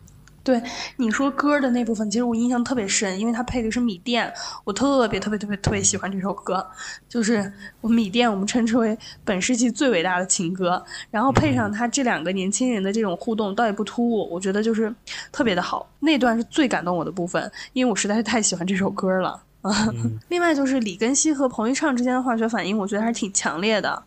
[0.45, 0.61] 对
[0.97, 4.31] 你说歌的那部分，其实我印象特别深，因为它配的是米店，
[4.63, 6.65] 我特别特别特别特别喜欢这首歌，
[7.09, 7.51] 就是
[7.81, 14.93] 我米店我们称之为本世纪最伟大的情歌，然后配上他这两个年轻人的这种互动，倒也不突兀，我觉得就是
[15.31, 15.89] 特别的好。
[15.99, 19.41] 那段是最感动我的部分，因为我实在是太喜欢这首歌了。
[19.61, 19.91] 啊，
[20.29, 24.03] 另外就是李根熙和彭昱畅之间的化学反应，我觉得还是挺强烈的。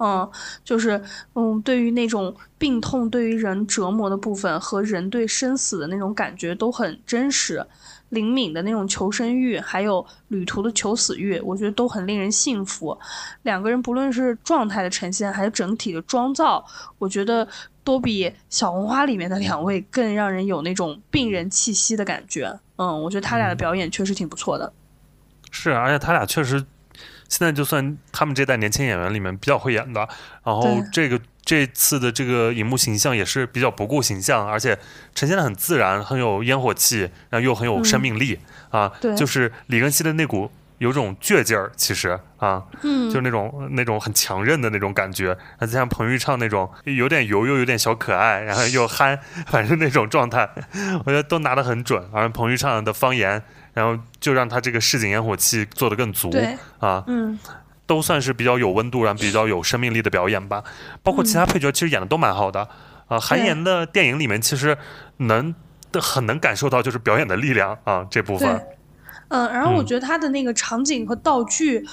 [0.00, 0.28] 嗯，
[0.64, 1.00] 就是
[1.34, 7.64] 嗯，对于那种病痛对于人折磨的部分和人对生死的那种感觉都很真实。
[8.08, 12.98] 灵敏的那种求生欲，还有旅途的求死欲，我觉得都很令人信服。
[13.42, 16.64] 两个人不论是状态的呈现，还是整体的妆造，
[16.98, 17.46] 我觉得
[17.84, 22.58] 都比小红花里面的两位更让人有那种病人气息的感觉。
[22.78, 24.72] 嗯，我觉得他俩的表演确实挺不错的。
[25.52, 26.64] 是，而且他俩确实
[27.30, 30.00] 现在就算他们这代年轻演员里面比较会演的。
[30.44, 31.18] 然后这个。
[31.42, 34.78] 这次的这个荧幕形象也是比较不顾形象，而且
[35.14, 38.38] 呈现的很自然，很有烟火气，然后又很有生命力
[38.68, 38.92] 啊。
[39.00, 45.28] 对，就是李根熙的那股有种倔劲儿，其实啊，嗯，就是那种那种很强韧的那种感觉。
[45.28, 50.48] 然后再像彭昱畅那种有点油又有点小可爱，然后又憨，反正那种状态，
[51.04, 52.06] 我觉得都拿得很准。
[52.12, 53.42] 而彭昱畅的方言，
[53.80, 56.28] 然后就让他这个市井烟火气做得更足。
[56.28, 57.38] 对，啊，嗯。
[57.86, 60.62] 都算是比较有温度，然后比较有生命力的表演吧。
[61.02, 62.68] 包括其他配角，其实演的都蛮好的。
[63.08, 64.78] 啊，韩延的电影里面，其实
[65.16, 65.52] 能
[65.94, 68.64] 很能感受到就是表演的力量啊这部分。
[69.26, 71.84] 嗯，然后我觉得他的那个场景和道具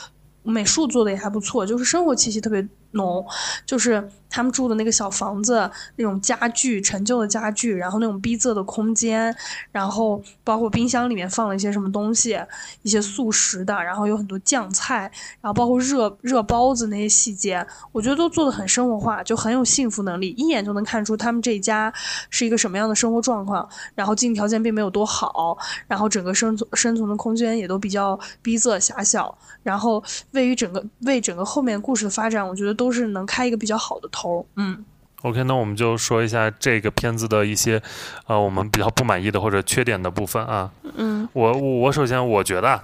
[0.43, 3.25] 美术做的也还不错，就是生活气息特别浓，
[3.65, 4.07] 就是。
[4.29, 9.35] 他们住的那个小房子，那种家具陈旧的家具，然后那种逼仄的空间，
[9.71, 12.39] 然后包括冰箱里面放了一些什么东西，
[12.81, 21.93] 一些速食的，然后有很多酱菜，然后包括热热包子那些细节，我觉得都做的很生活化，就很有幸福能力，一眼就能看出他们这一家
[22.29, 23.67] 是一个什么样的生活状况。
[23.95, 34.09] 然后经济条件并没有多好，然后整个生存生存的空间也都比较逼仄狭小，然后位于整个为整个后面故事的发展，我觉得都是能开一个比较好的。
[34.55, 34.85] 嗯
[35.21, 37.81] ，OK，那我们就说一下这个片子的一些
[38.25, 40.71] 呃我们比较不满意的或者缺点的部分啊。
[40.95, 42.83] 嗯，我我首先我觉得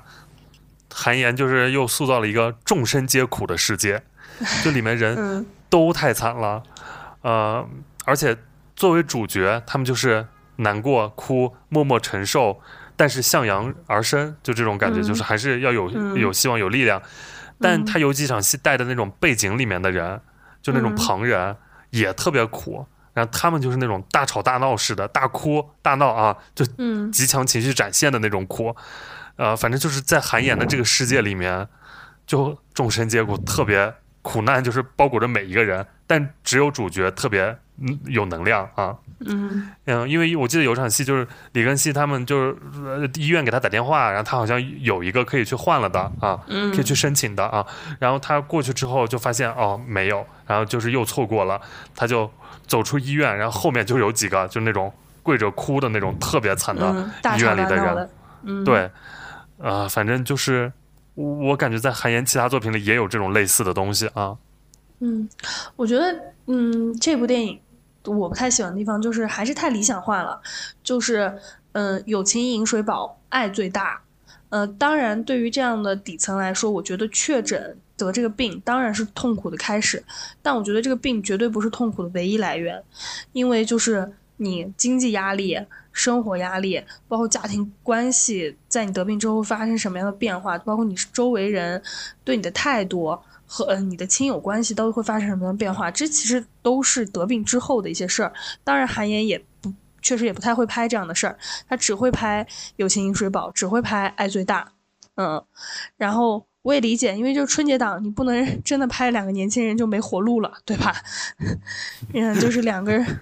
[0.94, 4.04] 韩延就是又塑造了一个众生皆苦的世界，
[4.64, 6.62] 就里面人都太惨了，
[7.22, 7.68] 呃，
[8.06, 8.38] 而且
[8.76, 10.28] 作为主角，他们就是
[10.58, 12.60] 难过、哭、默默承受，
[12.96, 17.02] 但是向阳而生，就这种感觉，就是还是要有有希望、有力量。
[17.60, 20.20] 但他有几场戏带的那种背景里面的人。
[20.64, 21.56] 就那种旁人
[21.92, 22.84] 也特别苦，
[23.14, 26.66] 然后他们就是那种大吵大闹似的，大哭大闹啊，就
[27.12, 28.76] 极强情绪展现的那种苦，
[29.36, 31.68] 呃，反正就是在韩演的这个世界里面，
[32.26, 37.58] 就众生皆苦，特别苦难就是包裹着每一个人，但只有主角特别
[38.06, 38.96] 有能量啊。
[39.26, 47.66] 嗯嗯，因为我记得有场戏，就是李根熙他们就是医院给他打电话，然后他好像有一个可以去换了的啊，可以去申请的啊，
[48.00, 51.62] 然后他过去之后就发现哦没有，然后就是又错过了，
[51.96, 52.30] 他就
[52.68, 54.92] 走出医院，然后后面就有几个就那种
[55.22, 56.92] 跪着哭的那种特别惨的
[57.38, 58.10] 医院里的人，
[58.66, 58.92] 对，
[59.58, 60.70] 呃，反正就是
[61.16, 64.36] 我感觉在韩延其他作品里也有这种类似的东西啊。
[65.00, 65.28] 嗯，
[65.76, 67.60] 我觉得嗯这部电影。
[68.06, 70.42] 我不太喜欢的地方就是还是太理想化了，
[70.84, 71.34] 就是，
[71.72, 74.02] 嗯，友情饮水饱，爱最大。
[74.50, 80.04] 呃，当然，对于这样的底层来说，我觉得确诊得这个病当然是痛苦的开始，
[80.42, 82.84] 但我觉得这个病绝对不是痛苦的唯一来源，
[83.32, 85.58] 因为就是你经济压力、
[85.94, 91.82] 生活压力，包括家庭关系，在你得病之后发生什么样的变化，包括你周围人
[92.26, 93.18] 对你的态度。
[93.46, 95.92] 和嗯你的亲友关系都会发生什么样的变化？
[95.92, 98.34] 这其实都是得病之后的一些事儿。
[98.64, 99.72] 当然，韩岩也不
[100.02, 101.38] 确实也不太会拍这样的事儿，
[101.68, 102.44] 他只会拍
[102.78, 104.64] 《友情饮水饱》，只会拍《爱最大》。
[105.16, 105.44] 嗯，
[105.96, 110.96] 然后我也理解，因为就是春节档，你不能 真的拍两个年轻人就没活路了，对吧？
[112.14, 113.20] 嗯，就是两个人，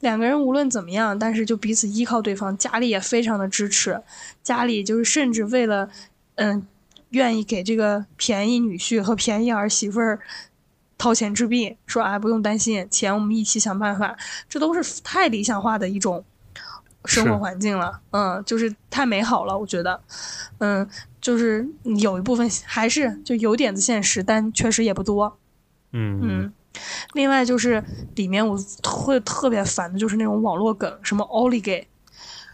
[0.00, 4.02] 两个人无论怎么样，但是就彼此依靠对方，家里也非常的支持，
[4.42, 5.90] 家里就是甚至为了
[6.36, 6.66] 嗯。
[7.10, 10.20] 愿意给这个便宜女婿和便宜儿媳妇儿
[10.98, 14.16] 掏钱治病，说啊不用担心，钱我们一起想办法，
[14.48, 16.24] 这都是太理想化的一种
[17.04, 18.00] 生活环境了。
[18.10, 20.00] 嗯，就是太美好了，我觉得，
[20.58, 20.88] 嗯，
[21.20, 21.68] 就是
[22.00, 25.38] 有一部分还是就有点子现实，但确实也不多。
[25.92, 26.52] 嗯嗯，
[27.12, 27.84] 另外就是
[28.14, 31.86] 里面我会特别烦的就是那种网络梗，什么奥利给，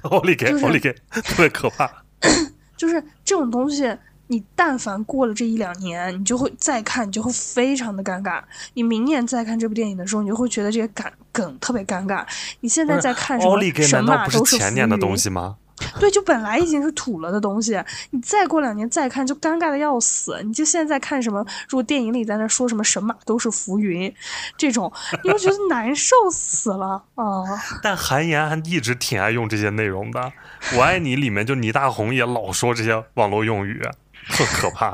[0.03, 2.05] 奥利给，奥利给，特别可怕。
[2.77, 3.97] 就是这种东西。
[4.33, 8.43] 你但凡过了这一两年，你就会再看，你就会非常的尴尬。
[8.73, 12.25] 你明年再看这部电影的时候，你就会觉得这些梗梗特别尴尬。
[12.61, 13.61] 你现在在看什么？
[13.83, 15.57] 神马都是前年的东西吗？
[15.99, 17.79] 对，就本来已经是土了的东西，
[18.11, 20.41] 你再过两年再看，就尴尬的要死。
[20.45, 21.45] 你就现在看什么？
[21.69, 24.15] 如果电影里在那说什么神马都是浮云，
[24.57, 24.91] 这种
[25.23, 27.45] 你就觉得难受死了啊！
[27.83, 30.21] 但韩延还一直挺爱用这些内容的，
[30.79, 33.83] 《我爱你》里面就倪大红也老说这些网络用语。
[34.29, 34.91] 特可怕，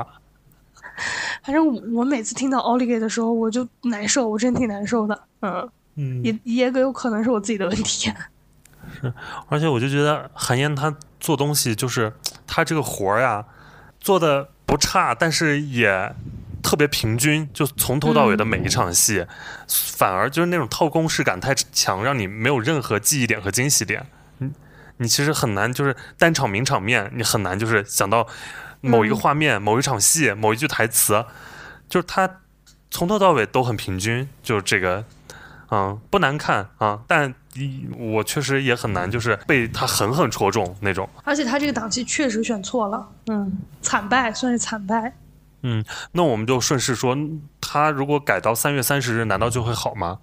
[1.44, 5.22] 反正我我每次听到 i g a 的时候，我就难受，我真挺难受的。
[5.40, 8.12] 嗯嗯，也也有可能是我自己的问题。
[9.00, 9.12] 是，
[9.48, 12.12] 而且我就觉得韩嫣她做东西就是
[12.46, 13.44] 她这个活儿呀，
[14.00, 16.14] 做的不差，但是也
[16.62, 19.26] 特别平均，就从头到尾的每一场戏，
[19.68, 24.06] 反而就是那种套公式感太强，让你没有任何记忆点和惊喜点。
[24.38, 24.50] 你
[24.98, 28.26] 你其实很难就是单场名场面，你很难就是想到
[28.80, 31.24] 某一个画面、某一场戏、某一句台词，
[31.88, 32.40] 就是它
[32.90, 35.04] 从头到尾都很平均，就是这个，
[35.70, 37.34] 嗯，不难看啊，但。
[37.98, 41.08] 我确实也很难，就是被他狠狠戳中那种。
[41.24, 45.12] 而且他这个档期确实选错了，嗯，惨败，算是惨败。
[45.62, 47.18] 嗯，那我们就顺势说，
[47.60, 50.20] 他如果改到三月三十日，难道就会好吗？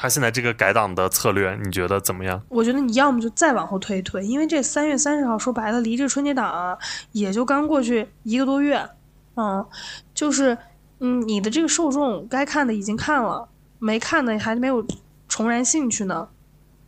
[0.00, 2.40] 他现在这个改档的策略，你觉得怎么样？
[2.48, 6.78] 我觉得你要么就再往后推一推，因为这三月三十号说白了，离这个春节档啊，
[7.10, 8.88] 也就刚过去一个多月，
[9.34, 9.66] 嗯，
[10.14, 10.56] 就是
[11.00, 13.48] 嗯，你的这个受众该看的已经看了，
[13.80, 14.86] 没看的还没有
[15.28, 16.28] 重燃兴趣呢。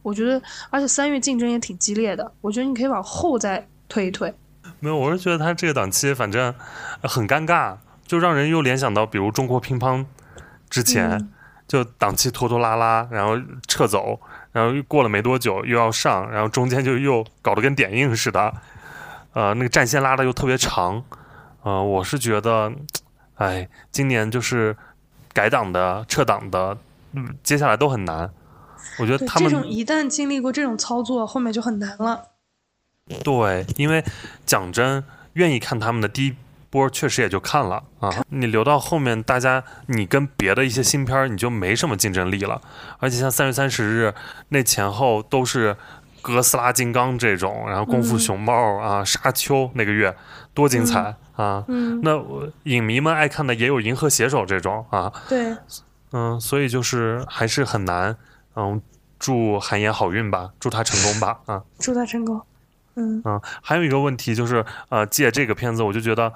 [0.03, 2.33] 我觉得，而且三月竞争也挺激烈的。
[2.41, 4.33] 我觉得你可以往后再推一推。
[4.79, 6.55] 没有，我是觉得他这个档期反正
[7.03, 7.77] 很尴尬，
[8.07, 10.07] 就让人又联想到，比如中国乒乓
[10.71, 11.29] 之前
[11.71, 14.19] 就档期拖拖拉拉，然后撤走，
[14.51, 18.53] 然后过了没多久又要上，然后中间就又搞得跟点映似的，
[19.35, 21.05] 呃，那个战线拉的又特别长。
[21.63, 22.73] 呃，我是觉得，
[23.37, 24.77] 哎，今年就是
[25.33, 26.77] 改档的、撤档的，
[27.13, 28.29] 嗯，接下来都很难。
[28.99, 32.31] 我觉得他们这种一旦经历过这种操作，后面就很难了。
[33.23, 34.05] 对，因为
[34.45, 36.35] 讲真，愿意看他们的第一
[36.71, 38.11] 波确实也就看了啊。
[38.29, 42.63] 你留到后面，大家你跟别的一些新片儿，你就没什么竞争力了。
[42.99, 44.15] 而且像三月三十日
[44.49, 45.77] 那前后都是
[46.23, 50.17] 哥斯拉、金刚这种，然后功夫熊猫啊、沙丘那个月
[50.55, 51.65] 多精彩啊！
[51.69, 52.23] 嗯，那
[52.65, 55.13] 影迷们爱看的也有银河携手这种啊。
[55.29, 55.57] 对，
[56.13, 58.17] 嗯，所以就是还是很难。
[58.55, 58.83] 嗯，
[59.19, 62.43] 祝韩延好运吧，祝他成功吧，啊，祝他成功。
[62.97, 66.33] 嗯嗯，还有一个问题就是，呃，借这个片子，我就觉得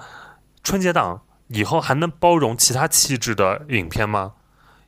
[0.63, 4.33] 春节档以后还能包容其他气质的影片吗？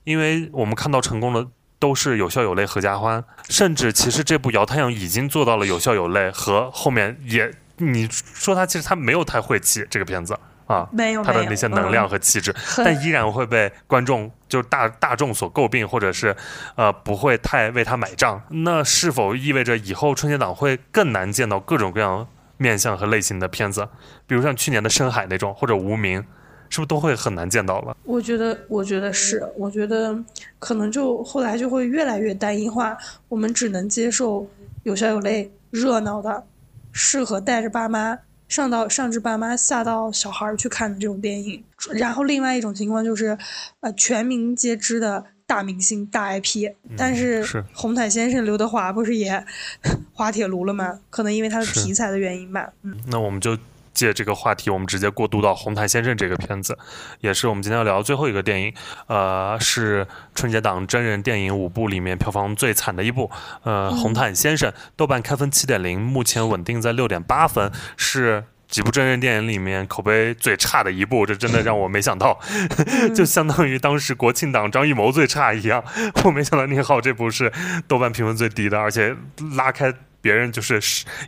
[0.03, 1.47] 因为我们看到成功的
[1.79, 10.37] 都是有笑有泪、合家欢，甚至其实这部《摇太阳》已经做到了有笑有泪，和后面也你说它其实它没有太晦气这个片子。
[10.67, 12.53] 啊，没有他的那些能量和气质，
[12.83, 16.35] 但依然会被观众就大大众所诟病，或者是
[16.75, 18.41] 呃不会太为他买账。
[18.49, 23.87] 那是否意味着以后春节档会更难见到各种各样面向和类型的片子？
[24.25, 26.21] 比如像去年的《深海》那种，或者《无名》，
[26.69, 27.95] 是不是都会很难见到了？
[28.03, 30.17] 我觉得，我觉得是，我觉得
[30.59, 32.97] 可能就后来就会越来越单一化，
[33.29, 34.49] 我们只能接受
[34.83, 36.43] 有笑有泪、热闹的，
[36.91, 38.17] 适合带着爸妈。
[38.47, 41.63] 上到上至爸妈，下到小孩去看的这种电影，
[41.93, 43.37] 然后另外一种情况就是，
[43.81, 49.45] 呃，全民皆知的大明星大 IP，但是红毯先生刘德华不是也
[50.13, 50.99] 滑铁卢了吗？
[51.09, 52.71] 可能因为他的题材的原因吧。
[52.83, 53.57] 嗯，那我们就。
[53.97, 56.77] 借这个话题，我们直接过渡到《红毯先生》这个片子，
[57.19, 58.71] 也是我们今天要聊的最后一个电影。
[59.07, 63.31] 呃，是春节档真人电影五部里面票房最惨的一部。
[63.63, 71.25] 呃，《红毯先生》豆瓣开分七点零，目前稳定在六点八分，是几部真人电影里面口碑最差的一部。
[71.25, 72.39] 这真的让我没想到，
[73.15, 75.83] 就相当于当时国庆档张艺谋最差一样。
[76.23, 77.51] 我没想到宁浩这部是
[77.87, 79.15] 豆瓣评分最低的，而且
[79.55, 79.91] 拉开。
[80.27, 80.77] 别人就是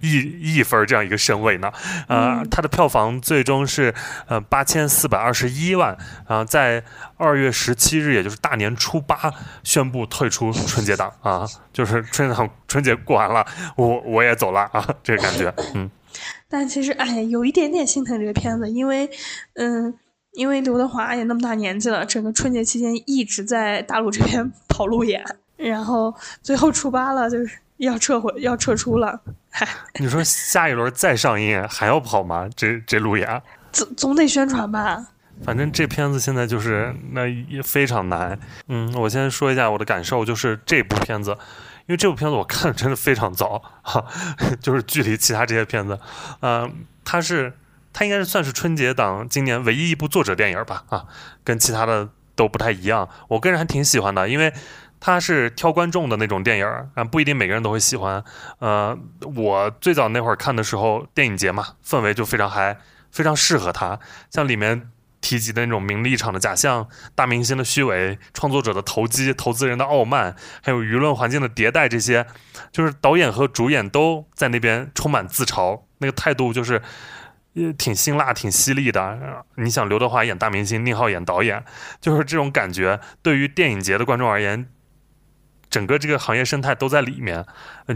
[0.02, 1.72] 一一分这样一个身位呢，
[2.10, 3.94] 呃，它的票房最终是
[4.28, 5.98] 呃八千四百二十一万，
[6.28, 6.84] 啊，在
[7.16, 13.46] 二月十七日，也就是大年初八宣布退出春节档啊，就是春节档春节过完了，
[13.78, 15.90] 我我也走了啊，这个感觉，嗯。
[16.50, 19.10] 但其实哎，有一点点心疼这个片子，因为
[19.54, 19.94] 嗯，
[20.34, 25.24] 因为刘德华也那么大年纪了，整个春节期间一直在大陆这边跑路演，
[25.56, 27.60] 然后最后初八了，就是。
[27.80, 29.68] 要撤回，要撤出了，嗨！
[30.00, 32.48] 你说下一轮再上映还要跑吗？
[32.56, 33.42] 这这路演
[33.72, 35.08] 总总得宣传吧。
[35.46, 38.38] 反正这片子现在就是那也非常难。
[38.68, 41.32] 嗯，我先说一下我的感受，就是这部片子，
[41.88, 44.06] 因为这部片子我看真的非常早，哈，
[44.60, 45.98] 就是距离其他这些片子，
[46.42, 46.70] 呃，
[47.06, 47.54] 它是
[47.94, 51.06] 它应该是算是春节档今年唯一一部作者电影吧，啊，
[51.46, 53.08] 跟其他的都不太一样。
[53.30, 54.54] 我个人还挺喜欢的，因为。
[55.00, 58.24] 他是挑观众的那种电影啊，不一定每个人都会喜欢。
[58.60, 58.98] 呃，
[59.36, 62.78] 我最早那会儿看的时候，电影节嘛，氛围就非常嗨，
[63.12, 64.00] 非常适合他。
[64.30, 64.90] 像里面
[65.22, 72.26] 提及的那种名利场的假象、大明星的虚伪、创作者的投机、投资人的傲慢，还有舆论环境的迭代，这些
[72.72, 76.82] 就是导演和主演都在那边充满自嘲，那个态度就是
[77.54, 79.46] 也挺辛辣、挺犀利的。
[79.56, 81.64] 你想，刘德华演大明星，宁浩演导演，
[82.00, 83.00] 就是这种感觉。
[83.22, 84.68] 对于电影节的观众而言，
[85.70, 87.46] 整个这个行业生态都在里面，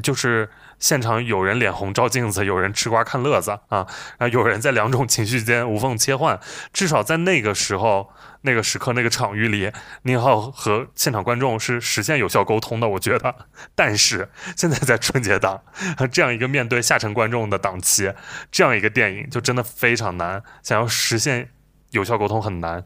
[0.03, 3.87] 就是现场有人脸红照镜子，有人吃瓜看乐子啊，
[4.17, 6.39] 然后有人在两种情绪间无缝切换。
[6.71, 9.71] 至少在那个时候、那个时刻、那个场域里，
[10.03, 13.35] 宁浩和现场观众是实现有效沟通的，我觉得。
[13.73, 15.63] 但是现在在春节档
[16.11, 18.13] 这样一个面对下沉观众的档期，
[18.51, 21.49] 这样一个电影就真的非常难，想要实现
[21.89, 22.83] 有效沟通很难。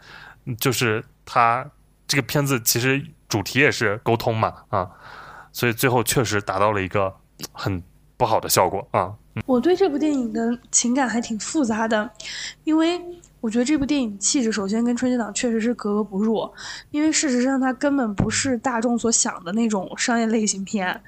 [0.60, 1.70] 就是他
[2.08, 3.06] 这个片子其实。
[3.28, 4.90] 主题也是沟通嘛，啊，
[5.52, 7.14] 所以最后确实达到了一个
[7.52, 7.82] 很
[8.16, 9.14] 不好的效果啊。
[9.46, 12.10] 我对这部电影的情感还挺复杂的，
[12.64, 13.00] 因为
[13.40, 16.52] 我觉得这部电影气质首先跟春节档确实是格格不入，
[16.90, 21.04] 因为事实上它根本不是大众所想的那种商业类型片，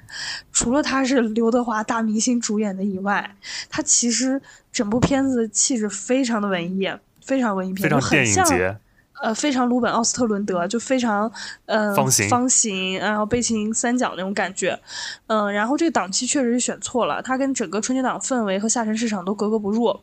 [0.52, 3.34] 除了它是刘德华大明星主演的以外，
[3.68, 4.40] 它其实
[4.70, 6.88] 整部片子的气质非常的文艺，
[7.24, 8.78] 非常文艺片，非常电影节。
[9.22, 11.30] 呃，非常鲁本奥斯特伦德，就非常
[11.66, 14.78] 呃方形，方形，然后悲情三角那种感觉，
[15.26, 20.00] 嗯，然后这个档期确实是选错了，它跟整个春节档氛围和下沉市场都格格不入。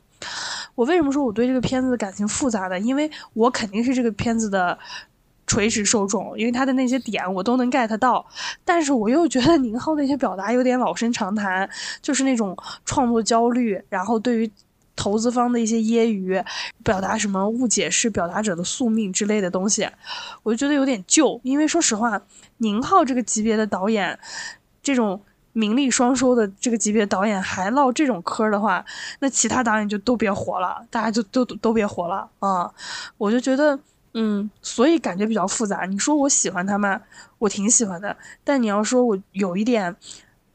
[0.75, 2.79] 我为什么说我对这个片子的感情复杂呢？
[2.79, 4.77] 因为我肯定是这个片子的
[5.47, 8.23] 垂直受众，因为他的那些点我都能 get 到，
[8.63, 11.67] 但是我又觉得宁浩那些表达有点老生常谈，
[12.03, 14.51] 就是那种创作焦虑，然后对于。
[14.97, 16.43] 投资方的一些揶揄，
[16.83, 19.87] 表达什么误解是表达者的宿命之类的东西，
[20.43, 21.39] 我就觉得有点旧。
[21.43, 22.21] 因为说实话，
[22.57, 24.19] 宁浩这个级别的导演，
[24.81, 25.21] 这种
[25.53, 28.83] 名利双收的这个级别导演还唠这种嗑的话，
[29.19, 32.69] 那其他导演就都别活了，大家就都都别活了啊！
[33.17, 33.79] 我就觉得，
[34.13, 35.85] 嗯，所以感觉比较复杂。
[35.85, 37.01] 你说我喜欢他吗？
[37.39, 39.95] 我挺喜欢的，但你要说我有一点，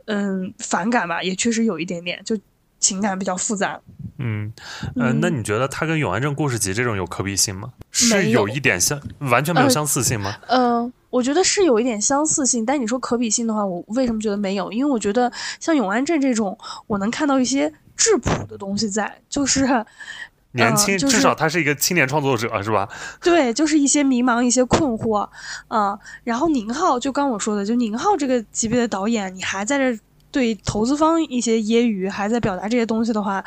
[0.06, 2.36] 嗯，反感吧，也确实有一点点，就
[2.82, 3.80] 情感比较复杂。
[4.18, 4.52] 嗯，
[4.96, 7.72] 呃，那你觉得它跟《永安镇故事集》这种有可比性吗？
[7.90, 10.36] 是有一点相，完全没有相似性吗？
[10.48, 14.70] 嗯，我觉得是有一点相似性，但你说可比性的话，我为什么觉得没有？
[14.70, 16.56] 因为我觉得像《永安镇》这种，
[16.86, 19.66] 我能看到一些质朴的东西在，就是
[20.52, 22.88] 年轻，至少他是一个青年创作者，是吧？
[23.20, 25.28] 对，就是一些迷茫、一些困惑，
[25.68, 25.98] 嗯。
[26.22, 29.98] 然后宁浩，就刚我说的，就宁浩这个级别的导演，你还在这
[30.32, 33.44] 对投资方一些揶揄，还在表达这些东西的话。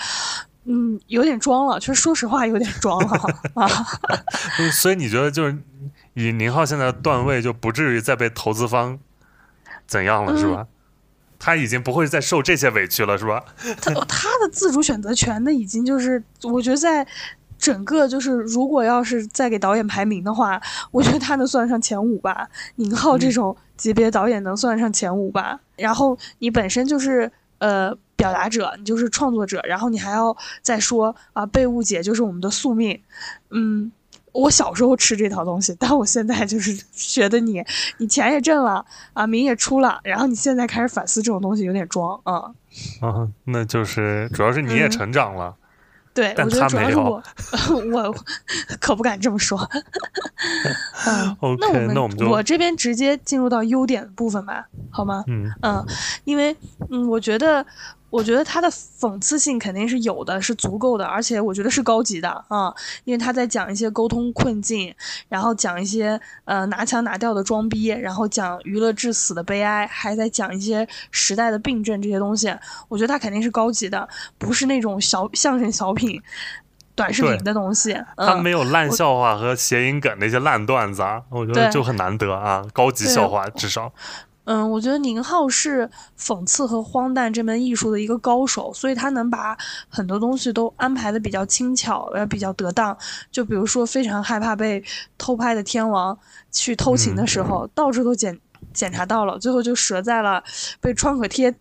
[0.68, 3.70] 嗯，有点装了，其实说实话有点装了啊。
[4.74, 5.56] 所以你觉得就是
[6.16, 8.98] 以宁浩现在的段位，就不至于再被投资方
[9.86, 10.66] 怎样了，是吧？
[11.38, 13.46] 他已经不会再受这些委屈了，是吧？
[13.80, 17.06] 他他的自主选择权呢，已经就是我觉得在
[17.58, 20.62] 整个就是如果要是再给导演排名的话，
[20.92, 22.48] 我觉得他能算上前五吧。
[22.76, 25.60] 宁浩这种级别导演能算上前五吧。
[25.76, 27.98] 然后你本身就是呃。
[28.18, 32.98] 表达者，你就是创作者，然后你还要再说啊，被误解就是我们的宿命。
[33.50, 33.92] 嗯，
[34.32, 37.62] 我小时候吃这套东西，但我现在就是觉得你，
[37.98, 42.36] 你钱也挣了啊，名也出了，然后你现在开始反思这种东西有点装啊。
[43.02, 45.54] 啊，那就是主要是你也成长了。
[46.16, 47.22] 对，我觉得主要是我，
[47.94, 48.16] 我
[48.80, 49.60] 可不敢这么说。
[51.08, 55.24] 嗯，那我们那我们就我这边直接进入到优点部分吧，好吗？
[55.28, 55.86] 嗯嗯，
[56.24, 56.56] 因为
[56.90, 57.66] 嗯，我觉得。
[58.10, 62.74] 我觉得他的讽刺性肯定是有的，是足够的，而且我觉得是高级的啊，
[63.04, 64.94] 因为他在讲一些沟通困境，
[65.28, 72.56] 然后讲一些呃拿腔拿调的装逼，然后讲娱乐至死的悲哀，还在讲一些时代的病症这些东西。
[72.88, 74.08] 我觉得他肯定是高级的，
[74.38, 76.22] 不是那种小相声小品、
[76.96, 77.98] 短视频的东西。
[78.16, 83.92] 他没有烂笑话和谐音梗那些烂段子啊，我觉得就很难得啊，高级笑话至少。
[84.46, 89.58] 嗯，我觉得宁浩是讽刺和荒诞这门艺术的一个高手，所以他能把
[89.90, 92.98] 很多东西都安排的比较轻巧，呃，比较得当。
[93.32, 94.84] 就比如说，非常害怕被
[95.18, 96.18] 偷拍的天王
[96.52, 98.40] 去偷情的时候，到处都检
[98.74, 100.44] 检查到了，最后就折在了
[100.80, 101.56] 被创可贴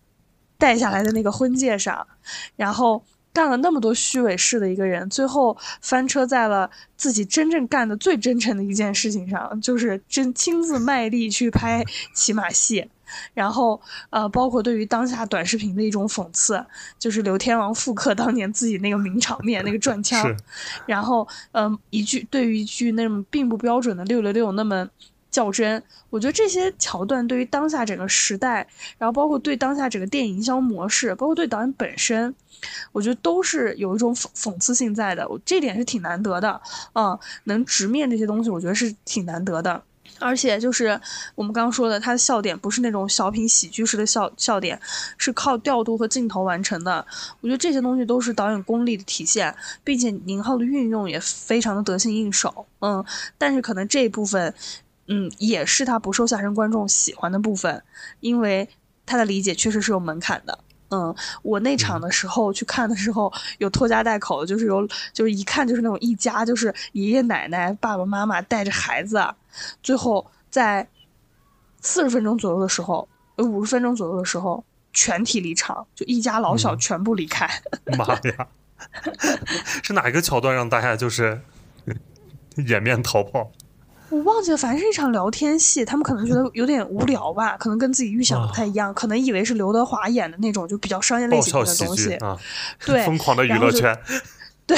[0.57, 2.07] 带下来的那个婚戒上，
[2.55, 3.03] 然后。
[3.35, 11.83] 干了那么多虚伪事的一个人，最后翻车在了自己真正干的最真诚的一件事情上，就是真亲自卖力去拍
[12.13, 12.89] 骑马戏。
[13.33, 13.79] 然后，
[14.09, 16.65] 呃，包括对于当下短视频的一种讽刺，
[16.97, 20.33] 就是刘天王复刻当年自己那个名场面那个转 腔，
[20.85, 24.89] 然后，嗯，一句对于一句那种并不标准的六六六那么
[25.29, 25.83] 较真。
[26.09, 28.67] 我觉得这些桥段对于当下整个时代，
[28.97, 32.33] 然后包括对当下整个电影营销模式，包括对导演本身。
[32.91, 36.61] 我觉得都是有一种讽讽刺性在的，这点是挺难得的，
[36.93, 39.83] 嗯，能直面这些东西，我觉得是挺难得的。
[40.17, 40.99] 而且就是
[41.33, 44.79] 我们刚刚说的，他的笑点不是那种小品喜剧式的笑笑点，
[45.17, 47.05] 是靠调度和镜头完成的。
[47.41, 49.53] 我觉得这些东西都是导演功力的体现，
[49.83, 52.65] 并且宁浩的运用也非常的得心应手。
[52.79, 53.03] 嗯，
[53.37, 54.53] 但是可能这一部分，
[55.07, 57.83] 嗯，也是他不受下沉观众喜欢的部分，
[58.21, 58.69] 因为
[59.05, 60.59] 他的理解确实是有门槛的。
[60.95, 69.21] 嗯，我那场的时候去看的时候，有拖家带口的，就是有，就是一看就是那种一家，就是爷爷奶奶、爸爸妈妈带着孩子，
[69.83, 70.87] 最后在
[71.81, 73.05] 四十分钟左右的时候，
[73.35, 74.63] 呃，五十分钟左右的时候，
[74.93, 77.49] 全体离场，就一家老小全部离开。
[77.97, 78.47] 妈呀！
[79.83, 81.41] 是哪一个桥段让大家就是
[82.67, 83.51] 掩面逃跑？
[84.09, 92.37] 我忘记了，反正是一场聊天戏，他们可能觉得有点无聊吧，可能跟自己预想的不太一样，可能以为是刘德华演的那种就比较商业类型的东西啊，
[92.85, 93.97] 对，疯狂的娱乐圈，
[94.67, 94.77] 对。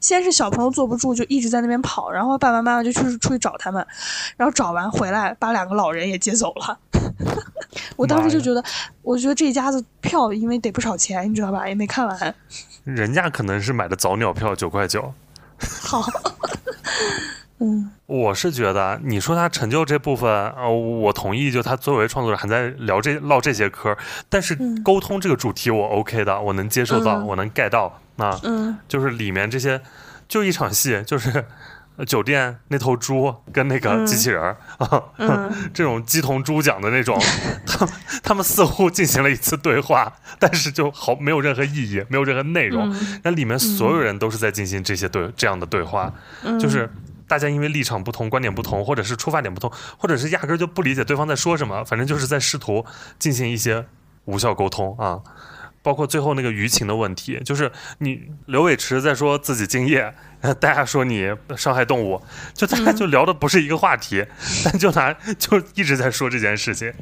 [0.00, 3.86] 先是小朋友坐不住，就一直在那边跑，然后爸爸妈妈就去出去找他们，
[4.36, 6.78] 然后找完回来把两个老人也接走了。
[7.96, 8.62] 我当时就觉得，
[9.00, 11.66] 我觉得这一家子票因为得不少钱，你知道吧？
[11.66, 12.34] 也没看完。
[12.84, 15.14] 人家可能是买的早鸟票，九块九。
[15.80, 16.04] 好。
[17.64, 23.96] 嗯，我是觉得你说他成就这部分，呃，我同意，就他作为创作者还在聊这唠这些嗑，
[24.28, 29.80] 但是沟通这个主题我 OK 的，我能接受到，我能 get 到啊，嗯，就是里面这些，
[30.26, 31.44] 就一场戏，就是
[32.04, 34.42] 酒店那头猪跟那个机器人
[34.78, 35.04] 啊，
[35.72, 37.16] 这种鸡同猪讲的那种，
[37.64, 37.86] 他
[38.24, 46.12] 他们似乎进行了一次对话，但是就好没有任何意义，没有任何内容，那里面所有人都是在进行这些对这样的对话，
[46.58, 46.90] 就是。
[47.32, 52.84] 大家因为立场不同、观点不同，或者是出发点不同，或者是压根就不理解对方在说什么，反正就是在试图
[53.18, 53.86] 进行一些
[54.26, 55.18] 无效沟通啊。
[55.82, 60.14] 包括最后那个舆情的问题，就是你刘伟驰在说自己敬业，
[60.60, 62.20] 大家说你伤害动物，
[62.52, 64.26] 就大家就聊的不是一个话题，
[64.62, 66.92] 但就拿就一直在说这件事情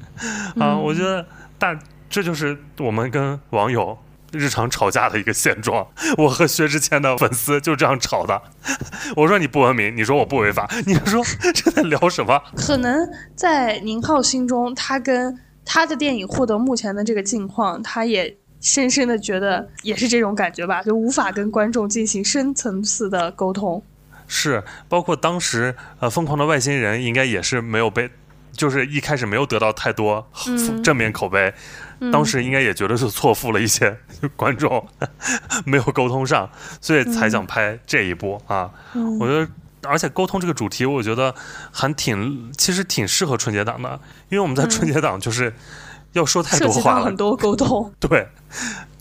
[0.61, 0.77] 啊。
[0.77, 1.27] 我觉得
[1.59, 1.77] 大
[2.09, 3.99] 这就是我们跟网友。
[4.33, 5.87] 日常吵架的一个现状，
[6.19, 8.41] 我和薛之谦的粉丝就这样吵的。
[9.17, 11.25] 我说你不文明，你说我不违法，你说
[11.55, 12.41] 这在聊什么？
[12.57, 23.83] 可能在宁浩心中，他跟他的电影获得目前的这个境况，他也深深的觉得也是这种感觉吧，就无法跟观众进行深层次的沟通。
[24.27, 28.09] 是，包括当时呃，疯狂的外星人应该也是没有被，
[28.53, 30.31] 就是一开始没有得到太多
[30.85, 31.53] 正面口碑。
[32.13, 33.97] 当时应该也觉得是错付了一些
[34.37, 34.87] 观众，
[35.67, 36.49] 没有沟通上，
[36.81, 38.71] 所以才想拍这一部啊。
[39.19, 39.47] 我觉得，
[39.83, 41.35] 而且沟通这个主题，我觉得
[41.71, 44.01] 还挺，其实挺适合春节档的，
[44.31, 45.53] 因为我们在春节档就是
[46.13, 47.93] 要说太多话了，很多沟通。
[48.01, 48.29] 对，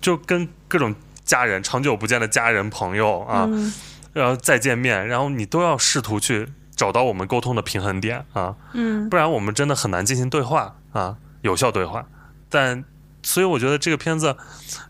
[0.01, 0.93] 就跟各种
[1.23, 3.47] 家人、长久不见的家人朋友啊，
[4.13, 12.05] 然后再见面，然后你都要试图去找到我们沟通的平衡点啊，嗯，不然我们真的很难进行对话啊，有效对话。
[12.49, 12.83] 但，
[13.21, 14.35] 所以我觉得这个片子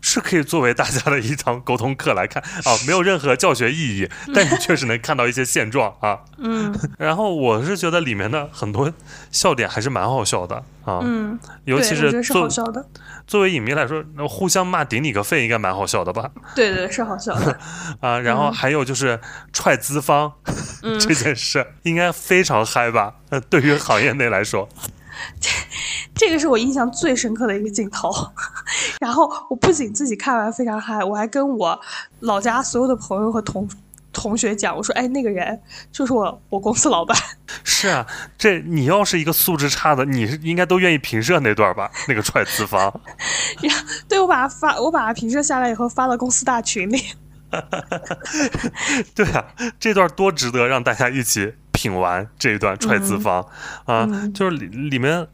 [0.00, 6.20] 是可以作为大家的一堂沟通课来看啊，没有任何教学意义，但你确实能看到一些现状啊。
[6.38, 6.74] 嗯。
[6.96, 8.92] 然后我是觉得里面的很多
[9.30, 11.00] 笑点还是蛮好笑的啊。
[11.02, 11.38] 嗯。
[11.64, 12.84] 尤其是作好笑的。
[13.26, 16.30] 作为影迷来说，互相骂顶你个肺应该蛮好笑的吧？
[16.54, 17.58] 对对，是好笑的。
[18.00, 19.20] 啊，然后还有就是
[19.52, 20.32] 踹资方
[20.98, 23.14] 这件事，应该非常嗨吧？
[23.50, 24.68] 对于行业内来说。
[26.20, 28.12] 这这个是我印象最深刻的一个镜头，
[29.00, 31.80] 然后我不仅自己看完非常嗨，我还跟我
[32.20, 33.66] 老家所有的朋友和同
[34.12, 35.58] 同学讲，我说：“哎，那个人
[35.90, 37.16] 就是我我公司老板。
[37.64, 38.06] ”是啊，
[38.36, 41.90] 这你要是一个素质差的，你应该都愿意平射那段吧？
[42.06, 42.80] 那个踹资方
[43.62, 43.74] 呀，
[44.06, 47.02] 对我把它发，我把它平射下来以后发到公司大群里。
[49.14, 49.44] 对啊，
[49.80, 51.54] 这段多值得让大家一起。
[51.72, 53.42] 品完这一段踹资方
[53.86, 55.26] 啊，就是里里面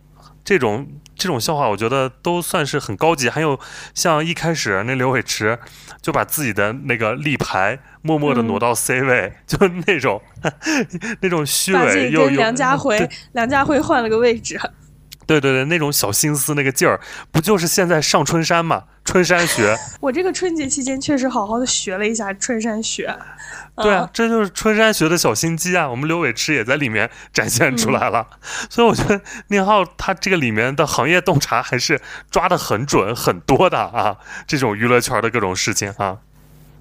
[0.47, 0.87] 这种
[1.17, 3.29] 这种笑话，我觉得都算是很高级。
[3.29, 3.59] 还有
[3.95, 5.59] 像一开始那刘伟驰
[6.01, 10.23] 就把自己的那个立牌默默的挪到 C 位，就那种
[11.21, 14.57] 那种虚伪又梁家辉梁家辉换了个位置。
[15.27, 17.01] 对对对，那种小心思那个劲儿，
[17.33, 18.85] 不就是现在上春山嘛？
[19.05, 19.77] 春山学。
[20.01, 23.15] 我这个春节期间确实好好的学了一下春山学。
[23.77, 25.89] 对啊，这就是春山学的小心机啊！
[25.89, 28.27] 我们刘伟驰也在里面展现出来了，
[28.71, 32.01] 所以我觉得宁浩他这个里面的行业洞察还是
[32.31, 34.17] 抓的很准很多的啊！
[34.47, 36.19] 这种娱乐圈的各种事情啊。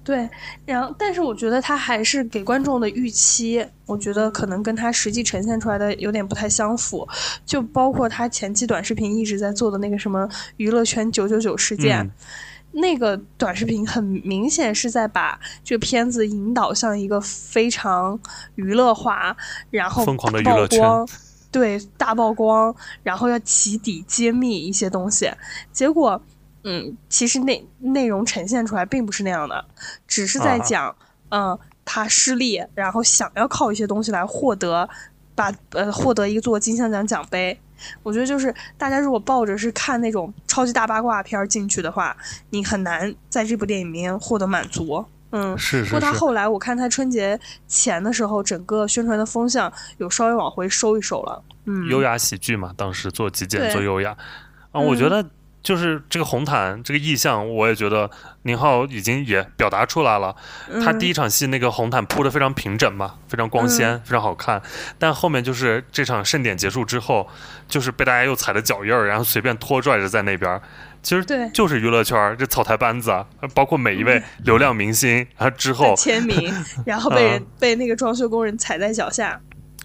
[0.06, 0.30] 对，
[0.64, 7.04] 然后但是我觉得他还是给观众的预期，我觉得可能跟他实际呈现出来的有点不太相符，
[7.44, 10.28] 就包括他前期短视频一直在做的那个什么
[10.58, 12.08] 娱乐圈九九九事件。
[12.70, 18.16] 那个短视频很明显是在把这个片子引导向一个非常
[18.54, 19.36] 娱乐化，
[19.70, 21.08] 然后疯狂的娱曝乐圈光，
[21.50, 22.72] 对大曝光，
[23.02, 25.28] 然后要起底揭秘一些东西，
[25.72, 26.22] 结果。
[26.68, 29.64] 嗯，其实内内容呈现出来并不是那样的，
[30.08, 30.96] 只是在啊讲，
[31.28, 34.88] 嗯、他失利，然后想要靠一些东西来获得，
[35.36, 37.56] 把呃获得一座金像奖奖杯。
[38.02, 42.16] 我觉得就是大家如果抱着是看那种超级大八卦片儿进去的话，
[42.50, 45.04] 你很难在这部电影里面获得满足。
[45.30, 47.38] 嗯，是是不过他，后来我看他春节
[47.68, 51.44] 前的时候，整个宣传的风向有稍微往回收一收了。
[51.66, 54.16] 嗯，优雅喜剧嘛，当时做极简做优雅，
[54.72, 55.30] 啊，我觉嗯得
[55.66, 58.08] 就是这个红毯这个意象，我也觉得
[58.42, 60.32] 宁浩已经也表达出来了。
[60.80, 64.62] 他第一一场戏那个红毯铺的非常平整嘛，非常光嗯鲜，非常好看。
[64.96, 67.28] 但后面就是这场盛典结束之后，
[67.66, 70.62] 就是被大家又踩的脚印儿，然后随便拖拽着在那边儿。
[71.02, 76.54] 其实对就是娱乐圈儿这草台班子啊，包括每一位流量明星，然后之后签名，
[76.86, 79.40] 然后被人、嗯被那个装修工人踩在脚下。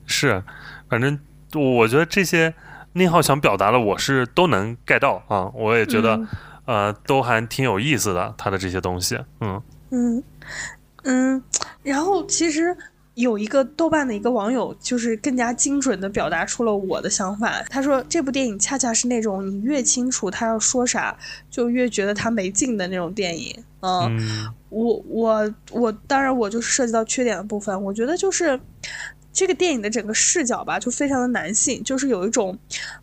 [0.05, 0.43] 是，
[0.87, 1.19] 反正
[1.55, 2.53] 我觉得这些
[2.93, 6.27] 宁浩想表达的，我是都能 get 到啊，我也觉得、嗯
[6.65, 10.23] 呃都还挺有意思的，他的这些东西，嗯嗯
[11.03, 11.43] 嗯，
[11.83, 12.77] 然后其实
[13.15, 17.61] 有一个豆瓣的一个网友，就是更加精准的表达出了我的想法。
[17.63, 21.17] 他说这部电影恰恰是那种你越清楚他要说啥，
[21.49, 23.53] 就越觉得他没劲的那种电影。
[23.81, 28.57] 嗯，嗯我我我，当然我就是涉及到缺点的部分，我觉得就是。
[29.33, 32.57] 这个电影的整个视角吧，就非常的男性，就是有一种，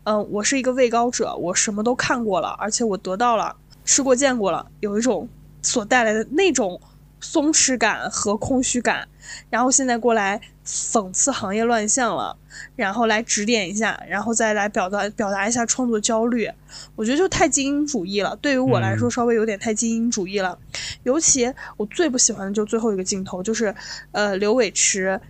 [0.05, 5.29] 嗯、我是一个位高者，我什么都看过了，而且我得到了，吃过见过了，有一种
[5.63, 6.81] 所带来的那种
[7.21, 9.09] 松弛感和空虚感，
[9.51, 12.37] 然后现在过来讽刺行业乱象了，
[12.77, 16.49] 然后来指点一下，然后再来表达表达一下创作焦虑，
[16.95, 18.37] 我觉得就太精英主义了。
[18.37, 20.59] 对于我来说，嗯稍微有点太精英主义了。
[21.05, 23.75] 尤其我最不喜欢的就是最后一个镜头，就是
[24.13, 25.21] 呃刘伟驰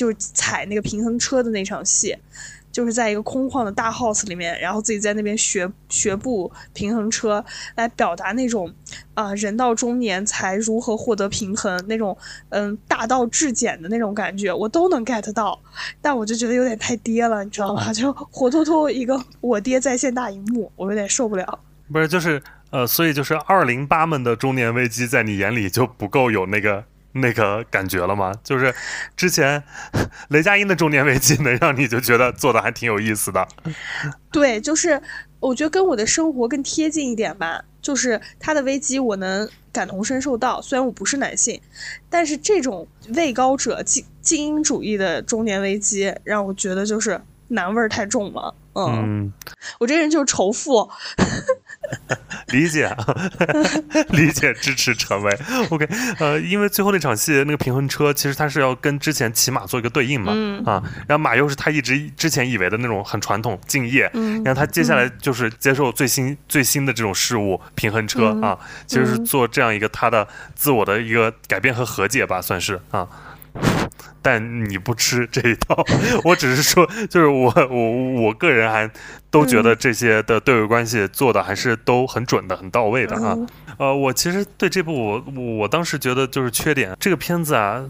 [0.00, 2.16] 就踩那个平衡车的那场戏。
[2.72, 7.44] 就是在一个空旷的大 house 里面，然后自己在那边学学步平衡车，
[7.74, 8.72] 来表达那种
[9.12, 12.16] 啊、人到中年才如何获得平衡那种
[12.50, 15.60] 嗯大道至简的那种感觉，我都能 get 到，
[16.00, 17.90] 但我就觉得有点太爹了，你知道吗？
[17.92, 21.58] 就活脱脱一个我爹在线大荧幕，我有点受不了。
[21.92, 22.40] 不是就是
[22.70, 26.84] 呃，所以就是二零八们的中年危机，在你眼里就不够有那个。
[27.12, 28.32] 那个感觉了吗？
[28.44, 28.74] 就是
[29.16, 29.62] 之前
[30.30, 33.46] 雷佳音的中年危机，能让你就觉得做的还挺有意思的。
[34.30, 35.02] 对，就是
[35.40, 37.64] 我觉得跟我的生活更贴近一点吧。
[37.82, 40.60] 就是他的危机，我能感同身受到。
[40.60, 41.58] 虽然我不是男性，
[42.10, 47.18] 但是这种位高者精精英主义的中年危机，让我觉得就是
[47.48, 48.54] 男味儿太重了。
[48.74, 49.32] 嗯，嗯，
[49.80, 50.90] 我这个人就是仇富。
[52.48, 52.94] 理解，
[54.10, 55.38] 理解，支持陈威。
[55.70, 55.88] OK，
[56.18, 73.06] 呃，因为最后那场戏，那个平衡车其实它是要跟之前骑马做一个对应嘛，嗯啊，然后马又是他一直之前以为的那种很传统敬业，嗯然后他接下来就是接受最新、最新的这种事物，平衡车、嗯啊，其实是嗯做这样一个他的自我的一个改变和和解吧，算是啊。
[74.22, 75.84] 但你不吃这一套，
[76.24, 78.90] 我只是说，就是我我我个人还
[79.30, 83.34] 都觉嗯得这些的对位关系做的还是都很准的、很到位的啊。
[83.36, 83.48] 嗯
[83.78, 87.82] 呃，我其实对这部我我我当时觉得就是缺点，这个片子啊，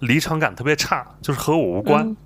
[0.00, 2.06] 离场感特别差，就是和我无关。
[2.06, 2.16] 嗯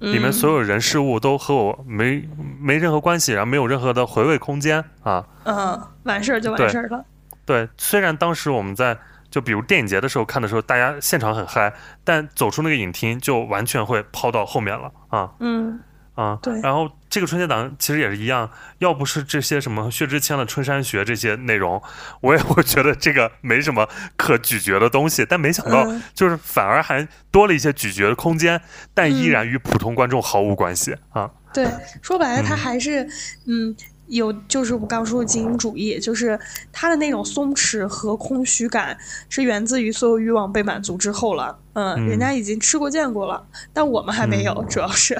[0.00, 2.28] 里面所有人事物都和我没
[2.60, 5.24] 没任何关系，然后没有任何的回味空间啊。
[5.44, 7.02] 嗯，完事儿就完事儿了。
[7.46, 8.98] 对，虽然当时我们在
[9.34, 11.74] 就比如电影节的时候看的时候，大家现场很嗨，
[12.04, 15.80] 但走出那个影厅就完全会抛到后面了啊嗯
[16.14, 16.38] 啊。
[16.40, 18.48] 对然后这个春节档其实也是一样，
[18.78, 21.82] 要不是这些什么薛之谦的《春山学》这些内容，
[22.20, 25.26] 我也会觉得这个没什么可咀嚼的东西。
[25.28, 28.60] 但没想到嗯，就是反而还多了一些咀嚼的空间，
[28.94, 31.28] 但依嗯然与普通观众毫无关系啊。
[31.52, 31.68] 对，
[32.00, 33.04] 说白了，他嗯还是
[33.48, 33.74] 嗯。
[34.06, 36.38] 有，就是我刚刚说的精英主义，就是
[36.72, 38.96] 他的那种松弛和空虚感，
[39.28, 41.58] 是源自于所有欲望被满足之后了。
[41.72, 45.18] 嗯，嗯人家已经吃过见过了，但我们还没有，嗯主要是。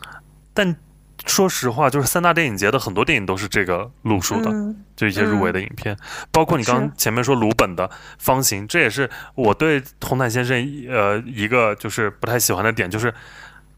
[0.54, 0.76] 但
[1.26, 5.96] 说实话，就是三大电影节的很多电影都是这个路数的，嗯就一些入围的影片，
[6.30, 7.88] 包括你刚前面说鲁本的
[8.18, 10.56] 《方形》，这也是我对红毯先生
[10.88, 13.12] 呃一个就是不太喜欢的点，就是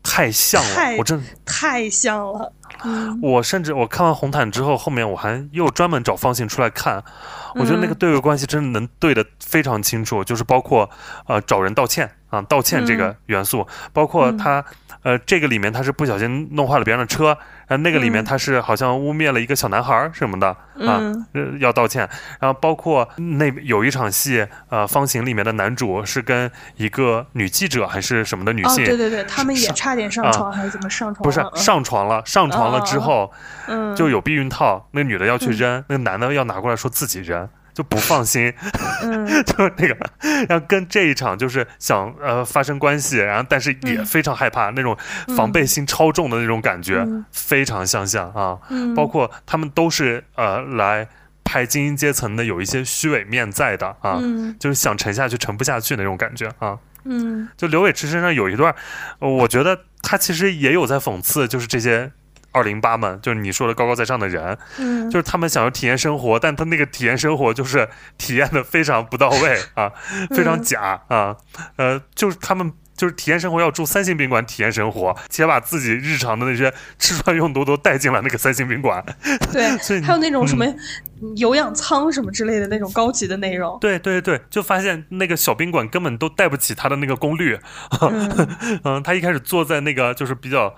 [0.03, 0.97] 太像了。
[0.99, 2.53] 我真，太像了。
[2.85, 7.03] 嗯我甚至我看完红毯之后，后面我还又专门找方形出来看，
[7.57, 10.89] 我觉得那个嗯对位关系真的能对的非常清楚，就是包括
[11.27, 14.65] 呃找人道歉啊，道歉这个元素，包括他，
[15.03, 17.37] 呃，这个里面他是不小心弄坏了别人的车，
[17.69, 20.49] 呃，那个里面他是好像污蔑了一个小男孩什么的
[20.87, 21.01] 啊，
[21.59, 22.09] 要道歉。
[22.39, 31.23] 然后包括那有一场戏，呃，方形里面的男主是跟一个女记者还是什么的女性，对对对，他们也差点上床还是怎么上床？
[31.23, 33.33] 不是上床了，上床了之后，
[33.97, 37.49] 就有避孕套，那女的要去扔，那个男的要拿过来说自己扔。
[37.79, 38.53] 就不放心，
[39.47, 39.97] 就是那个，
[40.49, 44.99] 然后跟这一场就是想呃发生关系，然后但是也非常害怕那种
[45.37, 48.59] 防备心超重的那种感觉，非常相像啊。
[48.97, 51.07] 包括他们都是呃来
[51.45, 54.19] 拍精英阶层的，有一些虚伪面在的啊，
[54.59, 56.77] 就是想沉下去沉不下去那种感觉啊。
[57.05, 58.75] 嗯，就刘伟驰身上有一段，
[59.21, 62.11] 我觉得他其实也有在讽刺，就是这些。
[62.53, 69.93] 二零八们就是你说的高高在上的人，嗯，就是他们想要体验生活，但他那个体验生活就是体验的非常不到位 啊，
[70.31, 71.37] 非常假啊，
[71.77, 79.05] 呃，就是他们就是体验生活要住三星宾馆体验生活，且把自己日常的那些吃穿用度都带进了那个三星宾馆，
[79.53, 79.69] 对，
[80.01, 80.67] 还有那种什么
[81.37, 87.59] 有氧舱什么之类的那种高级的内容，对对对，就发现那个小宾馆根本都带不起他的那个功率，
[88.83, 90.75] 嗯，他一开始坐在那个就是比较。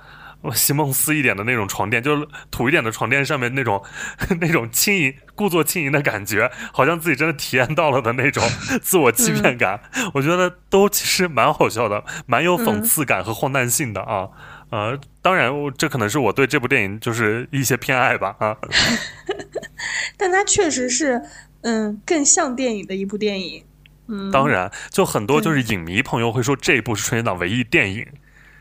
[0.54, 3.82] 席梦思一点的那种床垫，就是土一点的床垫上面那种
[4.40, 8.42] 那种轻盈、故作轻盈的感觉，好像自己真的体验到了的那种
[8.80, 9.80] 自我欺骗感。
[10.14, 14.28] 我觉得都其实蛮好笑的，蛮有讽刺感和荒诞性的啊。
[14.70, 18.56] 呃，当然，这可能是我对这部电影就是一些偏爱吧啊。
[20.16, 21.20] 但它确实是
[21.62, 23.64] 嗯更像电影的一部电影。
[24.06, 28.06] 嗯，当然，就很多就是影迷朋友会说这一部是春节档唯一电影。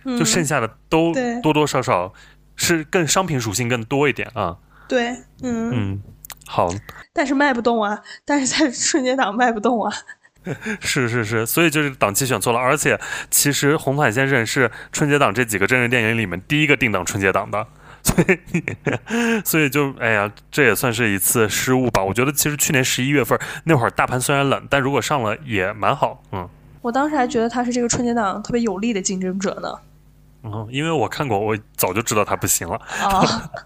[0.06, 2.14] 就剩下的都多多少少
[2.56, 4.58] 是更商品属性更多一点啊。
[4.88, 5.12] 对，
[5.42, 6.02] 嗯嗯，
[6.48, 6.70] 好。
[7.14, 9.94] 但是卖不动啊，但是在春节档卖不动啊。
[10.80, 13.00] 是是是，所以就是档期选错了，而且
[13.30, 17.68] 其实《红毯先生》是春节档这几个真人电影里面第一个定档春节档的，
[18.02, 18.64] 所以
[19.44, 22.02] 所以就哎呀，这也算是一次失误吧。
[22.02, 26.24] 我觉得其实去年十一月份那会儿大盘虽然冷，但如果上了也蛮好。
[26.32, 26.50] 嗯，
[26.82, 29.70] 我当时还觉得他是这个春节档特别有力的竞争者呢。
[30.44, 32.76] 嗯，因为我看过，我早就知道他不行了。
[33.03, 33.26] 哦，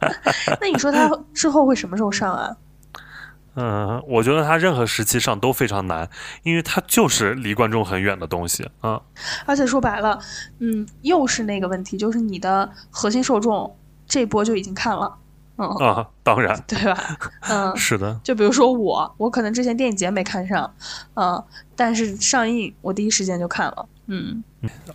[0.60, 2.56] 那你说他之后会什么时候上啊？
[3.56, 6.10] 嗯，我觉得他任何时期上都非常难，
[6.42, 9.00] 因为他就是离观众很远的东西啊。
[9.46, 10.20] 而且说白了，
[10.58, 13.78] 嗯，又是那个问题，就是你的核心受众
[14.08, 15.20] 这波就已经看了。
[15.58, 16.98] 嗯啊，当然，对吧？
[17.42, 18.20] 嗯， 是的。
[18.24, 20.74] 就比如说我，我可能之前电影节没看上，
[21.14, 21.44] 嗯，
[21.76, 23.86] 但是上映我第一时间就看了。
[24.08, 24.44] 嗯，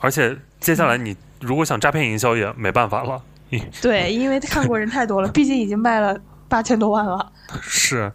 [0.01, 1.17] 而且接下来你。
[1.41, 3.23] 如果想诈骗营销也没办法了，
[3.83, 7.33] 对，因为看过人太多了， 毕竟已经卖了八千多万了。
[7.61, 8.13] 是，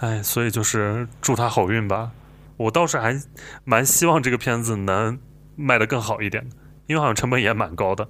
[0.00, 2.10] 哎，所以就是祝他好运吧。
[2.56, 3.20] 我倒是还
[3.64, 5.18] 蛮希望这个片子能
[5.56, 6.48] 卖得更好一点，
[6.86, 8.08] 因为好像成本也蛮高的。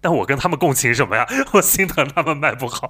[0.00, 1.26] 但我跟他们共情什么呀？
[1.52, 2.88] 我心疼他们卖不好。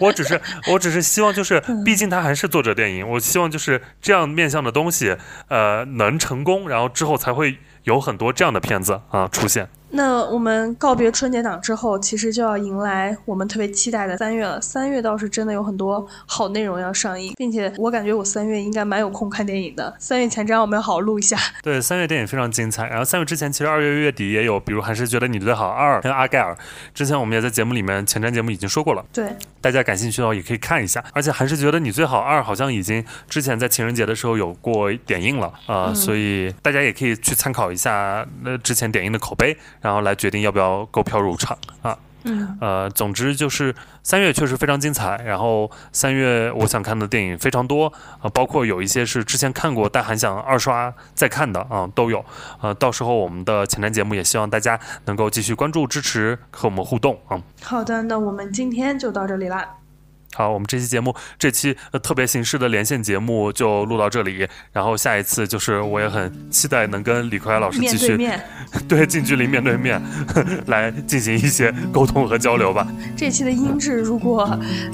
[0.00, 0.38] 我只是，
[0.70, 5.16] 我只是希望，就是毕竟他还是作者电影，我希望就是这样面向的东西，
[5.48, 9.68] 呃，能成功，然后之后才会有很多这样的片子啊出现。
[9.96, 14.60] 那我们告别春节档之后，其实就要迎来我们特别期待的三月了。
[14.60, 19.92] 三月倒是真的有很多好内容要上映，并且我感觉我三月应该蛮有空看电影的。
[19.98, 21.38] 三月前瞻我们要好好录一下。
[21.62, 22.86] 对，三月电影非常精彩。
[22.88, 26.56] 然后三月之前，其实二月月底也有，比如还是觉得你最好二跟阿盖尔，
[26.92, 29.02] 之前我们也在节目里面前瞻节目已经说过了。
[29.12, 31.04] 对，大家感兴趣的话也可以看一下。
[31.12, 39.56] 而且还是觉得你最好二好像已经之前在情人节的时候有过点映了啊，所以大家也可以去参考一下那之前点映的口碑。
[39.80, 41.96] 然后来决定要不要购票入场啊，
[42.26, 45.16] 嗯，呃，总之就是三月确实非常精彩。
[45.24, 52.24] 然后三月我想看的电影非常多啊，包括有一些是之前看过但还想二刷再看的啊，都有。
[52.60, 57.40] 呃，到时候我们的前瞻节目也希望大家能够继续关注、支持和我们互动啊。
[57.62, 59.85] 好的，那我们今天就到这里啦。
[60.36, 64.46] 好，我们这期节目，这期呃特别形式的连线节目就录到这里。
[64.70, 68.38] 然后下一次就是我也很期待能跟李逵老师继续面
[68.86, 69.98] 对近距离面对面
[70.68, 72.86] 来进行一些沟通和交流吧。
[73.16, 74.42] 这期的音质如果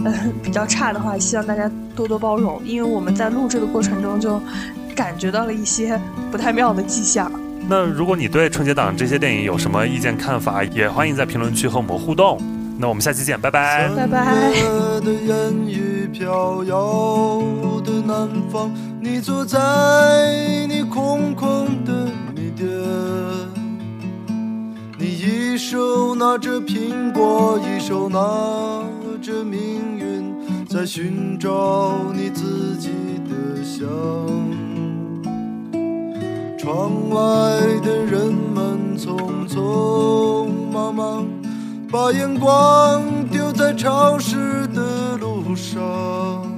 [0.04, 0.14] 呃
[0.44, 4.40] 比较差的话，希望大家多多包容，因为我们在录制的过程中就
[4.94, 6.00] 感觉到了一些
[6.30, 7.28] 不太妙的迹象。
[7.68, 12.40] 那如果你对春节档这些电影有什么意见看法，也欢迎在评论区和我们互动。
[12.82, 13.88] 那我们下期见，拜拜。
[13.94, 14.50] 拜拜。
[15.02, 17.40] 的烟雨飘摇
[17.84, 21.92] 的南方，你坐在你空空的
[22.34, 22.68] 米店，
[24.98, 28.18] 你一手拿着苹果，一手拿
[29.22, 30.34] 着命运，
[30.68, 32.90] 在寻找你自己
[33.28, 33.86] 的香。
[36.58, 37.16] 窗外
[37.84, 38.08] 的
[38.98, 41.26] 匆匆忙忙，
[41.92, 46.50] 把眼光丢在潮湿的路上。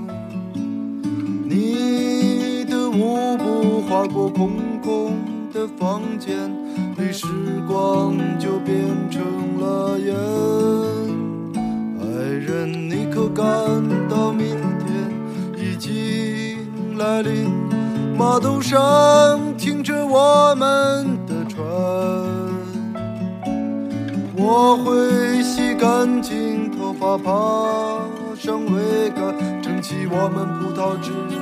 [1.44, 5.16] 你的舞步划过空空
[5.52, 6.48] 的房间
[6.96, 7.26] 里，时
[7.66, 8.78] 光就变
[9.10, 9.24] 成
[9.58, 10.14] 了烟。
[11.98, 13.44] 爱人，你可感
[14.08, 14.46] 到明
[14.86, 15.10] 天
[15.58, 17.50] 已经来临？
[18.16, 18.78] 码头上
[19.58, 21.64] 停着我们的船，
[24.36, 27.30] 我会洗干净头发，爬
[28.36, 31.32] 上桅杆，撑起我们葡萄枝嫩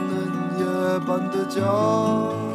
[0.59, 0.65] 叶
[1.07, 2.52] 般的家。